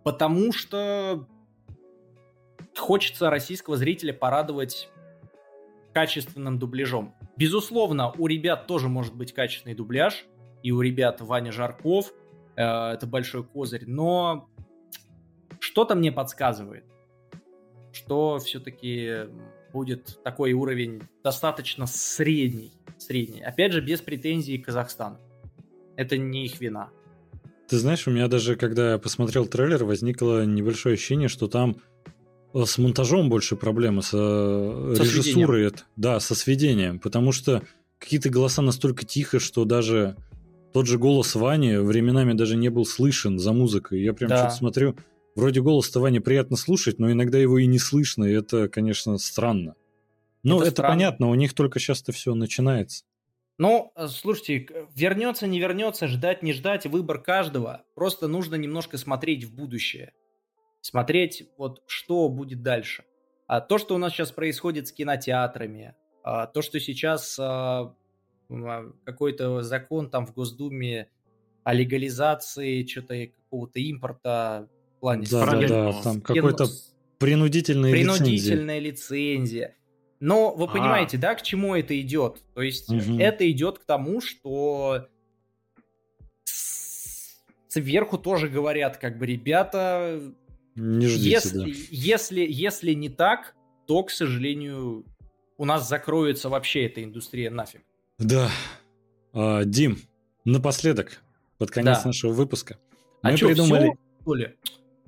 потому 0.05 0.53
что 0.53 1.29
хочется 2.77 3.31
российского 3.31 3.77
зрителя 3.77 4.13
порадовать 4.13 4.91
качественным 5.93 6.59
дубляжом. 6.59 7.15
Безусловно, 7.37 8.13
у 8.13 8.27
ребят 8.27 8.67
тоже 8.67 8.89
может 8.89 9.15
быть 9.15 9.33
качественный 9.33 9.75
дубляж, 9.75 10.25
и 10.63 10.73
у 10.73 10.81
ребят 10.81 11.21
Ваня 11.21 11.53
Жарков, 11.53 12.13
э, 12.57 12.63
это 12.63 13.07
большой 13.07 13.45
козырь, 13.45 13.85
но 13.87 14.49
что-то 15.59 15.95
мне 15.95 16.13
подсказывает, 16.13 16.85
что 17.93 18.39
все-таки 18.39 19.29
будет 19.73 20.21
такой 20.25 20.53
уровень 20.53 21.03
достаточно 21.23 21.87
средний, 21.87 22.73
средний. 22.99 23.41
Опять 23.41 23.73
же, 23.73 23.81
без 23.81 24.01
претензий 24.01 24.59
к 24.59 24.67
Казахстану. 24.67 25.19
Это 25.97 26.17
не 26.17 26.47
их 26.47 26.61
вина. 26.61 26.91
Ты 27.69 27.79
знаешь, 27.79 28.07
у 28.09 28.11
меня 28.11 28.27
даже, 28.27 28.57
когда 28.57 28.93
я 28.93 28.99
посмотрел 28.99 29.47
трейлер, 29.47 29.85
возникло 29.85 30.45
небольшое 30.45 30.95
ощущение, 30.95 31.29
что 31.29 31.47
там 31.47 31.77
с 32.53 32.79
монтажом 32.79 33.29
больше 33.29 33.57
проблемы, 33.57 34.03
с, 34.03 34.11
э, 34.13 34.95
со 34.97 35.03
режиссурой. 35.03 35.67
Это, 35.67 35.83
да, 35.97 36.21
со 36.21 36.35
сведением. 36.35 36.99
Потому 36.99 37.33
что 37.33 37.63
какие-то 37.99 38.31
голоса 38.31 38.63
настолько 38.63 39.07
тихо, 39.07 39.39
что 39.39 39.65
даже 39.65 40.17
тот 40.73 40.87
же 40.87 40.99
голос 40.99 41.35
Вани 41.35 41.77
временами 41.77 42.33
даже 42.33 42.57
не 42.57 42.69
был 42.69 42.85
слышен 42.85 43.39
за 43.39 43.53
музыкой. 43.53 44.03
Я 44.03 44.13
прям 44.13 44.31
да. 44.31 44.39
что-то 44.39 44.55
смотрю, 44.55 44.97
вроде 45.35 45.61
голос-то 45.61 46.01
Вани 46.01 46.21
приятно 46.21 46.57
слушать, 46.57 46.99
но 46.99 47.11
иногда 47.11 47.39
его 47.39 47.59
и 47.59 47.67
не 47.67 47.79
слышно, 47.79 48.25
и 48.25 48.33
это, 48.33 48.69
конечно, 48.69 49.19
странно. 49.19 49.75
Ну, 50.43 50.57
это, 50.57 50.67
это 50.67 50.73
странно. 50.73 50.95
понятно, 50.95 51.29
у 51.29 51.35
них 51.35 51.55
только 51.55 51.79
сейчас 51.79 52.03
это 52.03 52.13
все 52.13 52.35
начинается. 52.35 53.05
Ну, 53.59 53.93
э, 53.95 54.09
слушайте, 54.09 54.67
вернется, 54.95 55.47
не 55.47 55.61
вернется, 55.61 56.09
ждать, 56.09 56.43
не 56.43 56.53
ждать, 56.53 56.87
выбор 56.87 57.21
каждого. 57.21 57.83
Просто 57.95 58.27
нужно 58.27 58.55
немножко 58.55 58.97
смотреть 58.97 59.45
в 59.45 59.55
будущее 59.55 60.13
смотреть, 60.81 61.49
вот 61.57 61.83
что 61.87 62.29
будет 62.29 62.63
дальше. 62.63 63.05
А 63.47 63.61
то, 63.61 63.79
что 63.79 63.95
у 63.95 63.99
нас 63.99 64.13
сейчас 64.13 64.31
происходит 64.33 64.89
с 64.89 64.93
кинотеатрами, 64.93 65.95
а 66.23 66.47
то, 66.47 66.63
что 66.63 66.79
сейчас 66.79 67.37
а, 67.39 67.95
а, 68.49 68.93
какой-то 69.05 69.63
закон 69.63 70.11
там 70.11 70.27
в 70.27 70.35
Госдуме 70.35 71.09
о 71.65 71.75
легализации 71.75 72.85
что-то 72.87 73.27
какого-то 73.27 73.81
импорта 73.81 74.69
в 74.97 75.01
плане 75.01 75.27
да, 75.31 75.47
да, 75.47 75.69
да, 75.69 76.03
там 76.03 76.21
какой-то 76.21 76.67
принудительная, 77.19 77.91
принудительная 77.91 78.79
лицензия. 78.79 79.37
лицензия. 79.39 79.77
Но 80.21 80.55
вы 80.55 80.65
а. 80.65 80.69
понимаете, 80.69 81.19
да, 81.19 81.35
к 81.35 81.43
чему 81.43 81.75
это 81.75 81.99
идет? 82.01 82.43
То 82.55 82.63
есть 82.63 82.91
угу. 82.91 83.19
это 83.19 83.51
идет 83.51 83.79
к 83.79 83.85
тому, 83.85 84.21
что 84.21 85.09
сверху 87.69 88.19
тоже 88.19 88.49
говорят, 88.49 88.99
как 88.99 89.19
бы, 89.19 89.27
ребята, 89.27 90.21
не 90.75 91.07
ждите, 91.07 91.31
если, 91.31 91.59
да. 91.59 91.79
если, 91.91 92.47
если 92.49 92.93
не 92.93 93.09
так, 93.09 93.55
то, 93.87 94.03
к 94.03 94.11
сожалению, 94.11 95.05
у 95.59 95.65
нас 95.65 95.89
закроется 95.89 96.49
вообще 96.49 96.87
эта 96.87 97.03
индустрия 97.03 97.51
нафиг. 97.51 97.83
Да. 98.19 98.51
А, 99.33 99.65
Дим, 99.65 99.99
напоследок, 100.45 101.23
под 101.59 101.71
конец 101.71 101.99
да. 102.03 102.09
нашего 102.09 102.33
выпуска. 102.33 102.79
А 103.23 103.31
мы 103.31 103.37
что, 103.37 103.47
придумали... 103.49 103.93
все, 104.23 104.35
ли? 104.35 104.57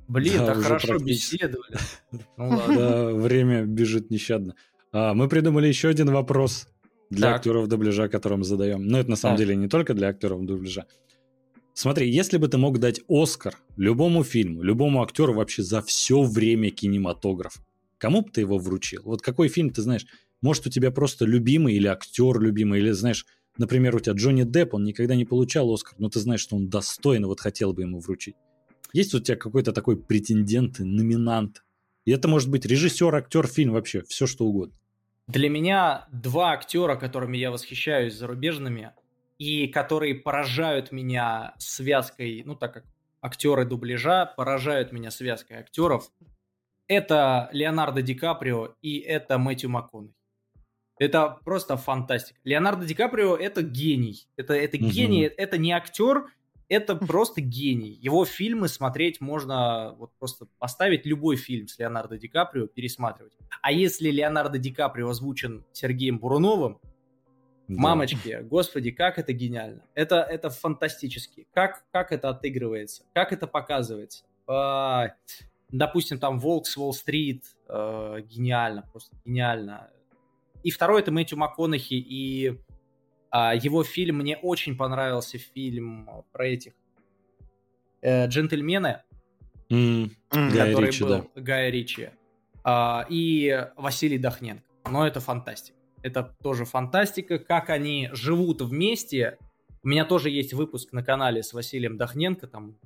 Блин, 0.09 0.39
да, 0.39 0.47
так 0.47 0.63
хорошо 0.63 0.99
беседовали. 0.99 1.79
Ну. 2.37 2.75
Да, 2.75 3.13
время 3.13 3.65
бежит 3.65 4.11
нещадно. 4.11 4.55
А, 4.93 5.15
мы 5.15 5.29
придумали 5.29 5.69
еще 5.69 5.89
один 5.89 6.11
вопрос 6.11 6.69
для 7.09 7.35
актеров 7.35 7.69
дубляжа, 7.69 8.09
который 8.09 8.39
мы 8.39 8.45
задаем. 8.45 8.87
Но 8.87 8.99
это 8.99 9.11
на 9.11 9.17
самом 9.17 9.37
деле 9.37 9.55
не 9.55 9.69
только 9.69 9.95
для 9.95 10.09
актеров 10.09 10.45
дубляжа. 10.45 10.87
Смотри, 11.75 12.11
если 12.11 12.37
бы 12.37 12.49
ты 12.49 12.59
мог 12.59 12.79
дать 12.79 13.01
Оскар 13.09 13.59
любому 13.77 14.25
фильму, 14.25 14.63
любому 14.63 15.03
актеру 15.03 15.33
вообще 15.33 15.63
за 15.63 15.81
все 15.81 16.23
время 16.23 16.71
кинематографа, 16.71 17.61
кому 17.99 18.23
бы 18.23 18.31
ты 18.31 18.43
его 18.43 18.59
вручил? 18.59 19.03
Вот 19.05 19.23
какой 19.23 19.49
фильм 19.49 19.71
ты 19.71 19.81
знаешь? 19.83 20.07
Может, 20.43 20.67
у 20.67 20.71
тебя 20.71 20.91
просто 20.91 21.25
любимый 21.25 21.75
или 21.75 21.87
актер 21.87 22.39
любимый, 22.41 22.81
или 22.81 22.91
знаешь, 22.91 23.25
например, 23.57 23.97
у 23.97 24.01
тебя 24.01 24.15
Джонни 24.15 24.43
Депп, 24.43 24.75
он 24.75 24.85
никогда 24.85 25.15
не 25.15 25.25
получал 25.25 25.73
Оскар, 25.73 25.95
но 25.99 26.11
ты 26.11 26.21
знаешь, 26.21 26.41
что 26.41 26.57
он 26.57 26.69
достойно 26.69 27.27
вот 27.27 27.41
хотел 27.41 27.73
бы 27.73 27.83
ему 27.83 28.01
вручить. 28.01 28.37
Есть 28.93 29.15
у 29.15 29.21
тебя 29.21 29.37
какой-то 29.37 29.73
такой 29.73 29.97
претендент, 29.97 30.79
номинант? 30.79 31.65
И 32.05 32.11
это 32.11 32.29
может 32.29 32.51
быть 32.51 32.67
режиссер, 32.67 33.15
актер, 33.15 33.47
фильм, 33.47 33.73
вообще, 33.73 34.03
все 34.03 34.27
что 34.27 34.45
угодно. 34.45 34.75
Для 35.29 35.49
меня 35.49 36.09
два 36.13 36.53
актера, 36.53 36.97
которыми 36.97 37.39
я 37.39 37.51
восхищаюсь 37.51 38.15
зарубежными, 38.15 38.93
и 39.43 39.67
которые 39.67 40.15
поражают 40.15 40.93
меня 40.93 41.57
связкой, 41.59 42.45
ну 42.47 42.55
так 42.55 42.75
как 42.75 42.85
актеры 43.21 43.65
дубляжа 43.65 44.25
поражают 44.25 44.93
меня 44.93 45.11
связкой 45.11 45.57
актеров, 45.57 46.13
это 46.87 47.49
Леонардо 47.53 48.03
Ди 48.03 48.15
Каприо 48.15 48.77
и 48.83 49.01
это 49.01 49.39
Мэтью 49.39 49.69
МакКонахи. 49.71 50.15
Это 50.97 51.41
просто 51.45 51.77
фантастика. 51.77 52.39
Леонардо 52.45 52.87
Ди 52.87 52.95
Каприо 52.95 53.35
это 53.35 53.63
гений. 53.63 54.29
Это, 54.37 54.55
это 54.55 54.77
угу. 54.77 54.87
гений, 54.87 55.23
это 55.23 55.59
не 55.59 55.73
актер, 55.73 56.27
это 56.69 56.95
просто 56.95 57.41
гений. 57.41 57.99
Его 58.01 58.25
фильмы 58.25 58.69
смотреть 58.69 59.21
можно, 59.21 59.97
вот 59.99 60.13
просто 60.21 60.47
поставить 60.61 61.05
любой 61.05 61.35
фильм 61.35 61.67
с 61.67 61.81
Леонардо 61.81 62.17
Ди 62.17 62.29
Каприо, 62.29 62.69
пересматривать. 62.69 63.37
А 63.61 63.73
если 63.73 64.09
Леонардо 64.09 64.59
Ди 64.59 64.71
Каприо 64.71 65.09
озвучен 65.09 65.65
Сергеем 65.73 66.21
Буруновым, 66.21 66.79
да. 67.69 67.81
Мамочки, 67.81 68.41
господи, 68.43 68.91
как 68.91 69.19
это 69.19 69.33
гениально. 69.33 69.83
Это, 69.95 70.17
это 70.23 70.51
фантастически. 70.51 71.47
Как, 71.53 71.85
как 71.93 72.13
это 72.13 72.29
отыгрывается, 72.29 73.05
как 73.15 73.33
это 73.33 73.47
показывается. 73.47 74.25
А, 74.47 75.13
допустим, 75.71 76.19
там 76.19 76.39
«Волк 76.39 76.67
с 76.67 76.77
Уолл-стрит», 76.77 77.45
а, 77.69 78.21
гениально, 78.21 78.83
просто 78.91 79.17
гениально. 79.25 79.91
И 80.63 80.71
второй 80.71 81.01
это 81.01 81.11
Мэтью 81.11 81.39
МакКонахи, 81.39 81.95
и 81.95 82.61
а, 83.31 83.55
его 83.55 83.83
фильм, 83.85 84.19
мне 84.19 84.37
очень 84.37 84.77
понравился 84.77 85.39
фильм 85.39 86.09
про 86.33 86.49
этих 86.49 86.75
э, 88.03 88.27
«Джентльмены», 88.27 89.03
mm, 89.71 90.11
который 90.29 90.89
Ричи, 90.89 91.03
был 91.03 91.09
да. 91.09 91.41
Гая 91.41 91.71
Ричи, 91.71 92.11
а, 92.63 93.07
и 93.09 93.69
Василий 93.77 94.19
Дахненко. 94.19 94.65
Но 94.85 95.07
это 95.07 95.21
фантастика. 95.21 95.79
Это 96.03 96.37
тоже 96.43 96.65
фантастика, 96.65 97.39
как 97.39 97.71
они 97.71 98.09
живут 98.13 98.61
вместе. 98.63 99.39
У 99.83 99.89
меня 99.89 100.05
тоже 100.05 100.31
есть 100.31 100.53
выпуск 100.53 100.93
на 100.93 101.03
канале 101.03 101.43
с 101.43 101.53
Василием 101.53 101.97
Дахненко, 101.97 102.47
там 102.47 102.77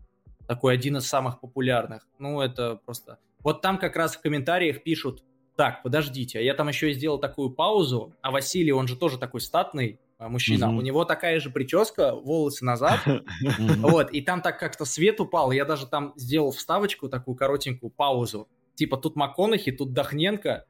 такой 0.47 0.75
один 0.75 0.97
из 0.97 1.07
самых 1.07 1.41
популярных. 1.41 2.07
Ну, 2.19 2.41
это 2.41 2.81
просто... 2.85 3.19
Вот 3.41 3.63
там 3.63 3.79
как 3.79 3.97
раз 3.97 4.17
в 4.17 4.21
комментариях 4.21 4.83
пишут, 4.83 5.23
так, 5.57 5.83
подождите, 5.83 6.39
а 6.39 6.43
я 6.43 6.55
там 6.55 6.69
еще 6.69 6.91
и 6.91 6.95
сделал 6.95 7.19
такую 7.19 7.51
паузу, 7.51 8.13
а 8.21 8.31
Василий, 8.31 8.73
он 8.73 8.87
же 8.87 8.97
тоже 8.97 9.19
такой 9.19 9.41
статный, 9.41 9.99
а, 10.19 10.29
мужчина, 10.29 10.69
у 10.69 10.81
него 10.81 11.05
такая 11.05 11.41
же 11.41 11.51
прическа, 11.51 12.15
волосы 12.15 12.65
назад, 12.65 13.01
вот, 13.79 14.11
и 14.13 14.21
там 14.21 14.43
так 14.43 14.59
как-то 14.59 14.85
свет 14.85 15.21
упал, 15.21 15.53
я 15.53 15.65
даже 15.65 15.87
там 15.87 16.13
сделал 16.17 16.51
вставочку, 16.51 17.09
такую 17.09 17.37
коротенькую 17.37 17.91
паузу, 17.91 18.49
типа 18.75 18.97
тут 18.97 19.17
МакКонахи, 19.17 19.73
тут 19.73 19.93
Дахненко, 19.93 20.67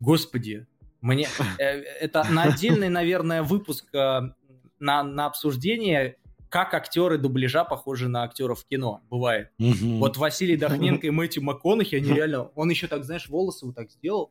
господи, 0.00 0.66
мне 1.02 1.28
э, 1.58 1.64
это 1.64 2.24
на 2.30 2.44
отдельный, 2.44 2.88
наверное, 2.88 3.42
выпуск 3.42 3.94
э, 3.94 4.20
на, 4.78 5.02
на 5.02 5.26
обсуждение, 5.26 6.16
как 6.48 6.72
актеры 6.74 7.18
дубляжа 7.18 7.64
похожи 7.64 8.08
на 8.08 8.22
актеров 8.22 8.64
кино. 8.64 9.02
Бывает. 9.10 9.50
Угу. 9.58 9.98
Вот 9.98 10.16
Василий 10.16 10.56
Дахненко 10.56 11.06
и 11.06 11.10
Мэтью 11.10 11.42
МакКонахи, 11.42 11.96
они 11.96 12.12
реально... 12.12 12.50
Он 12.54 12.70
еще 12.70 12.86
так, 12.86 13.04
знаешь, 13.04 13.28
волосы 13.28 13.66
вот 13.66 13.74
так 13.74 13.90
сделал. 13.90 14.30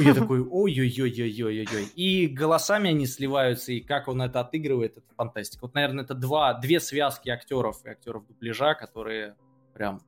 Я 0.00 0.14
такой, 0.14 0.40
ой-ой-ой-ой-ой-ой. 0.40 1.84
И 1.94 2.26
голосами 2.26 2.90
они 2.90 3.06
сливаются, 3.06 3.72
и 3.72 3.80
как 3.80 4.08
он 4.08 4.20
это 4.20 4.40
отыгрывает, 4.40 4.96
это 4.98 5.06
фантастика. 5.16 5.62
Вот, 5.62 5.74
наверное, 5.74 6.04
это 6.04 6.14
два, 6.14 6.54
две 6.54 6.80
связки 6.80 7.28
актеров 7.30 7.84
и 7.84 7.88
актеров 7.88 8.26
дубляжа, 8.26 8.74
которые 8.74 9.36
прям 9.72 10.02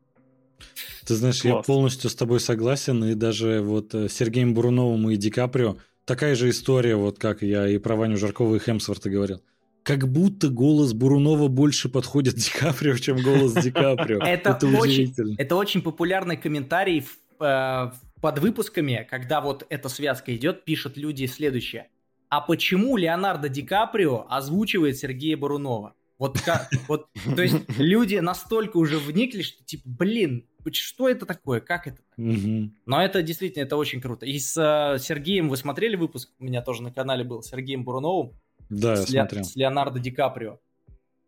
ты 1.06 1.14
знаешь, 1.14 1.40
Класс. 1.40 1.54
я 1.54 1.62
полностью 1.62 2.10
с 2.10 2.14
тобой 2.14 2.40
согласен, 2.40 3.04
и 3.04 3.14
даже 3.14 3.60
вот 3.60 3.94
э, 3.94 4.08
Сергеем 4.08 4.54
Буруновым 4.54 5.10
и 5.10 5.16
Ди 5.16 5.30
Каприо 5.30 5.76
такая 6.04 6.34
же 6.34 6.50
история, 6.50 6.96
вот 6.96 7.18
как 7.18 7.42
я 7.42 7.68
и 7.68 7.78
про 7.78 7.94
Ваню 7.96 8.16
Жаркова 8.16 8.56
и 8.56 8.58
Хемсворта 8.58 9.10
говорил. 9.10 9.42
Как 9.82 10.08
будто 10.08 10.48
голос 10.48 10.92
Бурунова 10.92 11.48
больше 11.48 11.88
подходит 11.88 12.34
Ди 12.36 12.50
Каприо, 12.50 12.96
чем 12.96 13.22
голос 13.22 13.54
Ди 13.54 13.70
Каприо. 13.70 14.18
Это, 14.24 14.50
это 14.50 14.66
очень, 14.66 15.14
это 15.38 15.56
очень 15.56 15.82
популярный 15.82 16.36
комментарий 16.36 17.00
в, 17.00 17.42
э, 17.42 17.92
под 18.20 18.38
выпусками, 18.38 19.06
когда 19.08 19.40
вот 19.40 19.64
эта 19.68 19.88
связка 19.88 20.34
идет, 20.34 20.64
пишут 20.64 20.96
люди 20.96 21.26
следующее. 21.26 21.88
А 22.28 22.40
почему 22.40 22.96
Леонардо 22.96 23.48
Ди 23.48 23.62
Каприо 23.62 24.26
озвучивает 24.28 24.98
Сергея 24.98 25.36
Бурунова? 25.36 25.94
Вот, 26.18 26.40
как, 26.40 26.68
вот, 26.88 27.06
то 27.36 27.42
есть 27.42 27.56
люди 27.78 28.16
настолько 28.16 28.76
уже 28.78 28.98
вникли, 28.98 29.42
что 29.42 29.64
типа, 29.64 29.84
блин, 29.86 30.46
что 30.72 31.08
это 31.08 31.24
такое, 31.26 31.60
как 31.60 31.86
это? 31.86 32.02
Угу. 32.16 32.70
Но 32.86 33.02
это 33.02 33.22
действительно, 33.22 33.62
это 33.62 33.76
очень 33.76 34.00
круто. 34.00 34.26
И 34.26 34.38
с 34.38 34.56
э, 34.56 34.98
Сергеем, 34.98 35.48
вы 35.48 35.56
смотрели 35.56 35.96
выпуск, 35.96 36.30
у 36.38 36.44
меня 36.44 36.60
тоже 36.60 36.82
на 36.82 36.92
канале 36.92 37.24
был, 37.24 37.42
Сергеем 37.42 37.84
Буруновым. 37.84 38.32
Да, 38.68 38.96
с, 38.96 39.08
я 39.08 39.22
смотрел. 39.22 39.44
с 39.44 39.56
Леонардо 39.56 40.00
Ди 40.00 40.10
Каприо. 40.10 40.58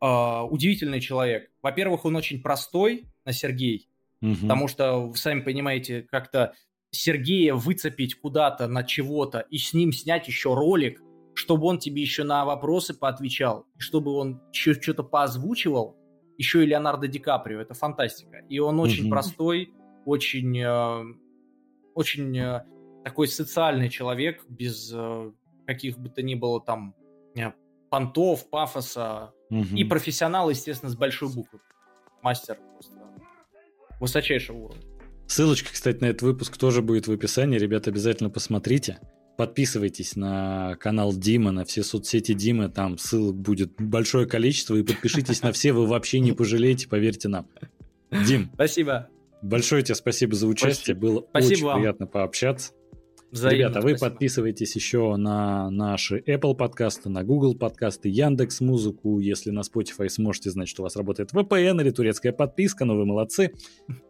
Э, 0.02 0.42
удивительный 0.42 1.00
человек. 1.00 1.50
Во-первых, 1.62 2.04
он 2.04 2.16
очень 2.16 2.42
простой, 2.42 3.06
на 3.24 3.32
Сергей, 3.32 3.88
угу. 4.20 4.34
потому 4.34 4.68
что, 4.68 5.08
вы 5.08 5.16
сами 5.16 5.40
понимаете, 5.40 6.02
как-то 6.02 6.54
Сергея 6.90 7.54
выцепить 7.54 8.16
куда-то 8.16 8.66
на 8.66 8.82
чего-то 8.82 9.40
и 9.40 9.58
с 9.58 9.72
ним 9.72 9.92
снять 9.92 10.26
еще 10.26 10.54
ролик, 10.54 11.00
чтобы 11.34 11.66
он 11.66 11.78
тебе 11.78 12.02
еще 12.02 12.24
на 12.24 12.44
вопросы 12.44 12.94
поотвечал, 12.94 13.66
чтобы 13.78 14.12
он 14.12 14.40
еще 14.52 14.74
что-то 14.74 15.02
поозвучивал, 15.02 15.96
еще 16.36 16.62
и 16.62 16.66
Леонардо 16.66 17.06
Ди 17.06 17.18
Каприо, 17.18 17.60
это 17.60 17.74
фантастика. 17.74 18.38
И 18.48 18.58
он 18.58 18.80
очень 18.80 19.06
mm-hmm. 19.06 19.10
простой, 19.10 19.74
очень, 20.06 20.58
э, 20.58 21.04
очень 21.94 22.38
э, 22.38 22.64
такой 23.04 23.28
социальный 23.28 23.90
человек, 23.90 24.44
без 24.48 24.90
э, 24.94 25.32
каких 25.66 25.98
бы 25.98 26.08
то 26.08 26.22
ни 26.22 26.34
было 26.34 26.60
там 26.60 26.94
э, 27.36 27.52
понтов, 27.90 28.48
пафоса. 28.48 29.32
Mm-hmm. 29.52 29.76
И 29.76 29.84
профессионал, 29.84 30.48
естественно, 30.48 30.90
с 30.90 30.96
большой 30.96 31.32
буквы. 31.32 31.60
Мастер 32.22 32.58
просто 32.74 32.98
высочайшего 33.98 34.56
уровня. 34.56 34.82
Ссылочка, 35.26 35.72
кстати, 35.72 36.00
на 36.00 36.06
этот 36.06 36.22
выпуск 36.22 36.56
тоже 36.56 36.82
будет 36.82 37.06
в 37.06 37.12
описании. 37.12 37.58
Ребята, 37.58 37.90
обязательно 37.90 38.30
посмотрите. 38.30 38.98
Подписывайтесь 39.36 40.16
на 40.16 40.76
канал 40.80 41.14
Дима, 41.14 41.50
на 41.50 41.64
все 41.64 41.82
соцсети 41.82 42.34
Димы, 42.34 42.68
там 42.68 42.98
ссылок 42.98 43.36
будет 43.36 43.72
большое 43.78 44.26
количество, 44.26 44.76
и 44.76 44.82
подпишитесь 44.82 45.42
на 45.42 45.52
все, 45.52 45.72
вы 45.72 45.86
вообще 45.86 46.20
не 46.20 46.32
пожалеете, 46.32 46.88
поверьте 46.88 47.28
нам. 47.28 47.46
Дим. 48.26 48.50
Спасибо. 48.54 49.08
Большое 49.42 49.82
тебе 49.82 49.94
спасибо 49.94 50.34
за 50.34 50.46
участие, 50.46 50.94
спасибо. 50.94 51.00
было 51.00 51.26
спасибо 51.30 51.52
очень 51.52 51.64
вам. 51.64 51.80
приятно 51.80 52.06
пообщаться. 52.06 52.72
Взаимно, 53.30 53.58
Ребята, 53.68 53.80
вы 53.80 53.90
спасибо. 53.90 54.10
подписывайтесь 54.10 54.74
еще 54.74 55.16
на 55.16 55.70
наши 55.70 56.18
Apple 56.18 56.56
подкасты, 56.56 57.08
на 57.08 57.22
Google 57.22 57.54
подкасты, 57.54 58.08
Яндекс 58.08 58.60
Музыку. 58.60 59.20
Если 59.20 59.50
на 59.50 59.60
Spotify 59.60 60.08
сможете, 60.08 60.50
значит, 60.50 60.78
у 60.80 60.82
вас 60.82 60.96
работает 60.96 61.32
VPN 61.32 61.80
или 61.80 61.90
турецкая 61.90 62.32
подписка, 62.32 62.84
но 62.84 62.96
вы 62.96 63.06
молодцы. 63.06 63.52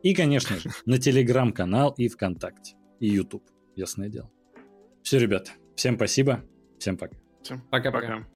И, 0.02 0.14
конечно 0.14 0.56
же, 0.58 0.70
на 0.86 0.98
Телеграм-канал 0.98 1.94
и 1.98 2.08
ВКонтакте, 2.08 2.76
и 2.98 3.08
YouTube, 3.08 3.44
ясное 3.76 4.08
дело. 4.08 4.30
Все, 5.02 5.18
ребят, 5.18 5.52
всем 5.76 5.96
спасибо, 5.96 6.44
всем 6.78 6.96
пока. 6.96 7.16
Всем 7.42 7.60
пока-пока. 7.70 8.26